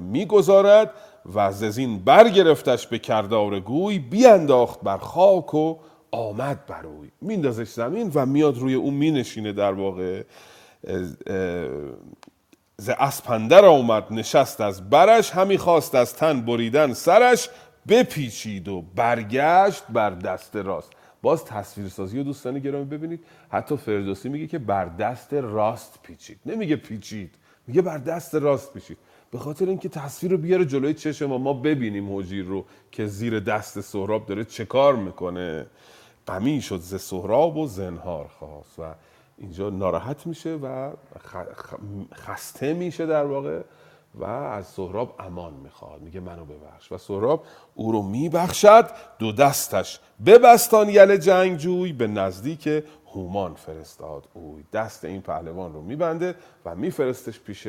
[0.00, 0.90] می‌گذارد
[1.24, 5.76] و از زین برگرفتش به کردار گوی بیانداخت بر خاک و
[6.10, 7.08] آمد بر اوی.
[7.20, 10.22] میندازش زمین و میاد روی اون مینشینه در واقع.
[12.76, 17.48] ز اسپندر آمد نشست از برش همی خواست از تن بریدن سرش
[17.88, 20.90] بپیچید و برگشت بر دست راست.
[21.22, 23.24] باز تصویرسازی و دوستان گرامی ببینید.
[23.48, 26.40] حتی فردوسی میگه که بر دست راست پیچید.
[26.46, 27.34] نمیگه پیچید
[27.66, 28.98] میگه بر دست راست پیچید.
[29.30, 33.40] به خاطر اینکه تصویر رو بیاره جلوی چشم ما ما ببینیم حجیر رو که زیر
[33.40, 35.66] دست سهراب داره چه کار می‌کنه.
[36.30, 38.94] غمی شد ز سهراب و زنهار خواست و
[39.38, 40.90] اینجا ناراحت میشه و
[42.14, 43.60] خسته میشه در واقع
[44.14, 46.92] و از سهراب امان می‌خواد میگه منو ببخش.
[46.92, 47.44] و سهراب
[47.74, 52.84] او رو میبخشد دو دستش ببستان یل جنگجوی به نزدیک
[53.14, 54.64] هومان فرستاد اوی.
[54.72, 56.34] دست این پهلوان رو میبنده
[56.64, 57.66] و میفرستش پیش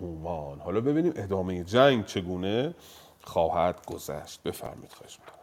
[0.00, 0.60] هومان.
[0.60, 2.74] حالا ببینیم ادامه جنگ چگونه
[3.24, 4.42] خواهد گذشت.
[4.42, 5.41] بفرمید خواهش می‌کنم.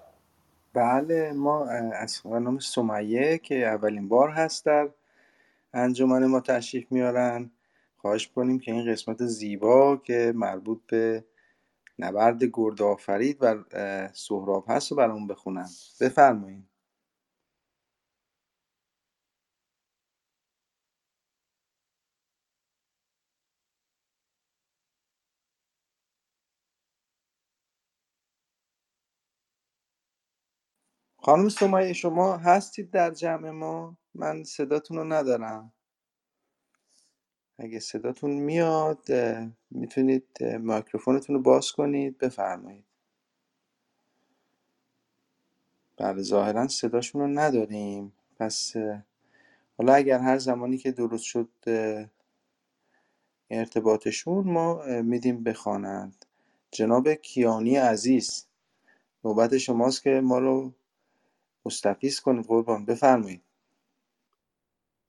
[0.73, 4.89] بله ما از خانم سمیه که اولین بار هست در
[5.73, 7.51] انجمن ما تشریف میارن.
[7.97, 11.23] خواهش کنیم که این قسمت زیبا که مربوط به
[11.99, 13.55] نبرد گرد آفرید و
[14.13, 15.67] سهراب هست رو برامون بخونن.
[16.01, 16.68] بفرمایید
[31.21, 35.73] خانم سمیه شما هستید در جمع ما؟ من صداتون رو ندارم.
[37.57, 39.07] اگه صداتون میاد
[39.71, 42.85] می‌تونید میکروفونتون رو باز کنید بفرمایید.
[45.97, 48.13] بله ظاهرا صداشون رو نداریم.
[48.37, 48.73] پس
[49.77, 51.49] حالا اگر هر زمانی که درست شد
[53.49, 56.25] ارتباطشون ما میدیم بخوانند
[56.71, 58.45] جناب کیانی عزیز
[59.25, 60.73] نوبت شماست که ما رو
[61.65, 62.45] مستفیض کنید.
[62.47, 63.45] قربان بفرمایید.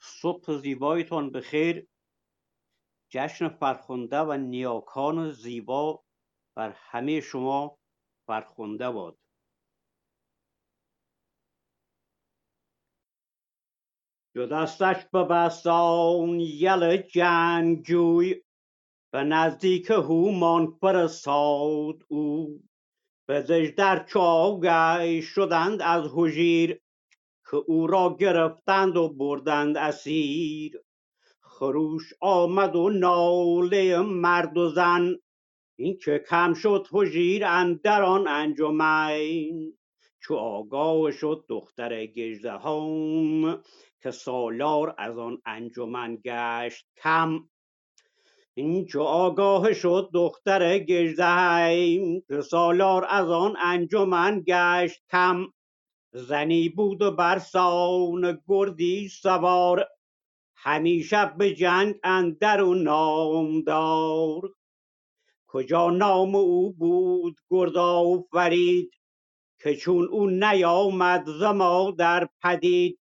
[0.01, 1.86] صبح زیبایتان به خیر
[3.10, 6.05] جشن فرخنده و نیاکان زیبا
[6.56, 7.78] بر همه شما
[8.27, 9.18] فرخنده باد.
[14.35, 18.43] دو دستش ببستان یل جنگجوی
[19.12, 22.62] به نزدیک هومان فرستاد او.
[23.31, 26.81] پزشک در چاگه شدند از هژیر
[27.51, 30.81] که او را گرفتند و بردند اسیر.
[31.40, 35.16] خروش آمد و ناله مرد و زن
[35.78, 39.73] این که کم شد هژیر اندر آن انجمن.
[40.23, 43.62] چو آگاه شد دختر گژدهم
[44.02, 47.49] که سالار از آن انجمن گشت کم.
[48.55, 55.47] این چو آگاه شد دختر گژدهم که سالار از آن انجمن گشت کم
[56.12, 59.89] زنی بود و برسان گردی سوار
[60.56, 64.55] همیشه به جنگ اندر و نامدار.
[65.47, 68.90] کجا نام او بود گرد آفرید
[69.62, 73.01] که چون او نیامد ز مادر پدید.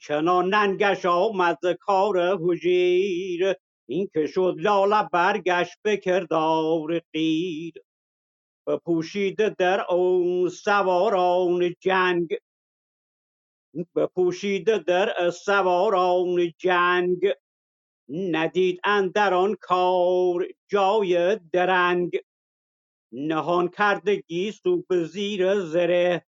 [0.00, 3.54] چنان ننگش آمد ز کار هژیر
[3.90, 7.74] این که شد لاله برگشت به کردار قیر.
[8.68, 12.36] بپوشیده در اون سواران جنگ.
[13.96, 17.32] بپوشیده در سواران جنگ.
[18.08, 22.18] ندید اندر آن کار جای درنگ.
[23.12, 26.26] نهان کرده گیسو به زیر زره.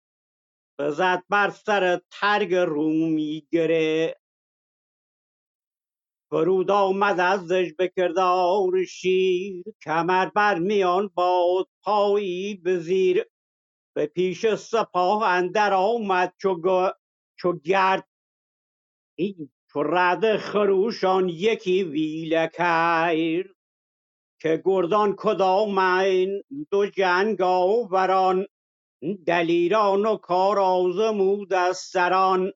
[0.80, 4.16] بزد بر سر ترگ رومی گره.
[6.30, 13.24] فرود آمد ازش به کردار شیر کمر بر میان باد پایی به زیر.
[13.96, 16.60] به پیش سپاه اندر آمد چو,
[17.36, 18.08] چو گرد.
[19.18, 23.54] این چو رد خروشان یکی ویلکیر
[24.40, 28.46] که گردان کدامین دو جنگ آوران.
[29.26, 32.52] دلیران و کار آزمود از سران.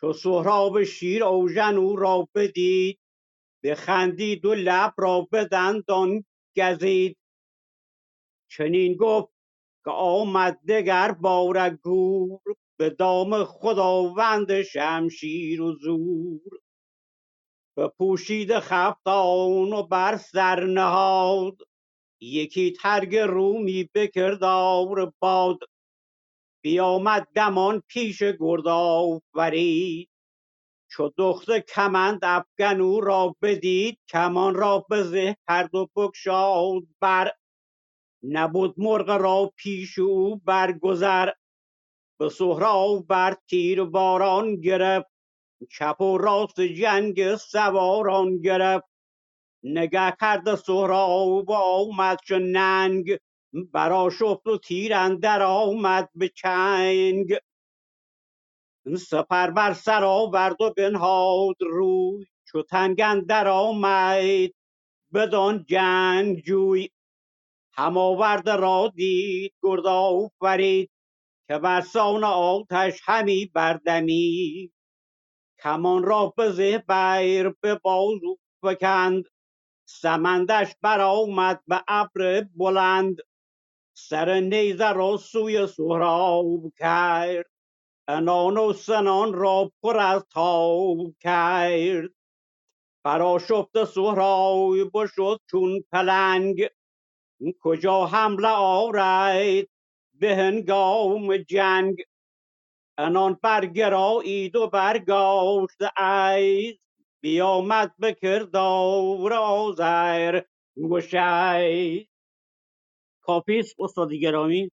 [0.00, 3.00] چو سهراب شیر اوژن او را بدید
[3.64, 6.24] بخندید و لب را به دندان
[6.56, 7.16] گزید.
[8.50, 9.32] چنین گفت
[9.84, 12.40] که آمد دگر باره گور
[12.78, 16.40] به دام خداوند شمشیر و زور.
[17.76, 21.56] بپوشیده خفتان و بر سر نهاد
[22.20, 25.58] یکی ترگ رومی به کردار باد.
[26.62, 30.10] بیامد دمان پیش گرد آفرید
[30.90, 37.32] چو دخت کمند افگن او را بدید کمان را به زه کرد و بگشاد بر.
[38.22, 41.30] نبود مرغ را پیش او برگذر
[42.20, 45.10] به سهراب بر تیر باران گرفت.
[45.70, 48.86] چپ و راست جنگ سواران گرفت.
[49.62, 53.18] نگه کرد سهراب آمد چو ننگ.
[53.52, 57.36] براشفت و تیر اندر آمد به چنگ.
[58.98, 62.26] سپر بر سر آورد و بنهاد روی.
[62.48, 64.50] چو تنگ اندر آمد
[65.14, 66.90] بدان جنگ جوی.
[67.74, 70.90] هم آورده را دید گرد آفرید.
[71.48, 74.72] که برسان آتش همی بردمید.
[75.62, 79.24] کمان را به زه بیر به بازو فکند.
[79.88, 83.16] سمندش برآمد به ابر بلند.
[84.08, 87.46] سر نیزه را سوی سهراب کرد.
[88.08, 92.10] انان و سنان را پر از تاب کرد.
[93.04, 96.68] برآشفت سهراب بشد چون پلنگ.
[97.60, 99.66] کجا حمله آرد
[100.14, 101.96] به هنگام جنگ؟
[102.98, 106.74] عنان برگرایید و برگاشت اسپ
[107.20, 110.42] بیامد به کردار آزر
[113.22, 114.70] کاپیس استاد گرامی.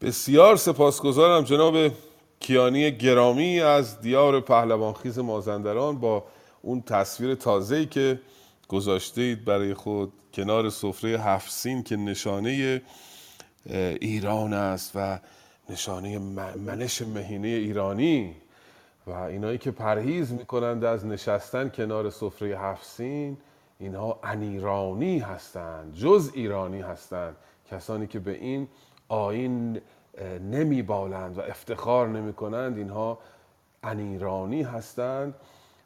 [0.00, 1.92] بسیار سپاسگزارم جناب
[2.40, 6.24] کیانی گرامی از دیار پهلوانخیز مازندران با
[6.62, 8.20] اون تصویر تازه‌ای که
[8.68, 12.82] گذاشته اید برای خود کنار سفره هفت سین که نشانه
[14.00, 15.18] ایران است و
[15.70, 16.18] نشانه
[16.56, 18.36] منش مهینه ایرانی
[19.06, 23.36] و اینایی که پرهیز می‌کنند از نشستن کنار سفره هفت سین
[23.78, 27.36] اینها انیرانی هستند جز ایرانی هستند.
[27.70, 28.68] کسانی که به این
[29.08, 29.80] آین
[30.50, 33.18] نمیبالند و افتخار نمی کنند اینها
[33.82, 35.34] انیرانی هستند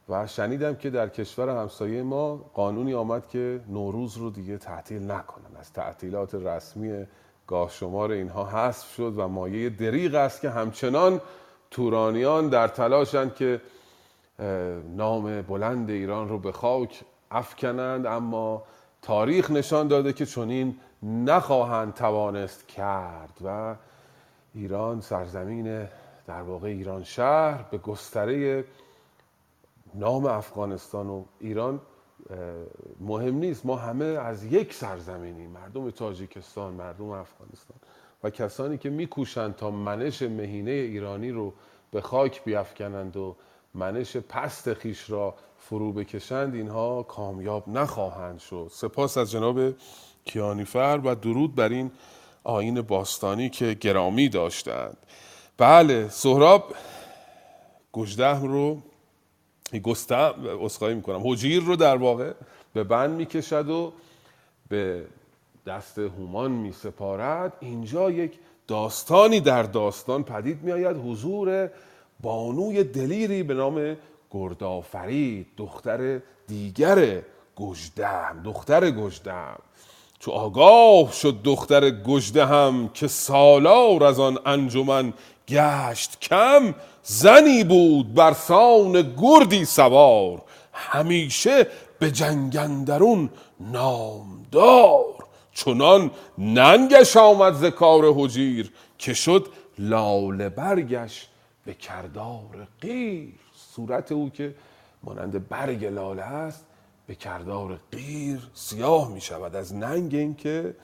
[0.08, 5.56] و شنیدم که در کشور همسایه ما قانونی آمد که نوروز رو دیگه تعطیل نکنن.
[5.60, 7.06] از تعطیلات رسمی
[7.46, 11.20] گاه شمار اینها حذف شد و مایه دریغ است که همچنان
[11.70, 13.60] تورانیان در تلاشند که
[14.96, 18.06] نام بلند ایران رو به خاک افکنند.
[18.06, 18.62] اما
[19.02, 23.76] تاریخ نشان داده که چنین نخواهند توانست کرد و
[24.54, 25.88] ایران سرزمین
[26.26, 28.64] در واقع ایران شهر به گستره
[29.94, 31.80] نام افغانستان و ایران
[33.00, 33.66] مهم نیست.
[33.66, 37.76] ما همه از یک سرزمینیم مردم تاجیکستان مردم افغانستان.
[38.22, 41.52] و کسانی که میکوشند تا منش مهینه ایرانی رو
[41.90, 43.36] به خاک بیافکنند و
[43.74, 48.68] منش پست خیش را فرو بکشند اینها کامیاب نخواهند شد.
[48.72, 49.58] سپاس از جناب
[50.24, 51.90] کیانیفر و درود بر این
[52.44, 54.96] آین باستانی که گرامی داشتند.
[55.58, 56.74] بله سهراب
[57.92, 58.82] گجده رو
[59.82, 62.32] گستم اسخایی می‌کنم حجیر رو در واقع
[62.72, 63.92] به بند می‌کشد و
[64.68, 65.04] به
[65.66, 67.52] دست هومان میسپارد.
[67.60, 71.70] اینجا یک داستانی در داستان پدید میآید حضور
[72.20, 73.96] بانوی دلیری به نام
[74.30, 77.22] گردآفرید دختر دیگر
[77.56, 79.58] گژدهم دختر گژدهم
[80.24, 85.12] چو آگاه شد دختر گژده هم که سالار از آن انجمن
[85.48, 90.42] گشت کم زنی بود بر سان گردی سوار
[90.72, 91.66] همیشه
[91.98, 93.30] به جنگ اندرون
[93.60, 95.14] نامدار
[95.54, 99.48] چنان ننگش آمد ز کار حجیر که شد
[99.78, 101.28] لاله برگش
[101.64, 103.34] به کردار قیر.
[103.74, 104.54] صورت او که
[105.02, 106.64] مانند برگ لاله است
[107.06, 110.74] به کردار قیر سیاه می شود از ننگ اینکه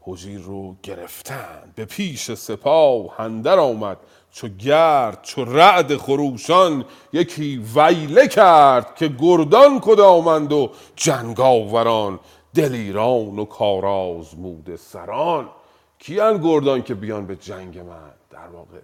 [0.00, 3.98] حجیر رو گرفتند به پیش سپاه هندر آمد
[4.30, 6.84] چو گرد چو رعد خروشان.
[7.12, 12.20] یکی ویله کرد که گردان کدامند و جنگاوران
[12.54, 15.48] دلیران و کارآزموده سران.
[15.98, 18.80] کیان گردان که بیان به جنگ من؟ در واقع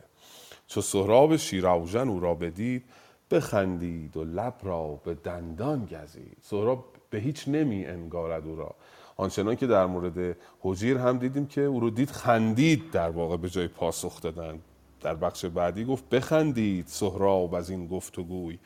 [0.66, 2.84] چو سهراب شیراوژن او را بدید
[3.32, 6.36] بخندید و لب را به دندان گزید.
[6.42, 8.74] سهراب به هیچ نمی انگارد او را.
[9.16, 13.48] آنچنان که در مورد حجیر هم دیدیم که او رو دید خندید در واقع به
[13.48, 14.58] جای پاسخ دادن.
[15.00, 18.58] در بخش بعدی گفت بخندید سهراب از این گفتگوی.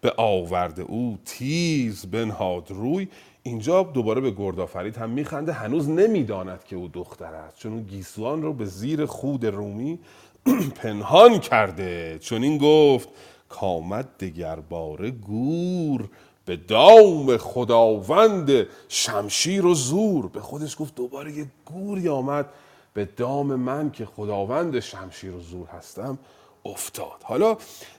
[0.00, 3.08] به آورد او تیز بنهاد روی.
[3.42, 5.52] اینجا دوباره به گردآفرید هم میخنده.
[5.52, 7.56] هنوز نمی‌داند که او دختر است.
[7.56, 9.98] چون اون گیسوان رو به زیر خود رومی
[10.82, 12.18] پنهان کرده.
[12.18, 13.08] چون این گفت
[13.48, 16.08] کامد دگر باره گور
[16.44, 20.28] به دام خداوند شمشیر و زور.
[20.28, 22.48] به خودش گفت دوباره یه گوری آمد
[22.94, 26.18] به دام من که خداوند شمشیر و زور هستم
[26.64, 27.22] افتاد.
[27.22, 27.56] حالا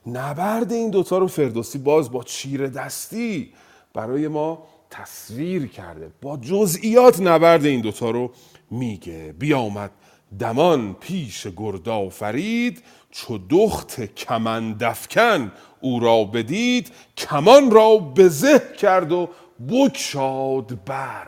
[0.08, 3.54] نبرد این دوتا رو فردوسی باز با چیر دستی
[3.94, 6.12] برای ما تصویر کرده.
[6.22, 8.32] با جزئیات نبرد این دوتا رو
[8.72, 9.36] میگه.
[9.40, 9.92] بیامد
[10.40, 12.84] دمان پیش گردآفرید
[13.16, 15.52] چو دخت کمندفکن
[15.82, 19.30] او را بدید کمان را به زه کرد و
[19.70, 21.28] بگشاد بر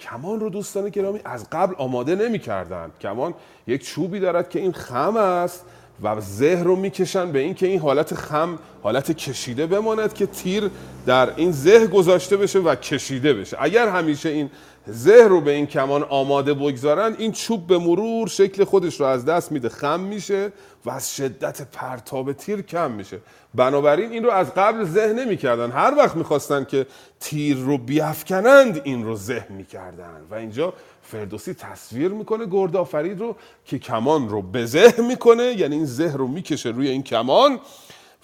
[0.00, 2.90] کمان رو دوستان گرامی از قبل آماده نمی کردن.
[3.00, 3.34] کمان
[3.66, 5.64] یک چوبی دارد که این خم است
[6.02, 10.70] و زه رو می‌کشن به این که این حالت خم حالت کشیده بماند که تیر
[11.06, 14.50] در این زه گذاشته بشه و کشیده بشه اگر همیشه این
[14.86, 19.24] زه رو به این کمان آماده بگذارن این چوب به مرور شکل خودش رو از
[19.24, 20.52] دست میده خم میشه
[20.84, 23.20] و از شدت پرتاب تیر کم میشه.
[23.54, 25.70] بنابراین این رو از قبل زه نمی‌کردن.
[25.70, 26.86] هر وقت می‌خواستن که
[27.20, 30.20] تیر رو بیافکنند این رو زه می‌کردن.
[30.30, 35.84] و اینجا فردوسی تصویر می‌کنه گردآفرید رو که کمان رو به زه می‌کنه یعنی این
[35.84, 37.60] زه رو می‌کشه روی این کمان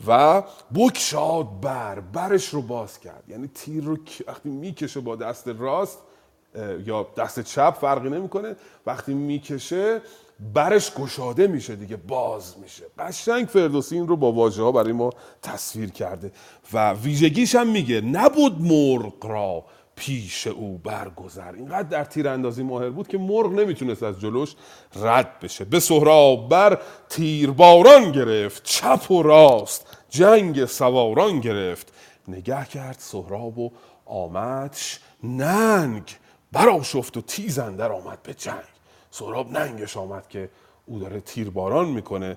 [0.06, 0.42] و
[0.74, 3.24] بکشاد بر برش رو باز کرد.
[3.28, 3.96] یعنی تیر رو
[4.26, 5.98] وقتی می‌کشه با دست راست
[6.86, 8.56] یا دست چپ فرقی نمی‌کنه.
[8.86, 10.00] وقتی می‌کشه
[10.54, 12.84] برش گشاده میشه دیگه باز میشه.
[12.98, 15.10] قشنگ فردوسی این رو با واژه ها برای ما
[15.42, 16.32] تصویر کرده.
[16.72, 19.64] و ویژگیش هم میگه نبود مرغ را
[19.94, 21.52] پیش او برگذر.
[21.52, 24.54] اینقدر در تیراندازی ماهر بود که مرغ نمی‌تونست از جلوش
[24.96, 25.64] رد بشه.
[25.64, 26.78] به سهراب بر
[27.08, 31.92] تیرباران گرفت چپ و راست جنگ سواران گرفت.
[32.28, 33.70] نگه کرد سهراب و
[34.06, 36.16] آمدش ننگ.
[36.52, 38.70] براشفت و تیز اندر آمد به جنگ.
[39.10, 40.50] سهراب ننگش آمد که
[40.86, 42.36] او داره تیرباران می‌کنه.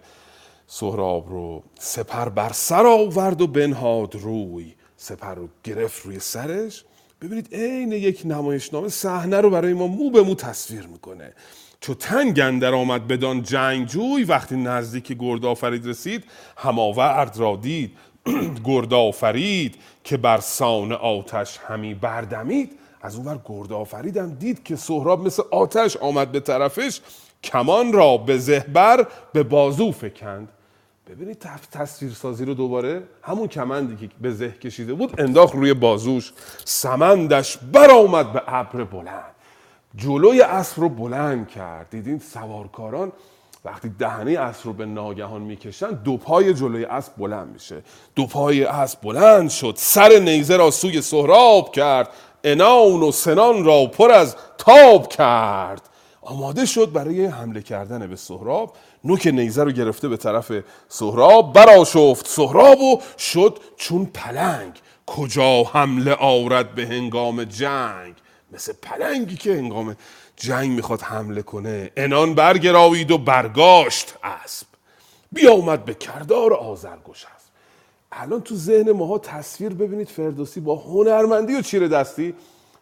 [0.68, 4.74] سهراب رو سپر بر سر آورد و بنهاد روی.
[4.98, 6.86] سپر رو گرفت روی سرش.
[7.22, 11.34] ببینید عین یک نمایشنامه صحنه رو برای ما مو به مو تصویر می‌کنه.
[11.82, 16.24] چو تنگ اندر آمد بدان جنگجوی وقتی نزدیک گرد آفرید رسید
[16.58, 17.98] هماورد را دید.
[18.66, 22.80] گرد آفرید که بر سان آتش همی بردمید.
[23.04, 27.02] از اون ور گرد آفریدم دید که سهراب مثل آتش آمد به طرفش
[27.44, 30.50] کمان را به زهبر به بازو فکند.
[31.10, 36.34] ببینید تصویرسازی رو دوباره همون کمندی که به زه کشیده بود انداخت روی بازوش
[36.66, 39.34] سمندش برآمد به ابر بلند.
[39.96, 41.90] جلوی اسب رو بلند کرد.
[41.90, 43.12] دیدین سوارکاران
[43.66, 47.84] وقتی دهنه اسب رو به ناگهان می‌کشن دو پای جلوی اسب بلند میشه.
[48.16, 52.10] دو پای اسب بلند شد سر نیزه را سوی سهراب کرد.
[52.44, 55.90] انان و سنان را پر از تاب کرد.
[56.22, 58.76] آماده شد برای حمله کردن به سهراب.
[59.04, 60.52] نوک نیزه رو گرفته به طرف
[60.88, 61.54] سهراب.
[61.54, 64.74] براشفت سهراب و شد چون پلنگ.
[65.06, 68.14] کجا حمله آورد به هنگام جنگ؟
[68.52, 69.96] مثل پلنگی که هنگام
[70.36, 71.92] جنگ می‌خواد حمله کنه.
[71.98, 74.68] انان برگراوید و برگاشت اسب.
[75.32, 77.26] بیامد به کردار آزرگوش
[78.16, 82.34] الان تو ذهن ماها تصویر ببینید فردوسی با هنرمندی و چیره دستی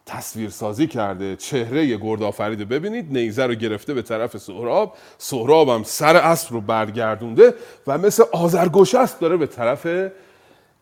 [0.06, 5.82] تصویر سازی کرده چهره گردآفرید رو ببینید نیزه رو گرفته به طرف سهراب سهراب هم
[5.82, 7.54] سر اسب رو برگردونده
[7.86, 9.86] و مثل آزرگوشست داره به طرف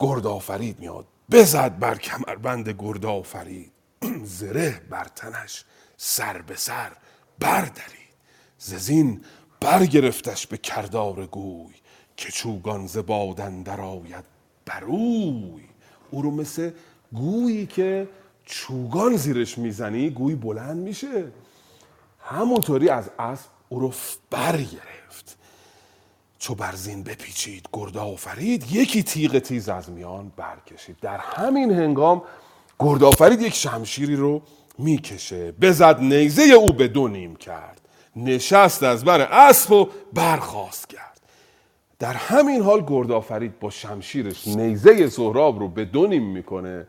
[0.00, 1.06] گردآفرید میاد.
[1.30, 3.72] بزد بر کمربند گردآفرید
[4.38, 5.64] زره بر تنش
[5.96, 6.92] سر به سر
[7.38, 8.10] بردرید.
[8.58, 9.20] ززین
[9.60, 11.74] برگرفتش به کردار گوی
[12.16, 14.24] که چوگان ز بادن درآید
[14.70, 15.64] بروی.
[16.10, 16.70] او رو مثل
[17.12, 18.08] گویی که
[18.44, 21.24] چوگان زیرش می‌زنی گوی بلند میشه.
[22.20, 23.92] همونطوری از اسب او رو
[24.30, 25.38] برگرفت
[26.38, 30.96] چو برزین بپیچید گرد آفرید یکی تیغ تیز از میان برکشید.
[31.00, 32.22] در همین هنگام
[32.78, 34.42] گرد آفرید یک شمشیری رو
[34.78, 35.52] می‌کشه.
[35.52, 37.80] بزد نیزه او به دو نیم کرد.
[38.16, 41.09] نشست از بر اسب و برخاست کرد
[42.00, 46.86] در همین حال گرد آفرید با شمشیرش نیزه سهراب رو به دو نیم می‌کنه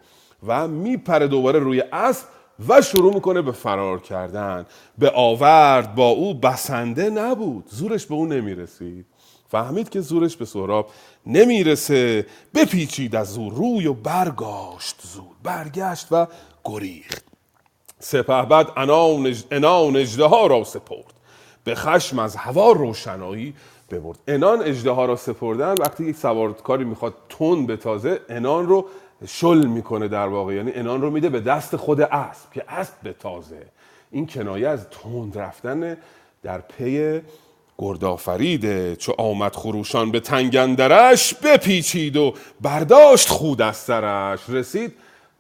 [0.48, 2.26] و میپره دوباره روی اسب
[2.68, 4.66] و شروع می‌کنه به فرار کردن.
[4.98, 7.64] به آورد با او بسنده نبود.
[7.68, 9.06] زورش به او نمی‌رسید.
[9.50, 10.90] فهمید که زورش به سهراب
[11.26, 12.26] نمی‌رسه.
[12.56, 15.36] بپیچید از او روی و برگاشت زود.
[15.44, 16.28] برگشت و
[16.66, 17.24] گریخت.
[18.00, 18.68] سپه بعد
[19.52, 21.14] انان, اجده را سپرد.
[21.64, 23.54] به خشم از هوا روشنایی
[23.92, 24.20] ببرد.
[24.28, 28.86] انان اجده را سپردن وقتی یک سوارکاری می‌خواد تون به تازه انان رو
[29.28, 30.54] شل می‌کنه در واقع.
[30.54, 33.66] یعنی انان رو میده به دست خود اسب که اسب به تازه
[34.12, 35.98] این کنایه از تند رفتن
[36.44, 37.22] در پی
[37.78, 44.50] گردآفریده چو آمد خروشان به تنگندرش بپیچید و برداشت خود از سرش.
[44.50, 44.94] رسید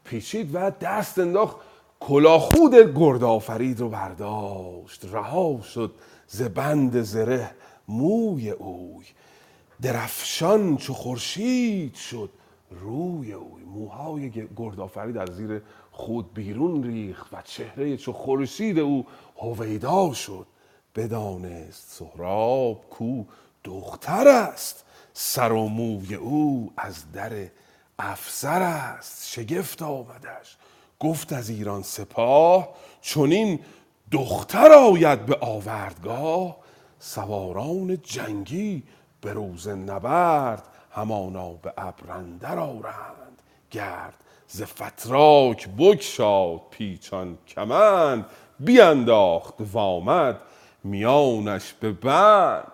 [0.04, 1.56] پیچید و دست انداخت.
[2.00, 5.06] کلاخود گرد آفرید رو برداشت.
[5.14, 5.92] رها شد
[6.28, 7.52] ز بند زره.
[7.92, 9.06] موی اوی.
[9.82, 12.30] درفشان چو خورشید شد
[12.72, 13.64] روی اوی.
[13.64, 15.62] موهای گرد آفرید از زیر
[15.92, 19.06] خود بیرون ریخت و چهره چو خورشید او
[19.38, 20.48] هویدا شد.
[20.96, 23.24] بدانست سهراب کو
[23.64, 24.86] دختر است.
[25.14, 27.32] سر و موی او از در
[28.00, 29.28] افسر است.
[29.28, 30.58] شگفت آمدش.
[31.00, 32.70] گفت از ایران سپاه
[33.02, 33.60] چونین
[34.12, 36.61] دختر آید به آوردگاه.
[37.04, 38.84] سواران جنگی
[39.22, 43.42] به روز نبرد همانا به ابر اندر آرند
[43.72, 44.14] گرد
[44.48, 48.26] ز فتراک بگشاد پیچان کمند
[48.60, 50.40] بینداخت و آمد
[50.84, 52.72] میانش به بند.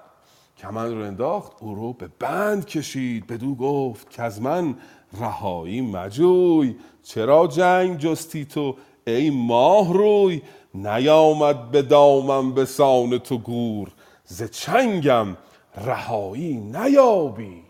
[0.58, 3.28] کمند رو انداخت او رو به بند کشید.
[3.28, 4.76] بدو گفت که از من
[5.20, 6.76] رهایی مجوی.
[7.04, 8.76] چرا جنگ جستی تو
[9.08, 10.41] ای ماه روی
[10.74, 13.91] نیامد به دامم به سان تو گور.
[14.28, 15.38] ز چنگم
[15.78, 17.64] رهایی نیابی.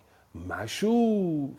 [0.49, 1.49] مشور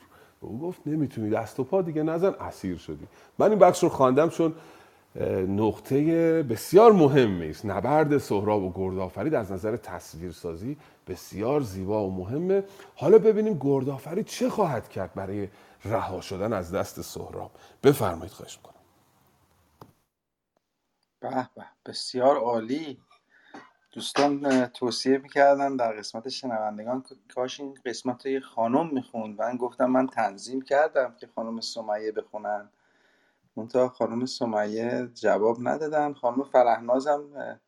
[0.40, 2.34] او گفت نمی‌تونی دست و پا دیگه نزن.
[2.40, 3.06] اسیر شدی.
[3.38, 4.54] من این بخش رو خواندم چون
[5.48, 7.66] نقطه بسیار مهمی است.
[7.66, 10.76] نبرد سهراب و گردآفرید از نظر تصویرسازی
[11.08, 12.64] بسیار زیبا و مهمه.
[12.96, 15.48] حالا ببینیم گردآفرید چه خواهد کرد برای
[15.84, 17.50] رها شدن از دست سهراب.
[17.82, 18.74] بفرمایید خواهش می‌کنم.
[21.20, 21.64] به به.
[21.86, 22.98] بسیار عالی.
[23.92, 27.04] دوستان توصیه می‌کردن در قسمت شنوندگان
[27.34, 32.70] کاش این قسمت رو خانم می‌خوند من گفتم من تنظیم کردم که خانم سمیه بخونن.
[33.56, 37.60] منتها خانم سمیه جواب ندادن خانم فرهنازم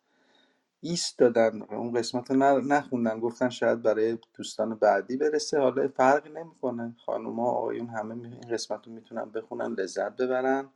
[0.80, 1.62] ایست دادن.
[1.62, 5.60] اون قسمت رو نخوندن گفتن شاید برای دوستان بعدی برسه.
[5.60, 6.96] حالا فرقی نمی‌کنه.
[7.06, 10.70] خانوما آقایون همه این قسمت رو می‌تونن بخونن لذت ببرن.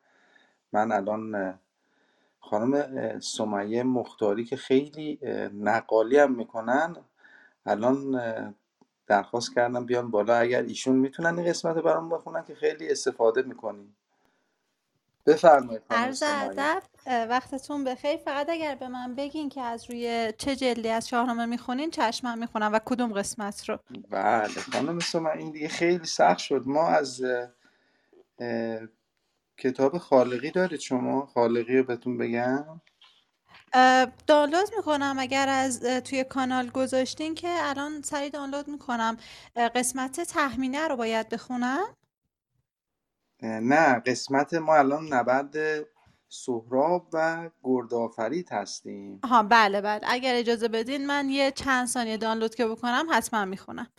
[0.73, 1.61] من الان
[2.51, 5.19] خانم سمیه مختاری که خیلی
[5.53, 6.97] نقالی هم می‌کنن
[7.67, 8.55] الان
[9.07, 13.43] درخواست کردم بیان بالا اگر ایشون می‌تونن این قسمت رو برام بخونن که خیلی استفاده
[13.43, 13.97] می‌کنیم
[15.27, 18.17] بفرمایید خانم عرض ادب وقتتون بخیر.
[18.17, 22.73] فقط اگر به من بگین که از روی چه جلدی از شاهنامه می‌خونین چشمم می‌خونم
[22.73, 23.79] و کدوم قسمت رو؟
[24.11, 26.63] بله خانم سمایی این دیگه خیلی سخت شد.
[26.67, 27.23] ما از
[29.59, 32.81] کتاب خالقی دارید شما؟ خالقی رو بهتون بگم؟
[34.27, 39.17] دانلود می‌کنم اگر از توی کانال گذاشتین که الان سریع دانلود می‌کنم.
[39.57, 41.85] قسمت تحمینه رو باید بخونم؟
[43.43, 45.57] نه قسمت ما الان نبرد
[46.29, 49.21] سهراب و گردآفرید هستیم.
[49.23, 50.01] آها بله بله.
[50.03, 53.91] اگر اجازه بدین من یه چند ثانیه دانلود که بکنم حتما می‌خونم.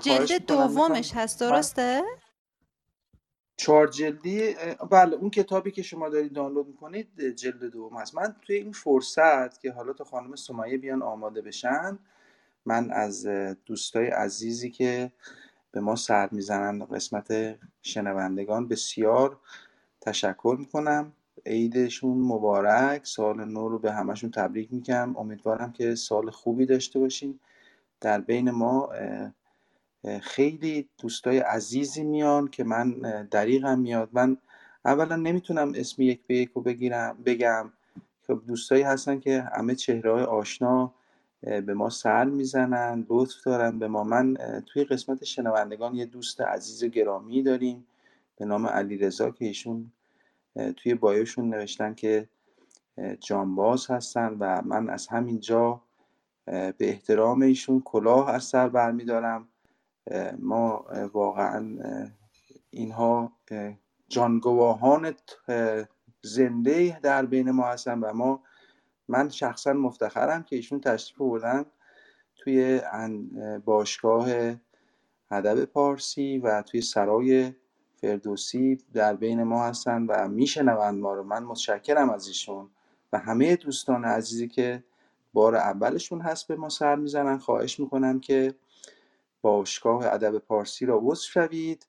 [0.00, 2.02] جلد دومش هست درسته؟
[3.60, 4.54] چهار جلدی
[4.90, 9.60] بله اون کتابی که شما دارید دانلود می‌کنید جلد دوم هست من توی این فرصت
[9.60, 11.98] که حالا تا خانم سمیه بیان آماده بشن
[12.66, 13.26] من از
[13.66, 15.12] دوستای عزیزی که
[15.72, 19.40] به ما سر می‌زنن قسمت شنوندگان بسیار
[20.00, 21.12] تشکر می‌کنم.
[21.46, 25.16] عیدشون مبارک سال نو رو به همشون تبریک میگم.
[25.16, 27.40] امیدوارم که سال خوبی داشته باشین.
[28.00, 28.90] در بین ما
[30.22, 32.90] خیلی دوستای عزیزی میان که من
[33.30, 34.08] دریغم میاد.
[34.12, 34.36] من
[34.84, 37.72] اولا نمی‌تونم اسم یک به یک رو بگیرم بگم.
[38.26, 40.94] خب دوستایی هستن که همه چهره های آشنا
[41.40, 44.04] به ما سر می‌زنن لطف دارن به ما.
[44.04, 44.36] من
[44.66, 47.86] توی قسمت شنوندگان یه دوست عزیز گرامی داریم
[48.36, 49.92] به نام علی رضا که ایشون
[50.76, 52.28] توی بایوشون نوشتن که
[53.20, 55.80] جانباز هستن و من از همین جا
[56.44, 59.48] به احترام ایشون کلاه از سر برمیدارم.
[60.38, 61.78] ما واقعا
[62.70, 63.74] اینها اه،
[64.08, 65.14] جانگواهان
[65.48, 65.84] اه،
[66.22, 68.42] زنده در بین ما هستن و ما
[69.08, 71.64] من شخصا مفتخرم که ایشون تشریف بردن
[72.36, 72.80] توی
[73.64, 74.28] باشگاه
[75.30, 77.52] ادب پارسی و توی سرای
[78.00, 81.22] فردوسی در بین ما هستن و میشنوند ما رو.
[81.22, 82.70] من متشکرم از ایشون
[83.12, 84.84] و همه دوستان عزیزی که
[85.32, 87.38] بار اولشون هست به ما سر می‌زنن.
[87.38, 88.54] خواهش می‌کنم که
[89.42, 91.86] باشگاه ادب پارسی را عضو شوید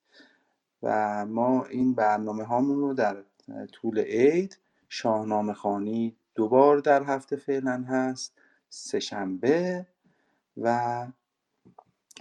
[0.84, 3.24] و ما این برنامه هامون رو در
[3.72, 4.58] طول عید
[4.90, 8.34] شاهنامه خانی دو بار در هفته فعلا هست
[8.70, 9.86] سهشنبه
[10.58, 11.08] و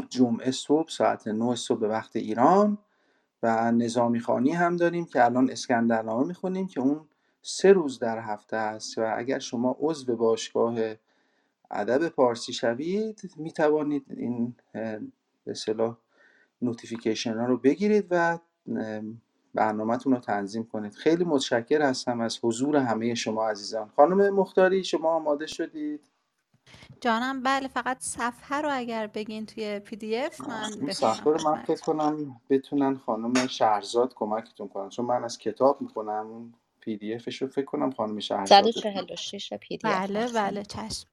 [0.09, 2.79] جمعه صبح ساعت 9 صبح به وقت ایران
[3.43, 7.09] و نظامی خانی هم داریم که الان اسکندرنامه می‌خونیم که اون
[7.43, 10.79] سه روز در هفته است و اگر شما عضو باشگاه
[11.71, 14.55] ادب پارسی شوید می‌توانید این
[15.45, 15.97] به اصطلاح
[16.63, 18.39] notification ها رو بگیرید و
[19.55, 20.95] برنامهتون رو تنظیم کنید.
[20.95, 23.89] خیلی متشکر هستم از حضور همه شما عزیزان.
[23.97, 26.01] خانم مختاری شما آماده شدید؟
[27.01, 32.41] جانم بله فقط صفحه رو اگر بگین توی PDF من صفحه رو من فکر کنم
[32.51, 34.89] بتونن خانم شهرزاد کمکتون کنن.
[34.89, 39.53] چون من از کتاب می‌کنم اون PDF ش رو فکر کنم خانم شهرزاد بتونه 146
[39.55, 41.09] PDF بله بله چشم.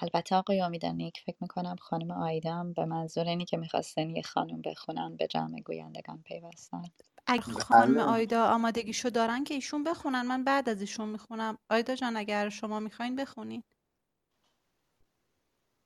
[0.00, 4.62] البته آقای امیدنیک فکر می‌کنم خانم آیدا هم به منظور اینی که می‌خواستن یه خانم
[4.62, 6.82] بخونن به جمع گویندگان پیوستن.
[7.26, 11.58] اگه خانم بله آیدا آمادگیشو دارن که ایشون بخونن من بعد از ایشون می‌خونم.
[11.70, 13.62] آیدا جان اگر شما می‌خواین بخونین.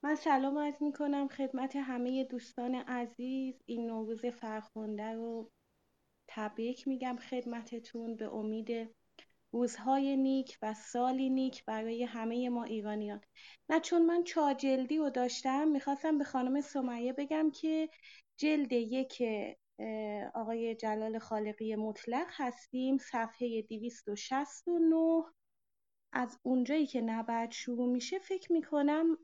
[0.04, 3.62] من سلام عرض می‌کنم خدمت همه دوستان عزیز.
[3.66, 5.50] این نوروز فرخنده رو
[6.28, 8.97] تبریک میگم خدمتتون به امید
[9.52, 13.20] روزهای نیک و سالی نیک برای همه ما ایرانیان.
[13.68, 17.88] نه چون من چهار جلدی رو داشتم می‌خواستم به خانم سمیه بگم که
[18.36, 19.22] جلد یک
[20.34, 25.24] آقای جلال خالقی مطلق هستیم صفحه 269
[26.12, 29.18] از اونجایی که نبرد شروع میشه فکر می‌کنم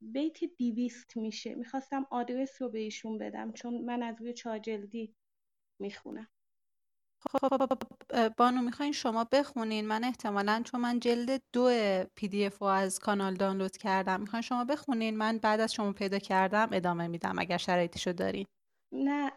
[0.00, 1.54] بیت دیویست میشه.
[1.54, 5.14] می‌خواستم آدرس رو به ایشون بدم چون من از روی چهار جلدی
[5.80, 6.28] می‌خونم.
[7.30, 9.86] خب اه، بانو می‌خواین شما بخونین.
[9.86, 11.70] من احتمالا چون من جلد دو
[12.16, 15.16] پی دی اف رو از کانال دانلود کردم می‌خواین شما بخونین.
[15.16, 18.46] من بعد از شما پیدا کردم ادامه میدم اگر شرایطشو دارین.
[18.92, 19.32] نه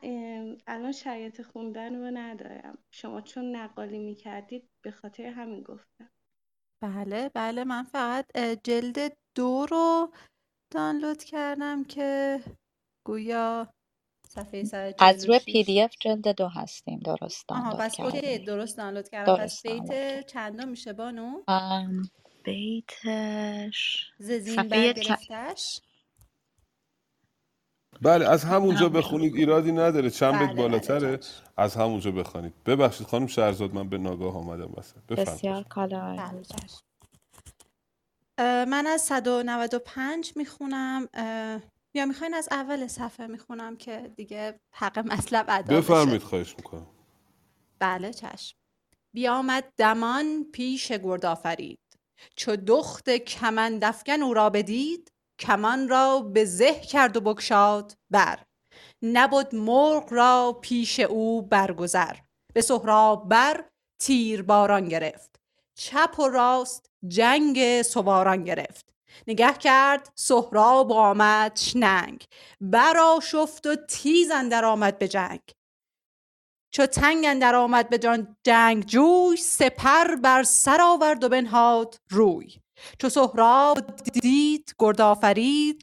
[0.68, 2.78] الان شرایط خوندن رو ندارم.
[2.92, 6.10] شما چون نقالی می‌کردید به خاطر همین گفتم.
[6.84, 7.64] بله بله.
[7.64, 10.12] من فقط جلد دو رو
[10.74, 12.40] دانلود کردم که
[13.08, 13.74] گویا
[14.38, 14.64] صفحه
[15.00, 17.00] از روی PDF 146 جلد دو هستیم.
[17.00, 22.10] درست آها پس OK درست دانلود کردم پس درست بیت چندم میشه بانو؟ ام،
[22.44, 24.60] بیتش ززین چ...
[24.60, 25.82] برگرفتش
[28.02, 30.10] بله از همونجا همون بخونید ایرادی نداره.
[30.10, 34.38] چند بیت بله بله بالاتره؟ چشم از همونجا بخونید ببخشید خانم شهرزاد من به ناگاه
[34.38, 34.98] آمدم وسط.
[35.10, 36.16] بسیار کالا.
[36.16, 36.44] بله
[38.66, 41.08] من از 195 می‌خونم.
[41.98, 46.88] یا می‌خواین از اول صفحه می‌خونم که دیگه حق مطلب ادا بشه بفرمایید خواهش می‌کنم.
[47.80, 48.58] بله چشم.
[49.16, 51.80] بیامد دمان پیش گرد آفرید
[52.36, 58.40] چو دخت کمند افگن او را بدید کمان را به زه کرد و بگشاد بر.
[59.02, 62.16] نبد مرغ را پیش او برگذر.
[62.54, 63.70] به سهراب بر
[64.02, 65.36] تیر باران گرفت.
[65.78, 68.94] چپ و راست جنگ سواران گرفت.
[69.28, 72.26] نگه کرد سهراب و آمدش ننگ
[72.62, 75.42] برآشفت و تیز اندر آمد به جنگ.
[76.72, 82.54] چو تنگ اندر آمد به جان جنگ جوی سپر بر سر آورد و بنهاد روی.
[83.00, 85.02] چو سهراب دید گرد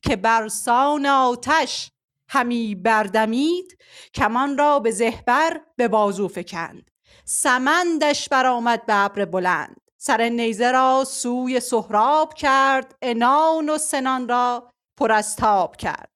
[0.03, 1.91] که برسان آتش
[2.29, 3.79] همی بردمید
[4.15, 6.91] کمان را به زهبر به بازو فکند.
[7.25, 9.84] سمندش برآمد به ابر بلند.
[10.07, 16.11] سر نیزه را سوی سهراب کرد عنان و سنان را پر از تاب کرد.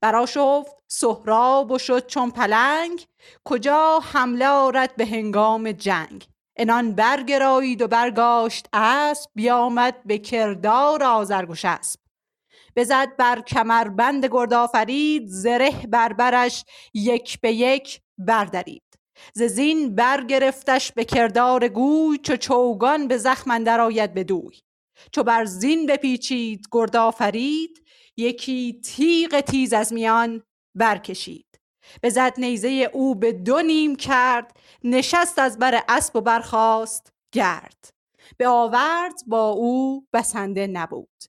[0.00, 3.06] برآشفت سهراب و شد چون پلنگ
[3.44, 6.26] کجا حمله آرد به هنگام جنگ.
[6.58, 12.00] عنان برگرایید و برگاشت اسب بیامد به کردار آزرگوش اسب
[12.76, 18.87] بزد بر کمربند گرد آفرید زره بر برش یک به یک بردرید.
[19.34, 24.60] ز زین برگرفتش به کردار گوی چو چوگان به زخم اندر آید بدوی
[25.12, 27.84] چو بر زین بپیچید گرد آفرید
[28.16, 30.42] یکی تیغ تیز از میان
[30.74, 31.46] برکشید.
[32.02, 37.90] بزد نیزه او به دو نیم کرد نشست از بر اسب و برخاست گرد.
[38.36, 41.24] به آورد با او بسنده نبود.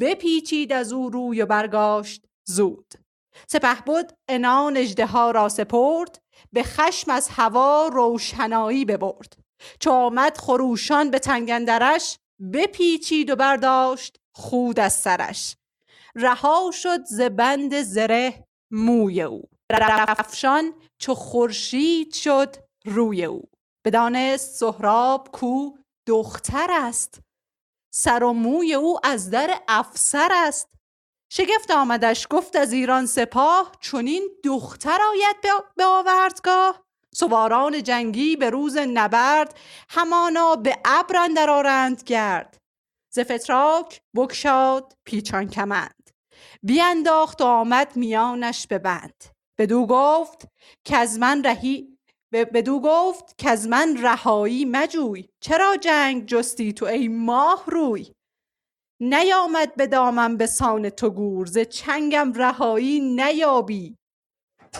[0.00, 2.94] بپیچید از او روی و برگاشت زود.
[3.46, 6.18] سپهبد عنان اژدها را سپرد
[6.56, 9.36] به خشم از هوا روشنایی ببرد.
[9.80, 12.18] چو آمد خروشان به تنگ اندرش
[12.52, 15.56] بپیچید و برداشت خود از سرش.
[16.14, 19.42] رها شد ز بند زره موی او.
[19.72, 23.42] رفشان چو خورشید شد روی او.
[23.86, 25.70] بدانست سهراب کو
[26.08, 27.20] دختر است.
[27.94, 30.75] سر و موی او از در افسر است.
[31.30, 35.36] شگفت آمدش گفت از ایران سپاه چنین دختر آید
[35.76, 36.82] به آوردگاه.
[37.14, 39.58] سواران جنگی به روز نبرد
[39.88, 42.58] همانا به ابر اندر آرند گرد.
[43.14, 46.10] ز فتراک بگشاد پیچان کمند.
[46.62, 49.24] بینداخت و آمد میانش به بند.
[49.58, 50.48] بدو گفت
[50.84, 51.96] کز من رهی
[52.32, 55.28] بدو گفت کز من رهایی مجوی.
[55.40, 58.12] چرا جنگ جستی تو ای ماه روی؟
[59.00, 63.98] نیامد به دامم به سان تو گور ز چنگم رهایی نیابی.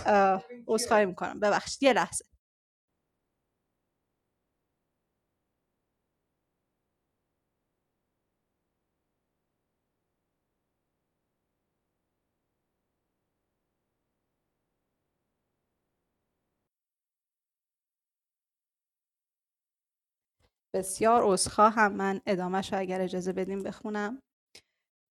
[0.07, 1.41] اه، عذرخواهی می‌کنم.
[1.41, 2.25] ببخشید یه لحظه.
[20.77, 21.93] بسیار عذرخواهم.
[21.93, 24.23] من ادامهش رو اگر اجازه بدیم بخونم.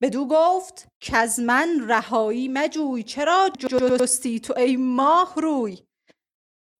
[0.02, 5.78] بدو گفت کز من رهایی مجوی چرا جستی تو ای ماه روی؟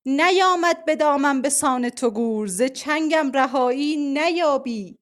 [0.06, 4.98] نیامد به دامم به سان تو گور ز چنگم رهایی نیابی.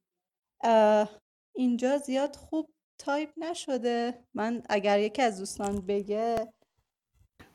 [1.57, 4.25] اینجا زیاد خوب تایپ نشده.
[4.35, 6.53] من اگر یکی از دوستان بگه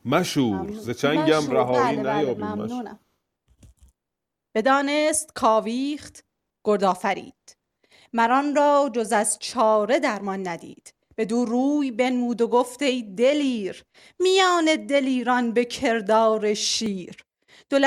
[0.06, 3.00] مشور ز چنگم رهایی بله بله نیابی ممنونم.
[4.56, 6.24] بدانست کاویخت
[6.64, 7.58] گرد آفرید
[8.14, 10.94] مران را جز از چاره درمان ندید.
[11.18, 13.84] بدو روی بنمود و گفت ای دلیر
[14.20, 17.18] میان دلیران به کردار شیر.
[17.70, 17.80] دو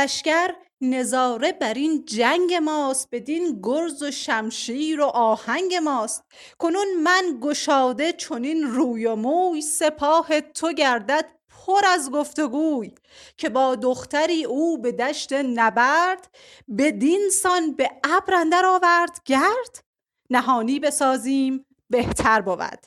[0.80, 6.24] نظاره بر این جنگ ماست بدین گرز و شمشیر و آهنگ ماست.
[6.58, 11.24] کنون من گشاده چنین روی و موی سپاه تو گردد
[11.66, 12.94] پر از گفت و گوی
[13.36, 16.34] که با دختری او به دشت نبرد
[16.78, 19.84] بدین سان به ابر اندر آورد گرد
[20.30, 22.86] نهانی بسازیم بهتر بود.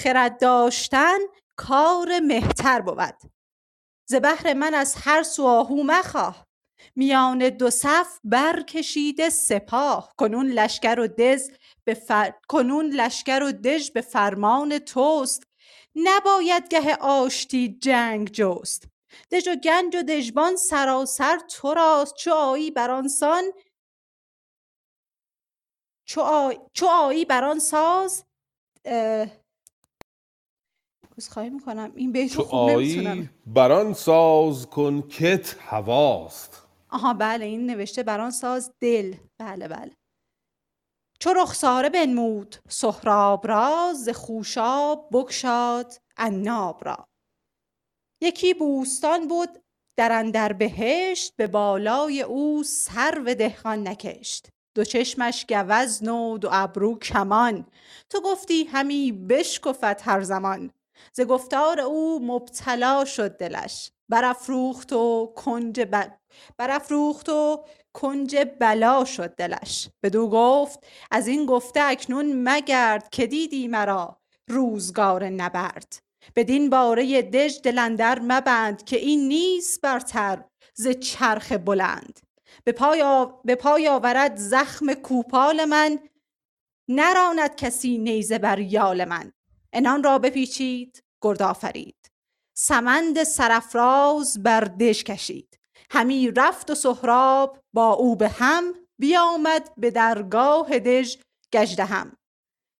[0.00, 1.18] خرد داشتن
[1.56, 3.14] کار مهتر بود.
[4.08, 6.46] ز بهر من از هر سو آهو مخواه.
[6.96, 10.12] میان دو صف برکشیده سپاه.
[10.18, 11.42] کنون لشکر و دژ
[11.84, 12.32] به فر...
[12.48, 15.45] کنون لشکر و دژ به فرمان توست.
[15.96, 18.88] نباید گه آشتی جنگ جست.
[19.30, 22.14] دژ و گنج و دژبان سراسر تو راست.
[22.14, 23.44] چو آیی بر آن سان
[26.08, 26.58] چو, آی...
[26.72, 28.24] چو آیی بر آن ساز.
[28.84, 29.28] اه...
[31.18, 31.92] عذرخواهی می‌کنم.
[31.96, 33.30] این بیت رو خوب نمی‌تونم.
[33.46, 36.62] بران ساز کن کت هواست.
[36.88, 39.14] آها بله این نوشته بران ساز دل.
[39.38, 39.92] بله بله.
[41.20, 47.08] چو رخساره بنمود سهراب را ز خوشاب بگشاد عناب را.
[48.20, 49.62] یکی بوستان بود
[49.96, 54.48] در اندر بهشت به بالای او سرو دهقان نکشت.
[54.74, 57.66] دو چشمش گوزن و دو ابرو کمان.
[58.10, 60.70] تو گفتی همی بشکفد هر زمان.
[61.12, 63.90] ز گفتار او مبتلا شد دلش.
[64.08, 66.04] برافروخت و کنج ب...
[66.56, 67.64] برافروخت و
[67.96, 69.88] کنج بلا شد دلش.
[70.02, 75.98] بدو گفت از این گفته اکنون مگرد که دیدی مرا روزگار نبرد.
[76.36, 80.44] بدین باره دژ دل اندر مبند که این نیست برتر
[80.74, 82.20] ز چرخ بلند.
[82.64, 83.24] به پای, آ...
[83.24, 85.98] به پای آورد زخم کوپال من
[86.88, 89.32] نراند کسی نیزه بر یال من.
[89.72, 92.10] انان را بپیچید گرد آفرید.
[92.56, 95.55] سمند سرافراز بر دژ کشید.
[95.90, 101.16] همی رفت و سهراب با او به هم بیامد به درگاه دژ
[101.52, 102.16] گژدهم.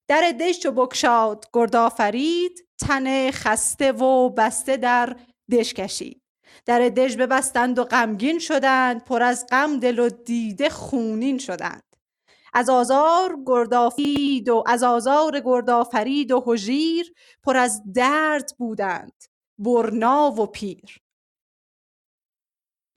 [0.08, 5.16] در دژ چو بگشاد گرد آفرید تن خسته و بسته در
[5.50, 6.22] دژ کشید.
[6.66, 11.82] در دژ ببستند و غمگین شدند پر از غم دل و دیده خونین شدند.
[12.54, 17.12] از آزار گردافید و از آزار گردآفرید و هژیر
[17.42, 19.24] پر از درد بودند
[19.58, 21.05] برنا و پیر.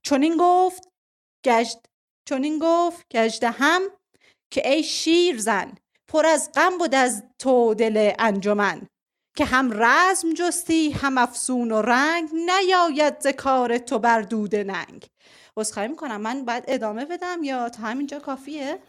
[0.10, 0.84] چنین گفت
[1.46, 1.86] گژد
[2.30, 3.82] چنین گفت گژدهم
[4.52, 5.76] که ای شیرزن
[6.08, 8.88] پر از غم بود از تو دل انجمن
[9.38, 15.08] که هم رزم جستی هم افسون و رنگ نیاید ز کار تو بر دوده ننگ.
[15.58, 18.80] عذرخواهی می‌کنم من باید ادامه بدم یا تا همینجا کافیه؟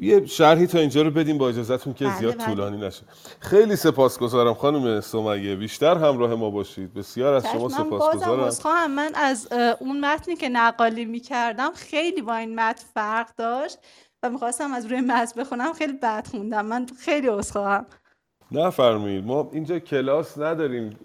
[0.00, 2.46] یه شرحی تا اینجا رو بدیم با اجازهتون که بله، زیاد بله.
[2.46, 3.02] طولانی نشه.
[3.40, 5.56] خیلی سپاسگزارم خانم سمیه.
[5.56, 6.94] بیشتر همراه ما باشید.
[6.94, 8.44] بسیار از شما من سپاسگزارم.
[8.44, 8.90] عذرخواهم.
[8.90, 9.48] من از
[9.80, 13.78] اون متنی که نقالی می‌کردم خیلی با این متن فرق داشت
[14.22, 15.72] و می‌خواستم از روی متن بخونم.
[15.72, 16.66] خیلی بد خوندم.
[16.66, 17.86] من خیلی عذرخواهم.
[18.52, 19.24] نفرمایید.
[19.24, 20.98] ما اینجا کلاس نداریم.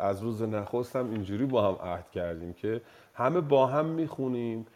[0.00, 2.80] از روز نخست هم اینجوری با هم عهد کردیم که
[3.14, 4.66] همه با هم می‌خونیم.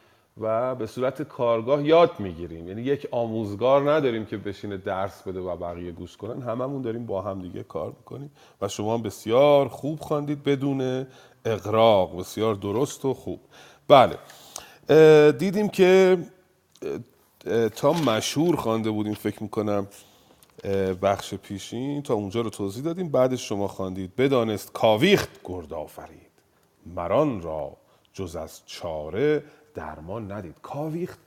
[0.41, 2.69] و به صورت کارگاه یاد می‌گیریم.
[2.69, 6.43] یعنی یک آموزگار نداریم که بشینه درس بده و بقیه گوش کنن.
[6.43, 8.31] هممون داریم با هم دیگه کار می‌کنیم
[8.63, 11.07] و شما بسیار خوب خواندید بدون
[11.45, 13.41] اقراق بسیار درست و خوب.
[13.89, 14.19] بله.
[15.33, 16.19] دیدیم که
[17.77, 19.87] تا مشهور خوانده بودیم فکر می‌کنم
[21.03, 22.03] بخش پیشین.
[22.03, 23.09] تا اونجا رو توضیح دادیم.
[23.09, 24.17] بعدش شما خواندید.
[24.17, 26.31] بدانست کاویخت گرد آفرید.
[26.87, 27.77] مران را
[28.13, 30.55] جز از چاره درمان ندید.
[30.63, 31.19] کاویخت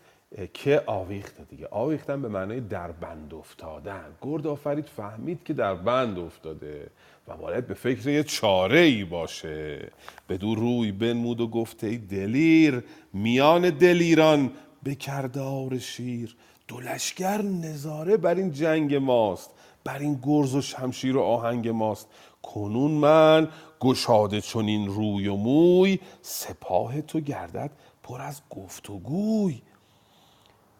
[0.53, 1.67] که آویخته دیگه.
[1.71, 4.05] آویختن به معنای در بند افتادن.
[4.21, 6.89] گرد آفرید فهمید که در بند افتاده
[7.27, 9.89] و باید به فکر یه چاره ای باشه
[10.29, 14.51] بدو روی بنمود و گفته دلیر میان دلیران
[14.83, 16.35] به کردار شیر.
[16.67, 19.51] دو لشکر نظاره بر این جنگ ماست
[19.83, 22.07] بر این گرز و شمشیر و آهنگ ماست.
[22.43, 23.47] کنون من
[23.79, 27.71] گشاده چنین روی و موی سپاه تو گردد
[28.03, 29.61] پر از گفت و گوی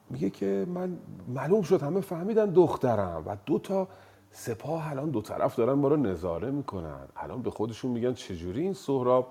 [0.10, 3.88] میگه که من معلوم شد همه فهمیدن دخترم و دو تا
[4.32, 7.08] سپاه الان دو طرف دارن ما رو نظاره می‌کنن.
[7.16, 9.28] الان به خودشون میگن چجوری این سهراب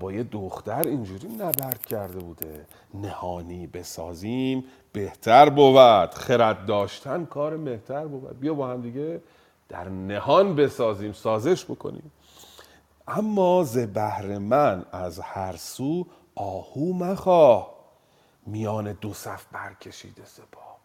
[0.00, 2.66] با یه دختر اینجوری نبرد کرده بوده.
[2.94, 6.14] نهانی بسازیم بهتر بود.
[6.14, 8.40] خرد داشتن کار مهتر بود.
[8.40, 9.22] بیا با هم دیگه
[9.68, 12.12] در نهان بسازیم سازش بکنیم.
[13.08, 16.06] اما ز بهر من از هر سو
[16.36, 17.76] آهو مخواه.
[18.46, 20.76] میان دو صف برکشیده سپاه.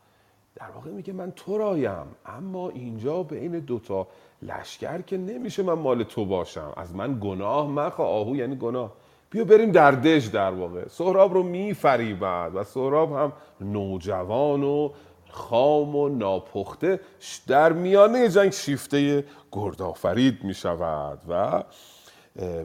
[0.56, 4.08] در واقع میگه من تو رایم اما اینجا بین دوتا
[4.42, 6.74] لشکر که نمیشه من مال تو باشم.
[6.78, 8.08] از من گناه مخواه.
[8.10, 8.94] آهو یعنی گناه.
[9.30, 10.88] بیا بریم در دژ در واقع.
[10.88, 14.90] سهراب رو میفریبد و سهراب هم نوجوان و
[15.30, 17.00] خام و ناپخته
[17.48, 21.64] در میانه جنگ شیفته گردآفرید می‌شود و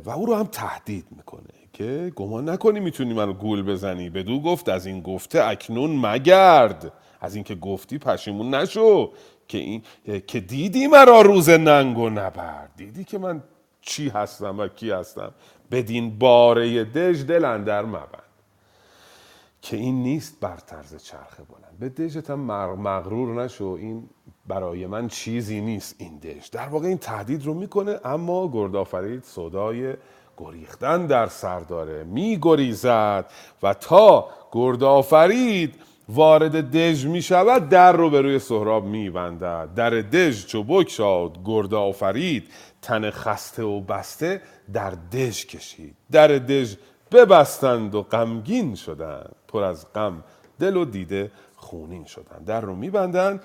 [0.04, 1.65] و او رو هم تهدید می‌کنه.
[1.76, 4.10] که گمان نکنی می‌تونی منو گول بزنی.
[4.10, 6.92] بدو گفت از این گفته اکنون مگرد.
[7.20, 9.12] از اینکه گفتی پشیمون نشو
[9.48, 9.82] که این
[10.26, 12.70] که دیدی مرا روز ننگ و نبرد.
[12.76, 13.42] دیدی که من
[13.80, 15.32] چی هستم و کی هستم.
[15.70, 18.22] بدین باره دژ دل اندر مبند.
[19.62, 21.78] که این نیست بر طرز چرخ بلند.
[21.80, 23.64] به دژت هم مغ- مغرور نشو.
[23.64, 24.08] این
[24.46, 26.50] برای من چیزی نیست این دژ.
[26.50, 29.94] در واقع این تهدید رو می‌کنه اما گردآفرید صدای
[30.36, 33.30] گریختن در سر داره میگریزد
[33.62, 35.74] و تا گردآفرید
[36.08, 41.38] وارد دژ می شود در رو به روی سهراب می بندد در دژ چو بگشاد
[41.44, 42.48] گرد آفرید
[42.82, 44.42] تن خسته و بسته
[44.72, 45.96] در دژ کشید.
[46.10, 46.74] در دژ
[47.12, 50.24] ببستند و غمگین شدند پر از غم
[50.58, 52.44] دل و دیده خونین شدند.
[52.46, 53.40] در رو میبندند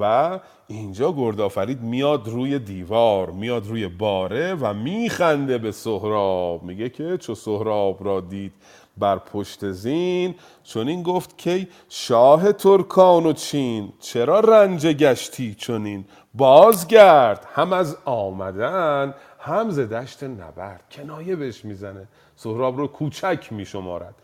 [0.00, 6.62] و اینجا گردآفرید میاد روی دیوار میاد روی باره و میخنده به سهراب.
[6.62, 8.52] میگه که چو سهراب را دید
[8.98, 10.34] بر پشت زین
[10.64, 16.04] چون این گفت که شاه ترکان و چین چرا رنج گشتی چنین؟
[16.34, 20.82] بازگرد هم از آمدن هم ز دشت نبرد.
[20.90, 22.08] کنایه بهش می‌زنه.
[22.36, 24.14] سهراب رو کوچک میشمارد.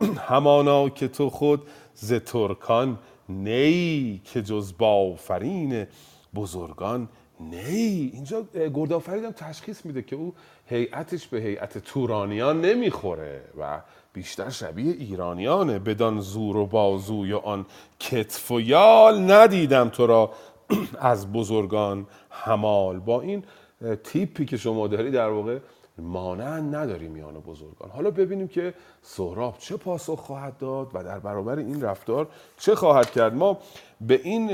[0.28, 1.62] همانا که تو خود
[1.94, 2.98] ز ترکان
[3.28, 5.86] نی که جز بافرین
[6.34, 7.08] بزرگان
[7.40, 8.10] نی.
[8.14, 10.34] اینجا گردآفرید هم تشخیص میده که او
[10.66, 13.80] هیئتش به هیئت تورانیان نمی‌خوره و
[14.12, 15.78] بیشتر شبیه ایرانیانه.
[15.78, 17.66] بدان زور و بازوی و آن
[18.00, 20.32] کتف و یال ندیدم تو را
[21.00, 23.44] از بزرگان همال با این
[24.04, 25.58] تیپی که شما داری در واقع
[25.98, 27.90] مانند نداری میان بزرگان.
[27.90, 33.10] حالا ببینیم که سهراب چه پاسخ خواهد داد و در برابر این رفتار چه خواهد
[33.10, 33.34] کرد.
[33.34, 33.58] ما
[34.00, 34.50] به این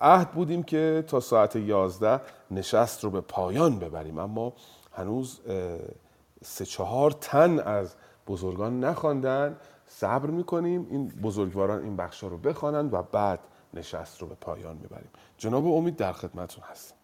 [0.00, 4.18] عهد بودیم که تا ساعت 11 نشست رو به پایان ببریم.
[4.18, 4.52] اما
[4.92, 5.40] هنوز
[6.42, 7.94] سه چهار تن از
[8.26, 9.56] بزرگان نخواندن.
[9.86, 13.40] صبر می‌کنیم این بزرگواران این بخش رو بخوانند و بعد
[13.74, 15.10] نشست رو به پایان می‌بریم.
[15.38, 16.94] جناب امید در خدمتون هستم.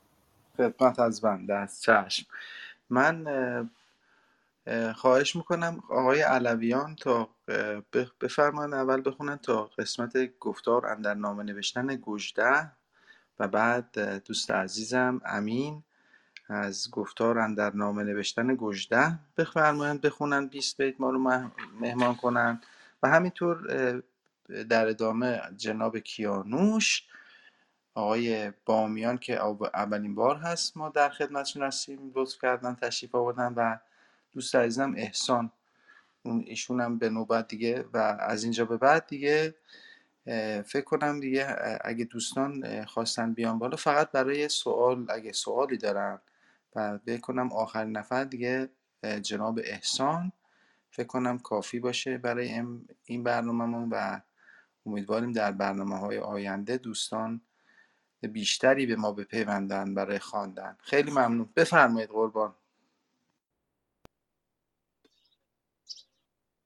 [0.57, 2.27] خدمت از بنده است چشم.
[2.95, 3.71] من اه،
[4.67, 11.15] اه، خواهش می‌کنم آقای علویان تا اه، ب- بفرمایند اول بخونن تا قسمت گفتار اندر
[11.15, 12.73] نامه نوشتن گژده
[13.41, 15.85] و بعد دوست عزیزم امین
[16.49, 21.51] از گفتار اندر نامه نوشتن گژده بفرمایند بخونن 20 بیت ما رو مه-
[21.81, 22.61] مهمان کنن
[23.03, 23.57] و همینطور
[24.71, 27.03] در ادامه جناب کیانوش
[27.95, 33.55] آقای بامیان که او- اولین بار هست ما در خدمتشون هستیم لطف کردن تشریف آوردن
[33.57, 33.77] و
[34.33, 35.53] دوست عزیزم احسان.
[36.25, 39.55] ایشون هم به نوبت دیگه و از اینجا به بعد دیگه
[40.65, 46.19] فکر کنم دیگه اگه دوستان خواستن بیان بالا فقط برای سوال اگه سوالی دارن
[46.77, 48.69] و فکر کنم آخرین نفر دیگه
[49.23, 50.33] جناب احسان.
[50.91, 52.63] فکر کنم کافی باشه برای
[53.05, 54.21] این برنامهمون و
[54.87, 57.41] امیدواریم در برنامه های آینده دوستان
[58.29, 60.77] بیشتری به ما بپیوندن برای خواندن.
[60.81, 61.51] خیلی ممنون.
[61.57, 62.55] بفرمایید قربان.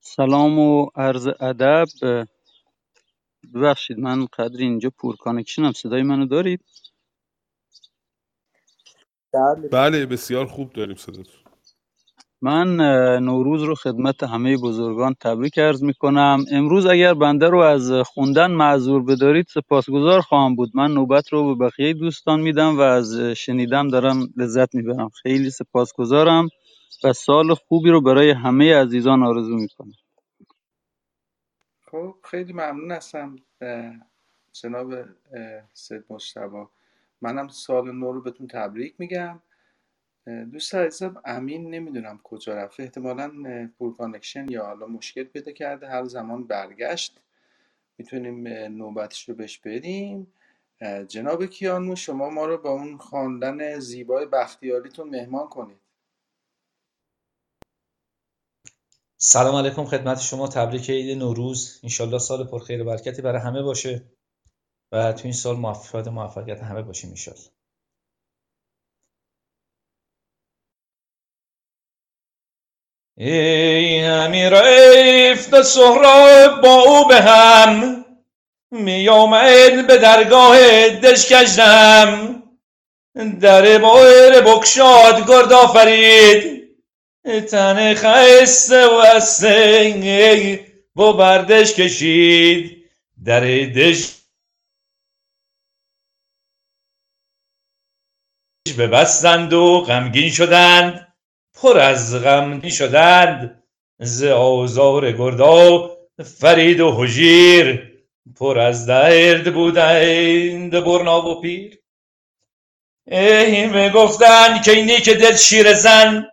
[0.01, 1.89] سلام و عرض ادب.
[3.55, 6.65] ببخشید من قدر اینجا پور کانکشنم صدای منو دارید؟
[9.35, 9.71] بله.
[9.73, 11.48] بله بسیار خوب داریم صداتون.
[12.43, 12.77] من
[13.25, 18.51] نوروز رو خدمت همه بزرگان تبریک عرض می کنم امروز اگر بنده رو از خوندن
[18.51, 20.71] معذور بدارید سپاسگزار خواهم بود.
[20.75, 25.09] من نوبت رو به بقیه دوستان میدم و از شنیدن دارم لذت می‌برم.
[25.09, 26.49] خیلی سپاسگزارم
[27.05, 29.93] و سال خوبی رو برای همه عزیزان آرزو می کنم
[31.87, 33.37] خب خیلی ممنون هستم
[34.53, 34.95] جناب
[35.75, 36.65] سید مجتبی
[37.23, 39.41] منم سال نو رو بهتون تبریک میگم.
[40.53, 42.83] دوست عزیزم امین نمی‌دونم کجا رفته.
[42.83, 43.33] احتمالا
[43.79, 45.89] poor connection یا حالا مشکل پیدا کرده.
[45.89, 47.21] هر زمان برگشت
[47.99, 50.33] می‌تونیم نوبتش رو بهش بدیم.
[51.09, 55.79] جناب کیانی شما ما رو با اون خواندن زیبای بختیاریتون مهمان کنید.
[59.17, 59.85] سلام علیکم.
[59.85, 60.49] خدمت شما.
[60.49, 61.81] تبریک عید نوروز.
[61.83, 64.05] انشالله سال پرخیر و برکتی برای همه باشه
[64.93, 67.58] و تو این سال موفقیت موفقیت همه باشیم انشالله.
[73.21, 78.05] ای امیر افت سهراب با او به هم
[78.71, 82.43] می آمد به درگاه دشکشم
[83.41, 86.69] در بایر بکشاد گرد آفرید.
[87.51, 90.67] تن خسته و استه
[90.97, 92.91] و بردش کشید.
[93.25, 94.13] در دژ
[98.79, 101.08] ببستند و غمگین شدند.
[101.63, 103.63] پر از غم شدند
[104.01, 105.91] ز آزار گردا
[106.41, 107.93] فرید و هجیر
[108.37, 111.79] پر از درد بودند برنا و پیر.
[113.07, 116.27] ای می‌گفتند که اینی که دل شیر زن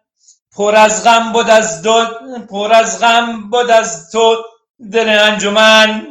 [0.55, 2.05] پر از غم بود از دو
[2.49, 4.35] پر از غم بود از تو
[4.91, 6.07] دل انجمن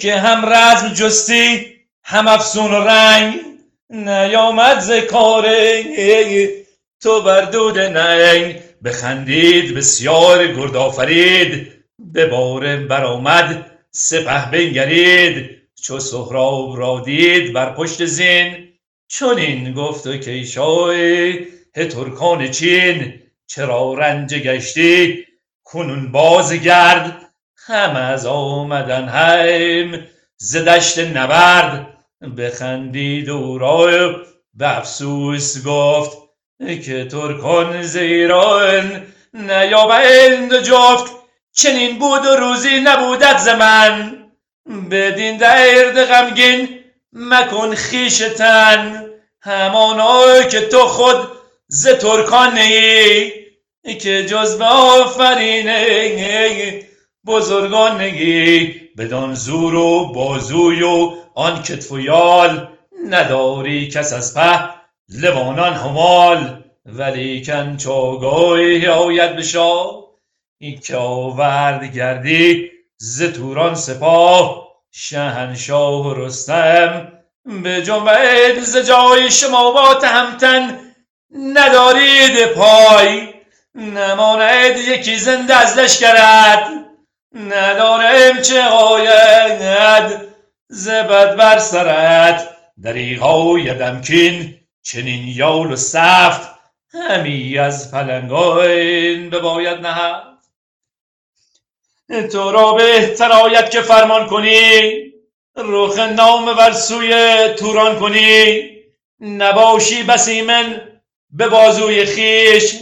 [0.00, 1.66] که هم رزم جستی
[2.04, 3.40] هم افسون و رنگ
[3.90, 5.46] نیامد ز کار
[7.02, 11.72] تو بر دود ننگ بخندید بسیار گرد آفرید.
[11.98, 15.50] به باره برآمد سپه بنگرید.
[15.82, 18.68] چو سهراب را دید بر پشت زین
[19.08, 20.94] چنین گفت و کای شاه
[21.74, 23.14] ترکان چین
[23.46, 25.26] چرا رنجه گشتی؟
[25.64, 30.06] کنون بازگرد هم از آمدن هیم
[30.36, 31.88] ز دشت نبرد.
[32.38, 34.16] بخندید او را
[34.54, 36.21] به افسوس گفت
[36.62, 41.12] که ترکان ز ایران نیابند جفت
[41.52, 44.18] چنین بود و روزی نبودت ز من.
[44.90, 46.68] بدین درد غمگین
[47.12, 49.04] مکن خویش تن.
[49.42, 51.28] همانا که تو خود
[51.66, 53.32] ز ترکان نیی
[54.00, 55.70] که جز به آفرین
[57.26, 58.66] بزرگان نیی
[58.98, 62.68] بدان زور و بازوی و آن کتف و یال
[63.08, 64.34] نداری کس از
[65.12, 70.04] پهلوانان همال ولیکن چو آگاهی آید به شاه
[70.82, 77.12] که آورد گردی ز توران سپاه شهنشاه رستم
[77.64, 80.78] بجنبید ز جای شما با تهمتن
[81.30, 83.28] ندارید پای.
[83.74, 86.68] نماند یکی زنده از لشکرت
[87.34, 90.20] ندانم چه آید
[90.68, 92.48] ز بد بر سرت.
[92.82, 96.50] دریغ آیدم کین چنین یال و سفت
[96.92, 100.32] همی از پلنگان بباید نهفت.
[102.32, 105.12] تو را بهتر آید که فرمان کنی
[105.56, 108.70] رخ نامور سوی توران کنی.
[109.20, 110.80] نباشی بس ایمن
[111.30, 112.74] به بازوی خویش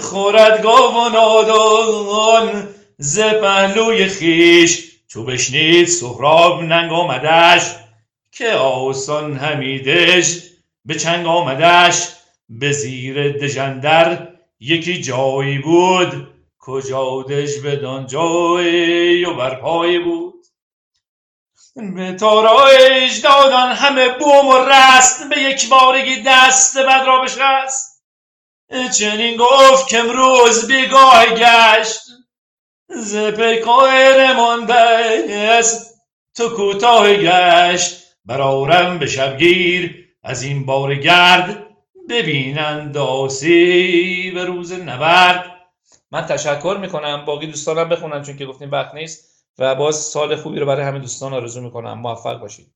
[0.00, 2.68] خورد گاو و نادان
[2.98, 7.62] ز پهلوی خویش چو بشنید سهراب ننگ آمدش
[8.32, 10.47] که آسان همی دژ.
[10.88, 12.08] به چنگ آمدش
[12.48, 14.28] به زیر دژ اندر
[14.60, 16.34] یکی جایی بود.
[16.58, 20.34] کجا دژ بدان جای و بر پای بود؟
[21.94, 28.04] به تارای اژدادان همه بوم و رست به یک بارگی دست بد را بشست.
[28.98, 32.00] چنین گفت کامروز بیگاه گشت.
[32.88, 34.74] ز پیکار مانده
[35.34, 36.00] است
[36.36, 38.04] تو کوتاه گشت.
[38.24, 41.66] برآرم به شبگیر از این باره گرد
[42.08, 45.44] ببینند آسیب روز نبرد.
[46.12, 47.24] من تشکر می‌کنم.
[47.24, 50.98] باقی دوستانم بخونن چون که گفتیم وقت نیست و باز سال خوبی رو برای همه
[50.98, 51.98] دوستان آرزو می‌کنم.
[51.98, 52.66] موفق باشید.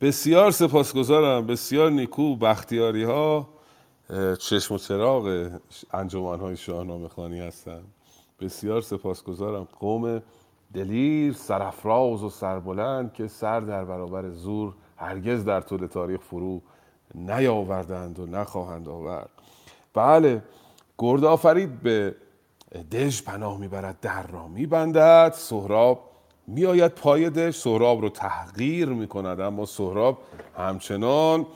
[0.00, 1.46] بسیار سپاسگزارم.
[1.46, 3.48] بسیار نیکو بختیاری ها
[4.38, 5.50] چشم و چراغ
[5.92, 7.82] انجمن های شاهنامه خانی هستن
[8.40, 9.68] بسیار سپاسگزارم.
[9.80, 10.22] قوم
[10.74, 16.60] دلیر سرافراز و سربلند که سر در برابر زور هرگز در طول تاریخ فرو
[17.14, 19.30] نیاوردند و نخواهند آورد.
[19.94, 20.42] بله
[20.98, 22.14] گرد آفرید به
[22.92, 25.32] دژ پناه می‌برد در را میبندد.
[25.36, 26.10] سهراب
[26.46, 30.18] میآید پای دژ سهراب رو تحقیر می‌کند اما سهراب
[30.56, 31.46] همچنان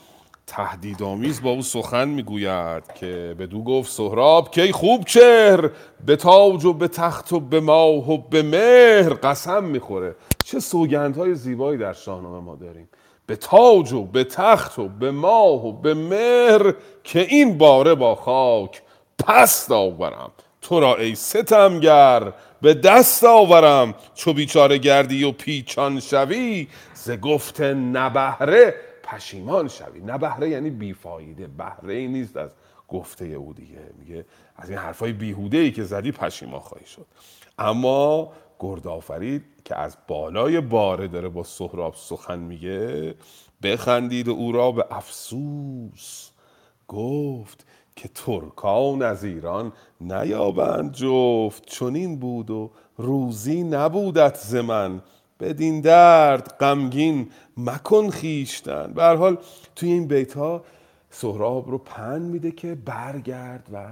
[0.47, 5.71] تهدیدآمیز با او سخن می‌گوید که بدو گفت سهراب کی خوب چهر
[6.07, 10.17] به تاج و به تخت و به ماه و به مهر قسم می‌خوره.
[10.45, 12.89] چه سوگندهای زیبایی در شاهنامه ما داریم.
[13.27, 16.75] به تاج و به تخت و به ماه و به مهر
[17.05, 18.83] که این باره با خاک
[19.19, 20.31] پست آورم.
[20.61, 22.33] تو را ای ستمگر
[22.63, 23.95] به دست آورم.
[24.15, 30.01] چو بیچاره گردی و پیچان شوی ز گفت نبهره پشیمان شوی.
[30.01, 32.51] نبهره یعنی بیفایده بهره ای نیست از
[32.89, 33.79] گفته او دیگه.
[33.99, 34.25] میگه
[34.57, 37.07] از این حرفای بیهوده ای که زدی پشیمان خواهی شد.
[37.59, 43.15] اما گرد آفرید که از بالای باره داره با سهراب سخن میگه
[43.63, 46.31] بخندید او را به افسوس
[46.89, 47.67] گفت
[47.97, 55.03] که ترکان از ایران نیابند جفت چنین بود و روزی نبودت ز من.
[55.41, 58.93] بدین درد غمگین مکن خویشتن.
[58.93, 59.39] به هر حال
[59.77, 60.65] توی این بیت ها
[61.11, 63.87] سهراب رو پند میده که برگرد و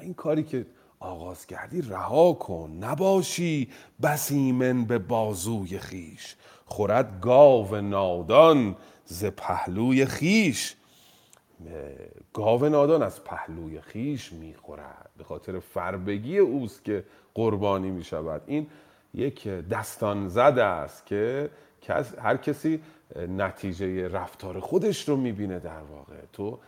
[0.00, 0.66] این کاری که
[1.00, 2.70] آغاز کردی رها کن.
[2.80, 3.68] نباشی
[4.02, 6.36] بس ایمن به بازوی خیش.
[6.66, 10.76] خورد گاو نادان ز پهلوی خیش.
[12.32, 17.04] گاو نادان از پهلوی خیش می‌خورد به خاطر فربگی اوست که
[17.34, 18.66] قربانی می‌شود این
[19.14, 21.50] یک دستان زده است که
[22.22, 22.80] هر کسی
[23.16, 26.16] نتیجه رفتار خودش رو می‌بینه در واقع.
[26.32, 26.58] تو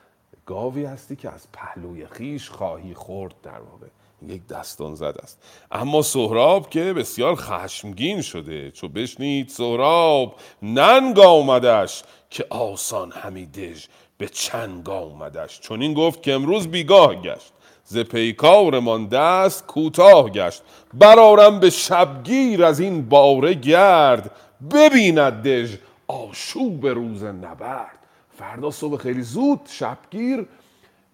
[0.47, 3.87] گاوی هستی که از پهلوی خیش خواهی خورد در واقع.
[4.27, 5.43] یک دستان زد است.
[5.73, 13.87] اما سهراب که بسیار خشمگین شده چو بشنید سهراب ننگ آمدش که آسان همی دژ
[14.19, 15.61] به چنگ آمدش.
[15.61, 17.53] چون این گفت که امروز بیگاه گشت
[17.85, 20.63] ز پیکارمان دست کوتاه گشت.
[20.95, 24.31] برارم به شبگیر از این باره گرد
[24.75, 25.77] ببیند دژ
[26.07, 27.99] آشوب روز نبرد.
[28.39, 30.47] فردا صبح خیلی زود شبگیر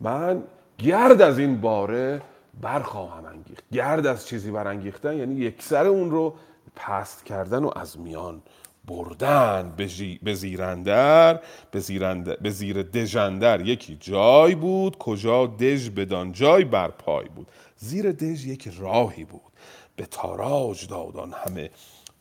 [0.01, 0.43] من
[0.79, 2.23] گرد از این باره
[2.61, 3.65] برخواهم انگیخت.
[3.73, 6.35] گرد از چیزی برانگیختن یعنی یک سر اون رو
[6.77, 8.43] پست کردن و از میان
[8.85, 9.75] بردن.
[9.77, 11.41] به, جی- به زیرندر
[11.71, 11.81] به,
[12.41, 13.61] به زیر دژندر.
[13.61, 17.47] یکی جای بود کجا دژ بدان جای بر پای بود.
[17.77, 19.41] زیر دژ یک راهی بود.
[19.97, 21.71] به تاراج دادان همه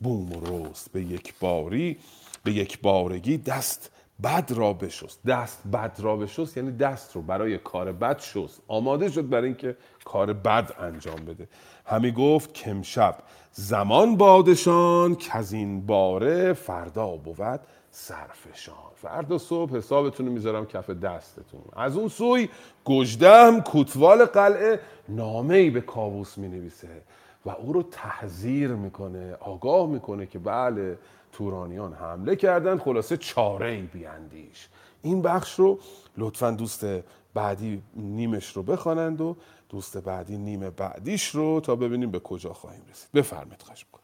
[0.01, 0.91] بوم و رست.
[0.91, 1.97] به یک باری
[2.43, 3.91] به یک بارگی دست
[4.23, 5.23] بد را بشست.
[5.25, 8.61] دست بد را بشست یعنی دست رو برای کار بد شست.
[8.67, 11.47] آماده شد برای اینکه کار بد انجام بده.
[11.85, 13.17] همی گفت کمشب
[13.51, 17.59] زمان بادشان که از این باره فردا بود
[17.91, 21.61] صرفشان فردا صبح حسابتون رو می‌ذارم کف دستتون.
[21.75, 22.49] از اون سوی
[22.85, 24.79] گجدهم کوتوال قلعه
[25.09, 27.01] نامه ای به کاووس می نویسه
[27.45, 30.97] و او رو تحذیر می‌کنه آگاه می‌کنه که بله
[31.33, 34.69] تورانیان حمله کردن خلاصه چاره ای بیاندیش.
[35.01, 35.79] این بخش رو
[36.17, 36.85] لطفا دوست
[37.33, 39.37] بعدی نیمش رو بخوانند و
[39.69, 43.09] دوست بعدی نیم بعدیش رو تا ببینیم به کجا خواهیم رسید.
[43.13, 44.03] بفرمایید خواهش می‌کنم.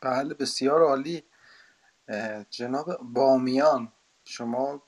[0.00, 1.22] بله بسیار عالی.
[2.50, 3.92] جناب بامیان
[4.24, 4.82] شما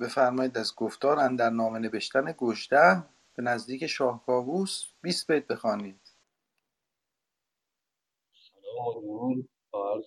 [0.00, 3.04] بفرمایید از گفتار اندر نامه نوشتن گژده
[3.34, 6.07] به نزدیک شاه کاووس 20 بیت بخوانید.
[8.76, 10.06] درود با عرض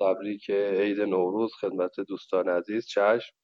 [0.00, 2.86] تبریک عید نوروز خدمت دوستان عزیز.
[2.86, 3.36] چشم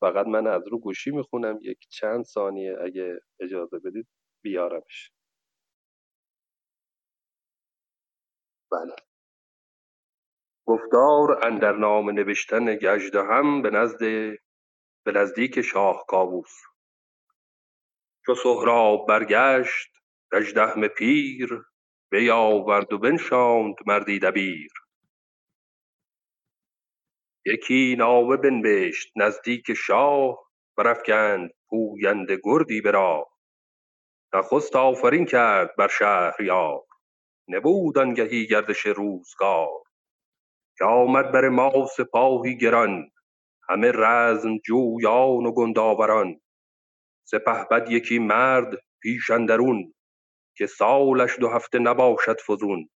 [0.00, 1.58] فقط من از رو گوشی می‌خونم.
[1.62, 4.08] یک چند ثانیه اگه اجازه بدید
[4.44, 5.12] بیارمش.
[8.72, 8.96] بله.
[10.66, 14.00] گفتار اندر نام نوشتن گژدهم به نزد
[15.06, 16.54] به نزدیک شاه کاووس.
[18.26, 19.88] چو سهراب برگشت
[20.32, 21.62] گژدهم پیر
[22.10, 24.72] بیاورد و بنشاند مردی دبیر.
[27.46, 30.38] یکی نامه بنوشت نزدیک شاه
[30.76, 33.26] برافگند پوینده گردی به راه.
[34.34, 36.82] نخست آفرین کرد بر شهریار.
[37.48, 39.82] نبود آنگهی گردش روزگار.
[40.78, 43.10] که آمد بر ما سپاهی گران.
[43.68, 46.40] همه رزم جویان و گندآوران
[47.24, 49.94] سپهبد یکی مرد پیش اندرون.
[50.56, 52.88] که سالش دو هفته نباشد فزون.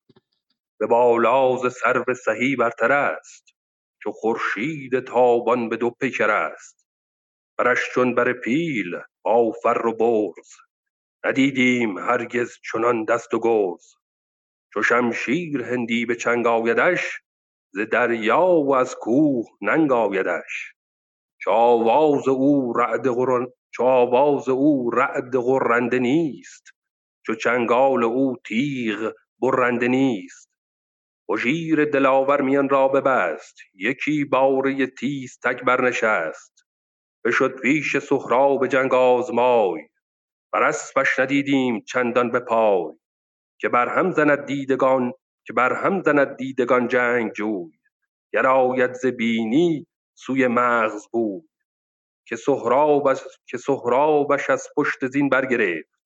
[0.79, 3.55] به بالا ز سرو سهی برتر است
[4.03, 6.87] چو خورشید تابان به دو پیکر است.
[7.57, 10.49] برش چون بر پیل با فر و برز
[11.25, 13.85] ندیدیم هرگز چنان دست و گرز.
[14.73, 17.21] چو شمشیر هندی به چنگ آیدش
[17.73, 20.73] ز دریا و از کوه ننگ آیدش.
[21.41, 22.27] چو آواز
[24.49, 26.63] او رعد غرنده نیست
[27.25, 30.49] چو چنگال او تیغ برنده نیست.
[31.29, 36.65] هژیر دلاور میان را ببست یکی باره تیز تک برنشست.
[37.25, 39.81] بشد پیش سهراب جنگ آزمای
[40.53, 42.93] بر اسپش ندیدیم چندان به پای
[43.59, 45.13] که برهم زند دیدگان
[45.45, 47.71] که برهم زند دیدگان جنگجوی
[48.33, 51.49] گراید ز بینی سوی مغز بود
[52.27, 53.13] که سهراب
[53.47, 55.98] که سهرابش از پشت زین برگرفت.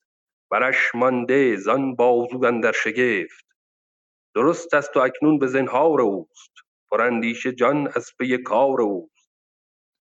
[0.53, 3.45] برش مانده زان بازو اندر شگفت.
[4.35, 6.51] درست است و اکنون به زنهار اوست.
[6.91, 9.29] پراندیشه جان از پی کار اوست.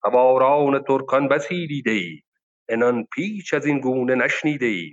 [0.03, 2.21] سواران ترکان بسی دیده ای
[2.69, 4.91] عنان پیچ از این گونه نشنیده ای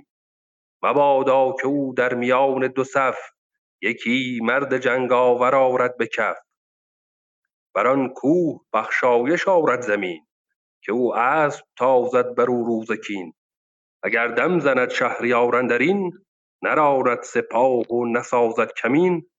[0.83, 3.17] مبادا که او در میان دو صف
[3.81, 6.37] یکی مرد جنگاور آرد به کف.
[7.73, 10.27] بر آن کوه بخشایش آرد زمین
[10.81, 13.33] که او اسب تازد بر او روز کین
[14.03, 16.25] اگر دم زند شهریار اندرین
[16.63, 19.29] نراند سپاه و نسازد کمین.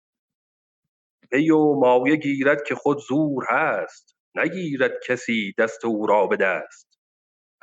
[1.32, 6.98] پی و مایه گیرد که خود زور هست نگیرد کسی دست او را به دست.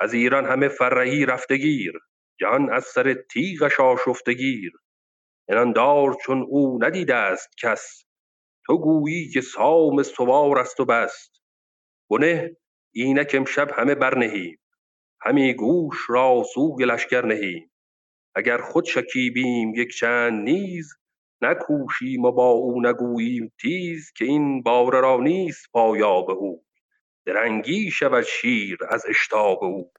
[0.00, 1.92] از ایران همه فرهی رفته گیر
[2.40, 4.72] جهان از سر تیغش آشفته گیر.
[5.48, 8.04] عنان دار چون او ندیده است کس
[8.66, 11.30] تو گویی که سام سوار است و بس
[12.10, 12.56] بنه
[12.94, 14.58] اینک امشب همه برنهیم
[15.26, 17.70] همی گوش را سوی لشکر نهیم.
[18.34, 20.94] اگر خود شکیبیم یک چند نیز
[21.42, 26.64] نکوشیم و با او نگوییم تیز که این باره را نیست پایاب او.
[27.24, 29.90] درنگی شود شیر از اشتاب او.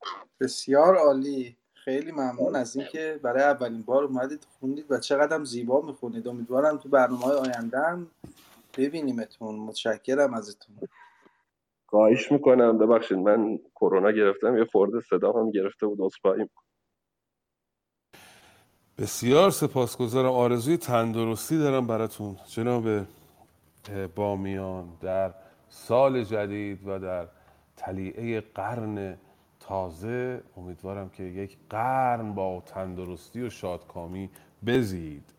[0.41, 1.57] بسیار عالی.
[1.73, 6.27] خیلی ممنون از اینکه برای اولین بار اومدید خوندید و چقدر زیبا می‌خونید.
[6.27, 8.07] امیدوارم تو برنامه های آینده هم
[8.77, 9.56] ببینیمتون.
[9.56, 10.75] متشکرم ازتون.
[11.90, 12.77] خواهش می‌کنم.
[12.77, 14.57] ببخشید من کرونا گرفتم.
[14.57, 16.01] یه خورده صدا هم گرفته بود.
[16.01, 16.49] عذرخواهی
[18.98, 20.32] بسیار سپاسگزارم.
[20.32, 22.35] آرزوی تندرستی دارم براتون.
[22.48, 22.85] جناب
[24.16, 25.33] بامیان در
[25.69, 27.27] سال جدید و در
[27.77, 29.17] تلیعه قرن
[29.59, 34.30] تازه امیدوارم که یک قرن با تندرستی و شادکامی
[34.66, 35.33] بزید.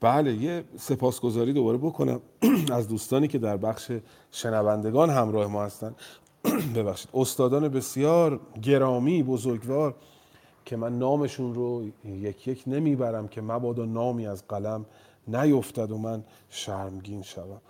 [0.00, 2.20] بله یه سپاسگزاری دوباره بکنم
[2.72, 3.92] از دوستانی که در بخش
[4.30, 5.94] شنوندگان همراه ما هستن.
[6.76, 9.94] ببخشید استادان بسیار گرامی بزرگوار
[10.64, 14.86] که من نامشون رو یک یک نمی‌برم که مبادا نامی از قلم
[15.28, 17.60] نیفتد و من شرمگین شوم.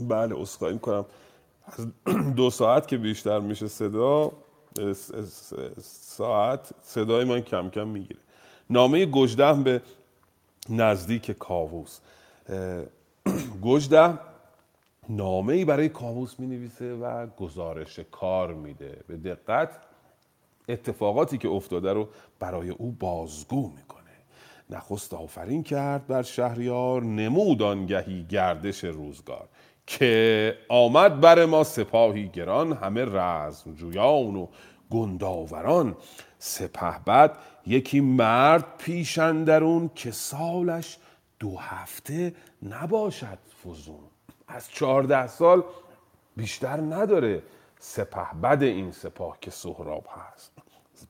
[0.00, 1.04] بله اسخایی می‌کنم.
[1.66, 1.86] از
[2.36, 4.32] دو ساعت که بیشتر میشه صدا
[5.82, 8.20] ساعت صدای من کم کم می‌گیره.
[8.70, 9.82] نامه گجده به
[10.70, 11.98] نزدیک کاووس.
[13.62, 14.18] گجده
[15.08, 18.96] نامه ای برای کاووس می نویسه و گزارش کار میده.
[19.08, 19.68] به دقت
[20.68, 24.02] اتفاقاتی که افتاده رو برای او بازگو می‌کنه.
[24.70, 29.48] نخست آفرین کرد بر شهریار نمود آنگهی گردش روزگار
[29.86, 34.46] که آمد بر ما سپاهی گران همه رزم جویان و
[34.90, 35.96] گنداوران.
[36.38, 40.98] سپه بد یکی مرد پیش اندرون که سالش
[41.38, 44.04] دو هفته نباشد فزون.
[44.48, 45.64] از چهارده سال
[46.36, 47.42] بیشتر نداره
[47.78, 50.52] سپه بد این سپاه که سهراب هست.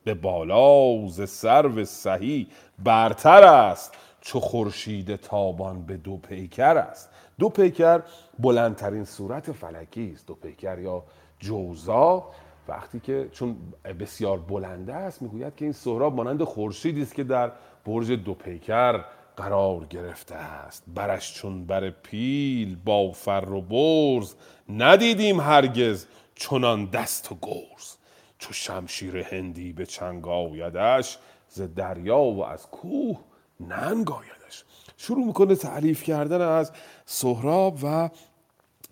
[0.05, 2.49] به بالا ز سرو سهی
[2.79, 3.93] برتر است.
[4.21, 7.11] چو خورشید تابان به دو پیکر است.
[7.39, 8.03] دو پیکر
[8.39, 10.27] بلندترین صورت فلکی است.
[10.27, 11.05] دو پیکر یا
[11.39, 12.31] جوزا
[12.69, 13.57] وقتی که چون
[14.01, 17.53] بسیار بلنده است می‌گوید که این سهراب مانند خورشیدی است که در
[17.87, 19.05] برج دو پیکر
[19.37, 20.85] قرار گرفته است.
[20.95, 24.35] برش چون بر پیل با فر و برز
[24.69, 27.97] ندیدیم هرگز چنان دست و گرز.
[28.39, 33.21] چو شمشیر هندی به چنگ آیدش ز دریا و از کوه
[33.61, 34.65] ننگ آیدش.
[34.97, 36.73] شروع می‌کنه تعریف کردن از
[37.07, 38.09] سهراب و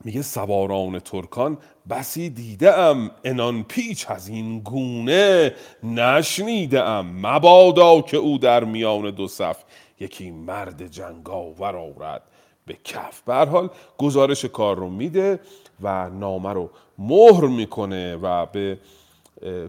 [0.05, 1.59] میگه سواران ترکان
[1.91, 9.11] بسی دیده ام انان پیچ از این گونه نشنیده ام مبادا که او در میان
[9.11, 9.57] دو صف
[10.01, 12.23] یکی مرد جنگاور آورد
[12.67, 13.23] به کف.
[13.23, 15.41] به حال گزارش کار رو میده
[15.83, 18.79] و نامه رو مهر می‌کنه و به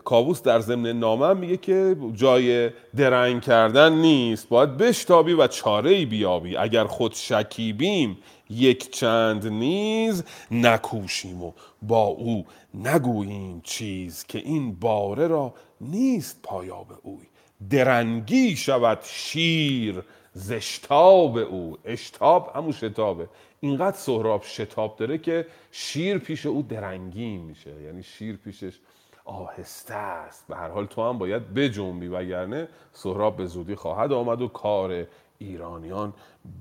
[0.04, 4.50] کاووس در ضمن نامه میگه که جای درنگ کردن نیست.
[4.50, 6.58] باید بشتابی و چاره ای بیابی.
[6.58, 8.18] اگر خود شکیبیم
[8.50, 11.52] یک چند نیز نکوشیم و
[11.82, 17.26] با او نگوییم چیز که این باره را نیست پایاب اوی.
[17.70, 23.30] درنگی شود شیر زشتاب او اشتاب همون شتابه.
[23.60, 27.82] اینقدر سهراب شتاب داره که شیر پیش او درنگی میشه.
[27.82, 28.80] یعنی شیر پیشش
[29.26, 30.46] آهسته است.
[30.48, 35.06] به هر حال تو هم باید بجنبی وگرنه سهراب به زودی خواهد آمد و کار
[35.38, 36.14] ایرانیان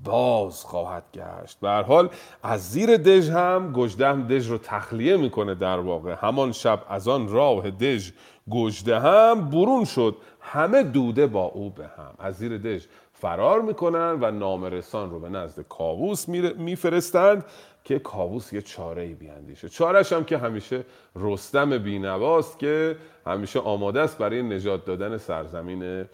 [0.03, 1.59] باز خواهد گشت.
[1.59, 2.09] به حال
[2.43, 6.15] از زیر دژ هم گجده هم دژ رو تخلیه می‌کنه در واقع.
[6.21, 8.11] همان شب از آن راه دژ
[8.51, 10.15] گجده هم برون شد.
[10.39, 12.13] همه دوده با او به هم.
[12.19, 17.45] از زیر دژ فرار می‌کنن و نامرسان رو به نزد کاووس میفرستند
[17.83, 19.69] که کاووس یه چاره ای بیاندیشه.
[19.69, 26.05] چارش هم که همیشه رستم بینواست که همیشه آماده است برای نجات دادن سرزمین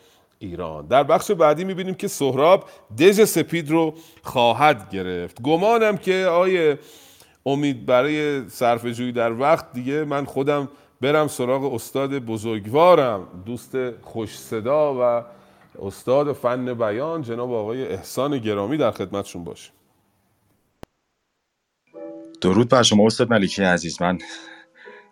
[0.42, 0.88] ایران.
[0.88, 5.42] در بخش بعدی می‌بینیم که سهراب دژ سپید رو خواهد گرفت.
[5.42, 6.80] گمانم که آیه
[7.45, 10.70] امید برای صرف جویی در وقت دیگه من خودم
[11.02, 15.24] برم سراغ استاد بزرگوارم دوست خوش صدا و
[15.82, 19.74] استاد فن بیان جناب آقای احسان گرامی در خدمتشون باشیم.
[22.42, 24.02] درود بر شما استاد ملیکی عزیز.
[24.02, 24.18] من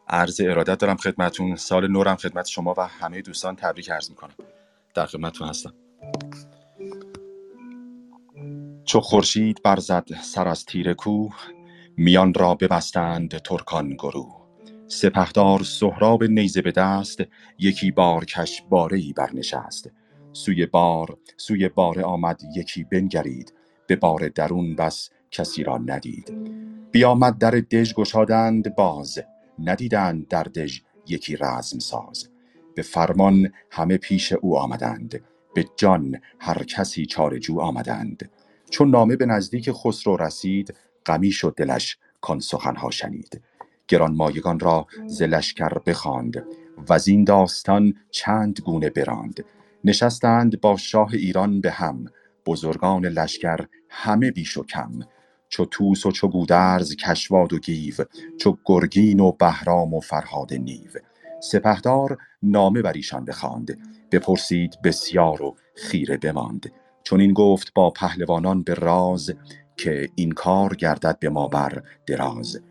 [0.07, 4.33] عرض ارادت دارم خدمتون سال نورم خدمت شما و همه دوستان تبریک عرض می‌کنم.
[4.95, 5.73] در خدمتون هستم.
[8.85, 11.35] چو خورشید برزد سر از تیر کوه
[11.97, 14.39] میان را ببستند ترکان گروه.
[14.87, 17.19] سپهدار سهراب نیزه به دست
[17.59, 19.91] یکی بارکش باره ای برنشست.
[20.33, 23.53] سوی بار سوی باره آمد یکی بنگرید.
[23.87, 26.33] به بار درون بس کسی را ندید.
[26.91, 29.19] بیامد در دژ گشادند باز.
[29.59, 32.29] ندیدند در دژ یکی رزم ساز
[32.75, 35.21] به فرمان همه پیش او آمدند.
[35.55, 38.31] به جان هر کسی چارجو آمدند.
[38.69, 40.75] چون نامه به نزدیک خسرو رسید
[41.05, 43.41] غمی شد دلش کان سخنها شنید.
[43.87, 46.45] گرانمایگان را ز لشکر بخواند
[46.89, 49.45] وزین داستان چند گونه براند.
[49.85, 52.05] نشستند با شاه ایران به هم
[52.45, 54.91] بزرگان لشکر همه بیش و کم.
[55.49, 57.95] چو توس و چو گودرز کشواد و گیو
[58.39, 60.91] چو گرگین و بهرام و فرهاد نیو.
[61.39, 63.79] سپهدار نامه بر ایشان بخواند.
[64.11, 66.71] بپرسید بسیار و خیره بماند.
[67.03, 69.33] چون این گفت با پهلوانان به راز
[69.77, 72.61] که این کار گردد به ما بر دراز.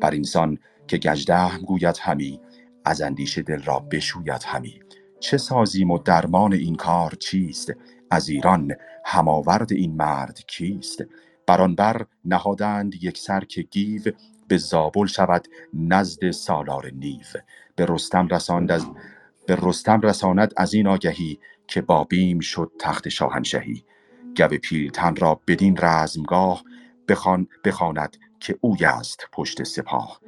[0.00, 2.40] بر اینسان که گژدهم گوید همی
[2.84, 4.80] از اندیشه دل را بشوید همی.
[5.20, 7.72] چه سازیم و درمان این کار چیست؟
[8.10, 8.72] از ایران
[9.04, 11.04] هماورد این مرد کیست؟
[11.46, 14.02] بر آن بر نهادند یک سر که گیو
[14.48, 17.26] به زابل شود نزد سالار نیو.
[17.76, 18.86] به رستم رساند از
[19.46, 23.84] به رستم رساند از این آگهی که با بیم شد تخت شاهنشهی
[24.36, 26.64] گو پیلتن را بدین رزمگاه
[27.08, 30.20] بخوان بخواند که اوی است پشت سپاه.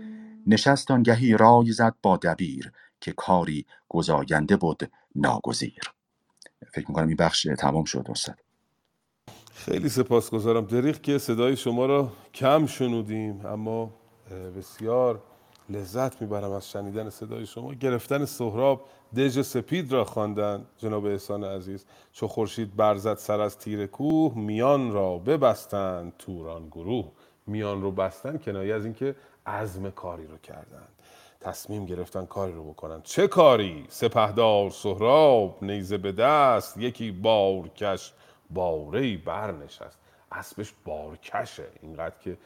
[0.47, 5.81] نشست آنگهی رای زد با دبیر که کاری گزاینده بود ناگزیر.
[6.73, 8.39] فکر می‌کنم این بخش تمام شد استاد.
[9.55, 10.65] خیلی سپاسگزارم.
[10.65, 13.95] دریغ که صدای شما را کم شنودیم اما
[14.57, 15.23] بسیار
[15.71, 17.75] لذت می‌برم از شنیدن صدای شما.
[17.75, 18.85] گرفتن سهراب
[19.17, 21.85] دژ سپید را خواندند جناب احسان عزیز.
[22.13, 27.13] چو خورشید برزد سر از تیر کوه میان را ببستند توران گروه.
[27.47, 29.15] میان رو بستن کنایه از اینکه
[29.47, 30.89] عزم کاری رو کردند.
[31.41, 33.03] تصمیم گرفتن کاری رو بکنن.
[33.03, 38.13] چه کاری؟ سپهدار سهراب نیزه به دست یکی بارکش
[38.51, 39.99] باره برنشست.
[40.33, 41.67] اسبش بارکشه.
[41.83, 42.37] اینقدر که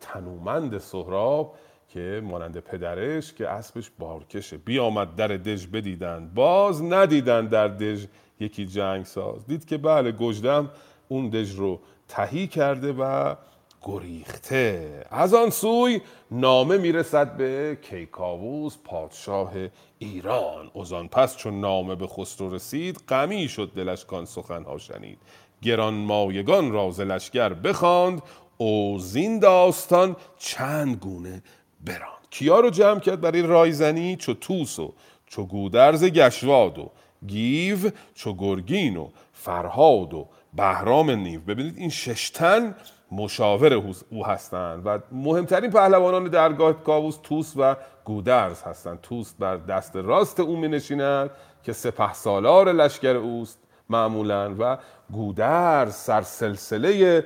[0.00, 1.54] تنومند سهراب
[1.88, 4.56] که مانند پدرش که اسبش بارکشه.
[4.56, 8.06] بیامد در دژ بدیدند باز ندیدند در دژ
[8.40, 10.70] یکی جنگ ساز دید که بله گجدم
[11.08, 13.34] اون دژ رو تهی کرده و
[13.82, 15.04] گریخته.
[15.10, 16.00] از آن سوی
[16.30, 19.52] نامه می‌رسد به کیکاووس پادشاه
[19.98, 20.70] ایران.
[20.80, 25.18] از آن پس چون نامه به خسرو رسید غمی شد دلش کان سخنها شنید.
[25.62, 28.22] گران مایگان راز لشکر بخواند.
[28.58, 31.42] او زین داستان چند گونه
[31.84, 32.26] براند.
[32.30, 34.94] کیا رو جمع کرد برای رایزنی؟ چو توس و
[35.26, 36.90] چو گودرز گشواد و
[37.26, 37.78] گیو
[38.14, 41.40] چو گرگین و فرهاد و بهرام نیو.
[41.40, 42.74] ببینید این ششتن
[43.12, 49.96] مشاور او- هستند و مهمترین پهلوانان درگاه کاووس توس و گودرز هستند توس بر دست
[49.96, 51.30] راست او می نشیند
[51.62, 53.58] که سپه سالار لشکر اوست
[53.90, 54.78] معمولا و
[55.12, 57.24] گودرز سرسلسله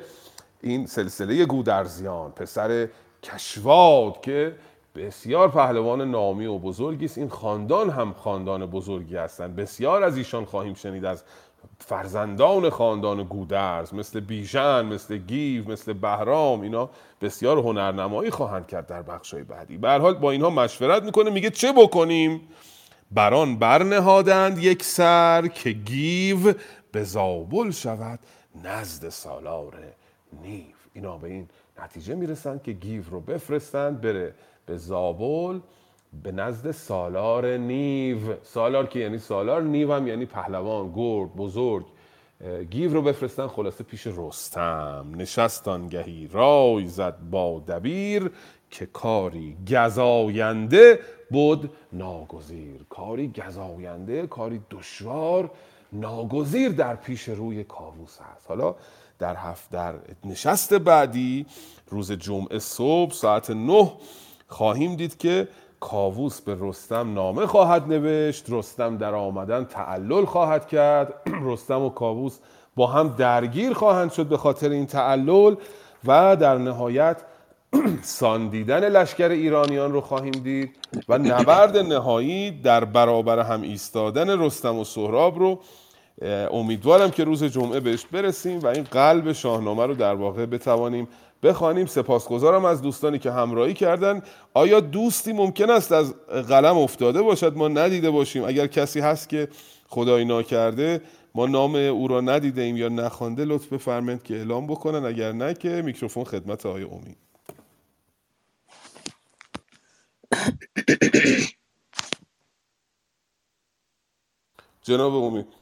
[0.62, 2.89] این سلسله گودرزیان پسر
[3.23, 4.55] کشواد که
[4.97, 7.19] بسیار پهلوان نامی و بزرگی است.
[7.19, 9.57] این خاندان هم خاندان بزرگی هستند.
[9.57, 11.25] بسیار از ایشان خواهیم شنید از
[11.79, 16.61] فرزندان خاندان گودرز مثل بیژن مثل گیو مثل بهرام.
[16.61, 16.91] اینا
[17.21, 19.77] بسیار هنرنمایی خواهند کرد در بخشای بعدی.
[19.77, 22.41] به حال با اینها مشورت می‌کنه میگه چه بکنیم؟
[23.11, 26.55] بران برنهادند یک سر که گیو
[26.93, 28.19] به زابل شود
[28.65, 29.75] نزد سالار
[30.43, 30.65] نیو.
[30.93, 31.49] اینا به این
[31.84, 34.34] نتیجه می‌رسن که گیو رو بفرستند بره
[34.67, 35.60] به زابل
[36.23, 38.18] به نزد سالار نیو.
[38.42, 41.86] سالار که یعنی سالار نیو هم یعنی پهلوان گرد بزرگ.
[42.70, 45.07] گیو رو بفرستن خلاصه پیش رستم.
[45.17, 48.31] نشست آنگهی رای زد با دبیر
[48.70, 51.00] که کاری گزاینده
[51.31, 52.81] بود ناگزیر.
[52.89, 55.50] کاری گزاینده کاری دشوار
[55.92, 58.47] ناگزیر در پیش روی کاووس هست.
[58.49, 58.75] حالا
[59.21, 61.47] در هفت در نشست بعدی
[61.89, 63.93] روز جمعه صبح ساعت نه
[64.49, 65.49] خواهیم دید که
[65.81, 68.45] کاووس به رستم نامه خواهد نوشت.
[68.49, 71.15] رستم در آمدن تعلل خواهد کرد.
[71.49, 72.39] رستم و کاووس
[72.77, 75.55] با هم درگیر خواهند شد به خاطر این تعلل
[76.07, 77.23] و در نهایت
[78.03, 80.77] ساندیدن لشکر ایرانیان رو خواهیم دید
[81.09, 85.61] و نبرد نهایی در برابر هم ایستادن رستم و سهراب رو
[86.23, 91.09] امیدوارم که روز جمعه بهش برسیم و این قلب شاهنامه رو در واقع بتوانیم
[91.43, 91.87] بخوانیم.
[91.87, 94.23] سپاسگزارم از دوستانی که همراهی کردن.
[94.55, 98.45] آیا دوستی ممکن است از قلم افتاده باشد؟ ما ندیده باشیم.
[98.45, 99.49] اگر کسی هست که
[99.89, 101.01] خدای ناکرده
[101.35, 105.05] ما نام او را ندیده ایم یا نخوانده لطف بفرمایید که اعلام بکنن.
[105.05, 107.17] اگر نه که میکروفون خدمت آقای امید
[114.83, 115.60] جناب امید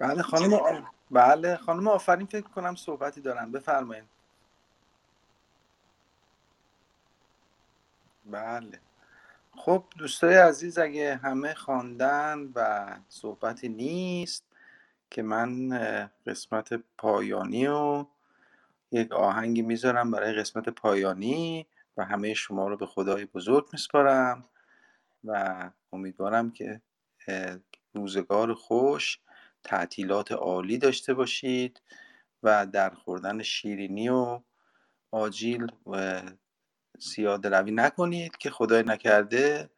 [0.00, 3.52] بله خانم آ- بله خانم آفرین فکر کنم صحبتی دارن.
[3.52, 4.06] بفرمایید
[8.26, 8.80] بله.
[9.56, 14.44] خب دوستای عزیز اگه همه خواندن و صحبتی نیست
[15.10, 15.70] که من
[16.26, 18.06] قسمت پایانی و
[18.92, 24.44] یک آهنگی می‌ذارم برای قسمت پایانی و همه شما رو به خدای بزرگ میسپارم
[25.24, 26.82] و امیدوارم که
[27.94, 29.20] روزگار خوش
[29.64, 31.82] تعطیلات عالی داشته باشید
[32.42, 34.40] و در خوردن شیرینی و
[35.10, 36.22] آجیل و
[36.98, 39.70] زیاده روی نکنید که خدای نکرده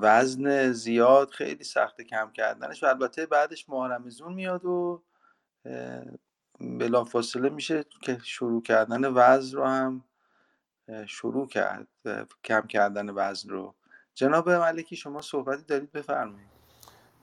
[0.00, 5.02] وزن زیاد خیلی سخته کم کردنش و البته بعدش ماه رمضون میاد و
[6.60, 10.04] بلافاصله میشه که شروع کردن وزن رو هم
[11.06, 11.88] شروع کرد
[12.44, 13.74] کم کردن وزن رو.
[14.14, 16.53] جناب ملکی شما صحبتی دارید؟ بفرمایید.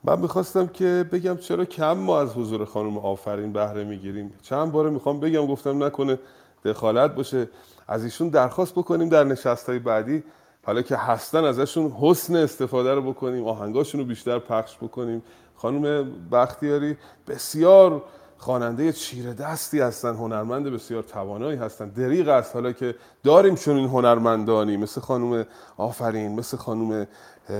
[0.04, 4.32] من می‌خواستم که بگم چرا کم ما از حضور خانم آفرین بهره می‌گیریم.
[4.42, 6.18] چند باره می‌خوام بگم گفتم نکنه
[6.64, 7.48] دخالت باشه.
[7.88, 10.22] از ایشون درخواست بکنیم در نشست های بعدی.
[10.64, 15.22] حالا که هستن ازشون حسن استفاده رو بکنیم آهنگاشون رو بیشتر پخش بکنیم.
[15.56, 16.96] خانم بختیاری
[17.28, 18.02] بسیار
[18.38, 21.88] خواننده چیره دستی هستن هنرمند بسیار توانایی هستن.
[21.88, 27.06] دریغ است حالا که داریم چون این هنرمندانی مثل خانم آفرین مثل خانم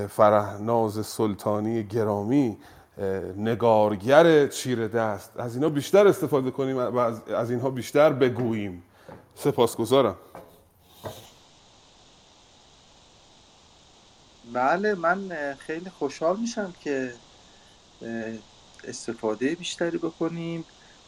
[0.09, 2.57] فرهناز سلطانی گرامی
[3.37, 5.37] نگارگر چیره دست.
[5.37, 6.99] از اینها بیشتر استفاده کنیم و
[7.35, 8.83] از اینها بیشتر بگوییم.
[9.35, 10.17] سپاسگزارم.
[14.53, 15.19] بله من
[15.59, 17.13] خیلی خوشحال میشم که
[18.85, 20.65] استفاده بیشتری بکنیم.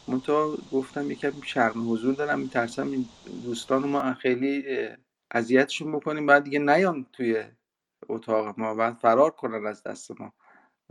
[0.08, 3.08] منتها گفتم یکم شرم حضور دارم میترسم این
[3.44, 4.64] دوستان ما خیلی
[5.30, 6.26] اذیتشون بکنیم.
[6.26, 7.44] بعد دیگه نیان توی
[8.08, 10.32] اتاق ما بعد فرار کنن از دست ما.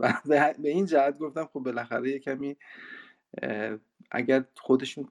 [0.00, 2.56] و به این جهت گفتم خب بالاخره یه کمی
[4.10, 5.08] اگر خودشون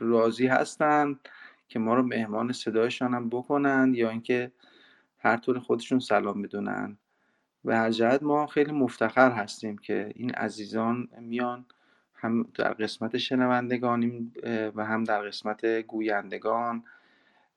[0.00, 1.18] راضی هستن
[1.68, 4.52] که ما رو مهمان صدایشان هم بکنن یا اینکه
[5.18, 6.98] هر طور خودشون سلام بدونن.
[7.64, 11.66] و هر جهت ما خیلی مفتخر هستیم که این عزیزان میان
[12.14, 14.32] هم در قسمت شنوندگان
[14.74, 16.84] و هم در قسمت گویندگان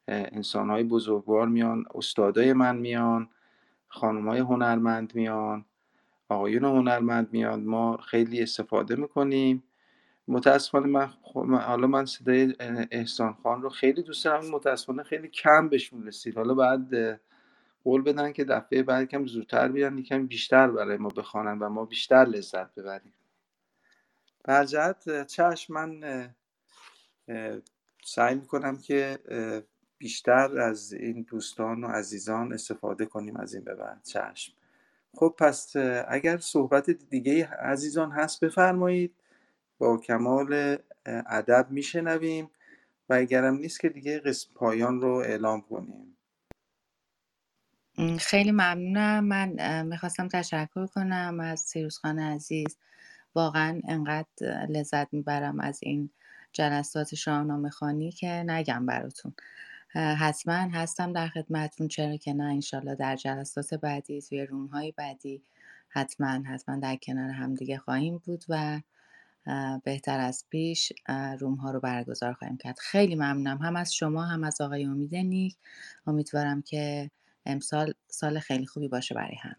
[0.08, 3.30] انسان های بزرگوار میان استادای من میان
[3.88, 5.66] خانم های هنرمند میان
[6.30, 7.64] آقایون هنرمند میان.
[7.64, 9.64] ما خیلی استفاده می‌کنیم.
[10.28, 11.10] متاسفانه من
[11.60, 12.56] حالا من صدای
[12.92, 16.38] احسان خان رو خیلی دوست دارم متاسفانه خیلی کم بهشون رسید.
[16.38, 17.20] حالا بعد
[17.84, 21.86] قول بدن که دفعه بعد کم زودتر بیان یکم بیشتر برای ما بخوانن و ما
[21.86, 23.14] بیشتر لذت ببریم.
[24.44, 26.30] در جهت چشم من
[28.04, 29.20] سعی می‌کنم که
[30.02, 34.04] بیشتر از این دوستان و عزیزان استفاده کنیم از این به بعد.
[34.04, 34.54] چشم.
[35.14, 35.76] خب پس
[36.08, 39.16] اگر صحبت دیگه عزیزان هست بفرمایید.
[39.78, 42.50] با کمال ادب میشنویم
[43.10, 46.18] و اگرم نیست که دیگه قسم پایان رو اعلام کنیم.
[48.20, 49.24] خیلی ممنونم.
[49.24, 52.78] من می‌خواستم تشکر کنم از سیروس خان عزیز.
[53.36, 56.10] واقعا انقدر لذت می‌برم از این
[56.54, 59.34] جلسات شاهنامه خانی که نگم براتون.
[59.94, 61.88] حتما هستم در خدمتتون.
[61.88, 65.42] چرا که نه انشالله در جلسات بعدی توی روم های بعدی
[65.90, 68.82] حتما حتما در کنار همدیگه خواهیم بود و
[69.84, 70.94] بهتر از پیش
[71.40, 72.80] روم ها رو برگزار خواهیم کرد.
[72.80, 73.58] خیلی ممنونم.
[73.58, 75.56] هم از شما هم از آقای امید نیک.
[76.08, 77.12] امیدوارم که
[77.46, 79.56] امسال سال خیلی خوبی باشه برای همه.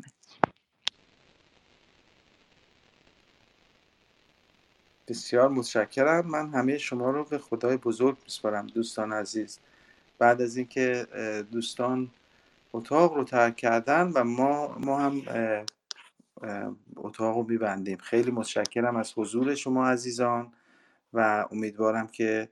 [5.09, 6.27] بسیار متشکرم.
[6.27, 9.59] من همه شما رو به خدای بزرگ میسپارم دوستان عزیز.
[10.23, 11.07] بعد از اینکه
[11.52, 12.10] دوستان
[12.73, 15.23] اتاق رو ترک کردن و ما ما هم
[16.97, 17.99] اتاق رو میبندیم.
[17.99, 20.52] خیلی متشکرم از حضور شما عزیزان
[21.12, 22.49] و امیدوارم که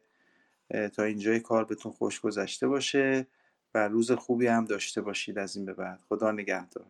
[0.93, 3.27] تا اینجای کار بهتون خوش گذشته باشه
[3.75, 6.01] و روز خوبی هم داشته باشید از این به بعد.
[6.09, 6.87] خدا نگهدار.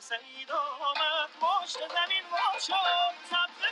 [0.00, 3.62] سعید آمد مشت زمین ما شد سبز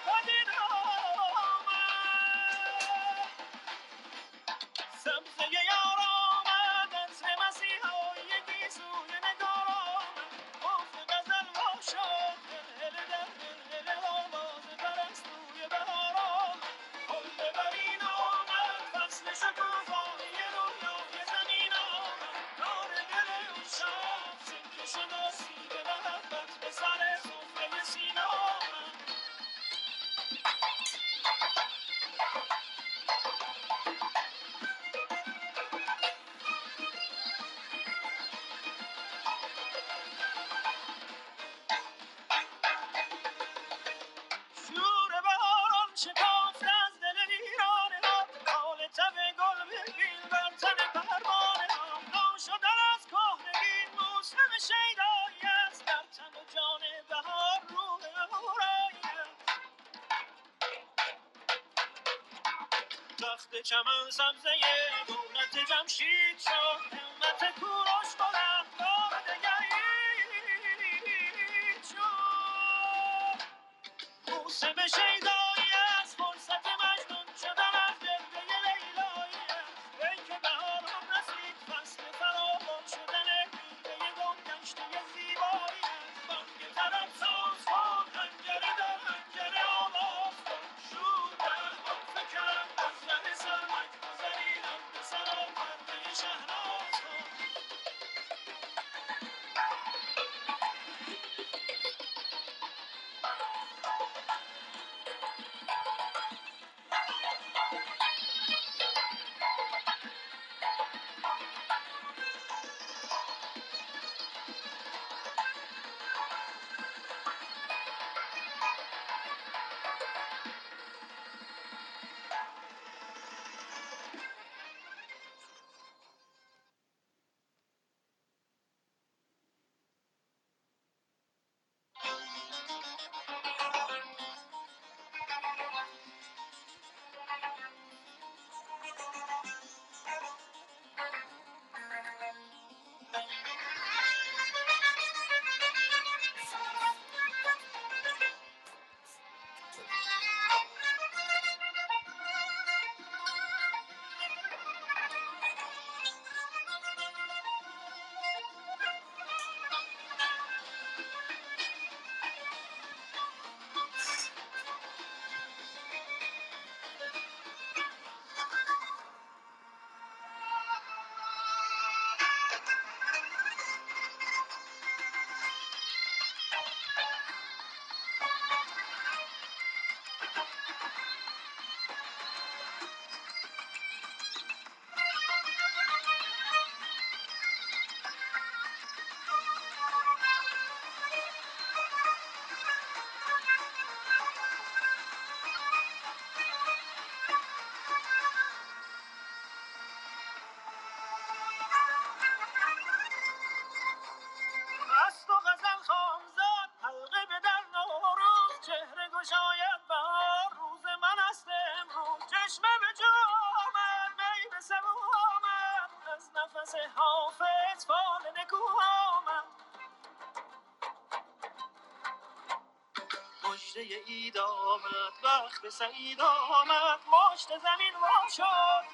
[223.77, 228.85] مژده اید آمد وقت سعید آمد مشت زمین وا شد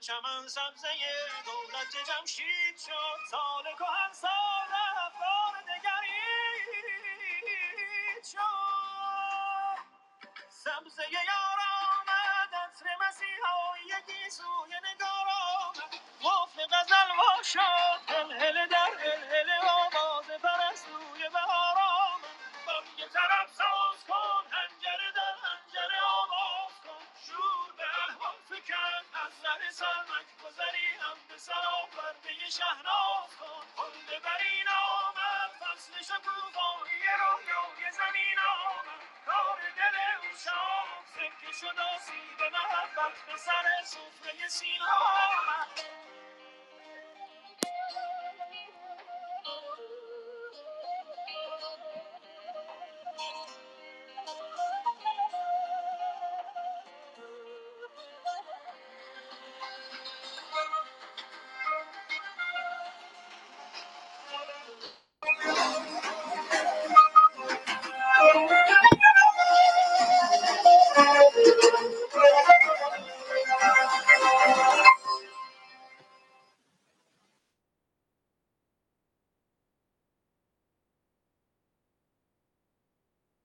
[0.00, 0.88] چمن سبزه
[1.46, 4.12] دولت جمشید شد سال کهن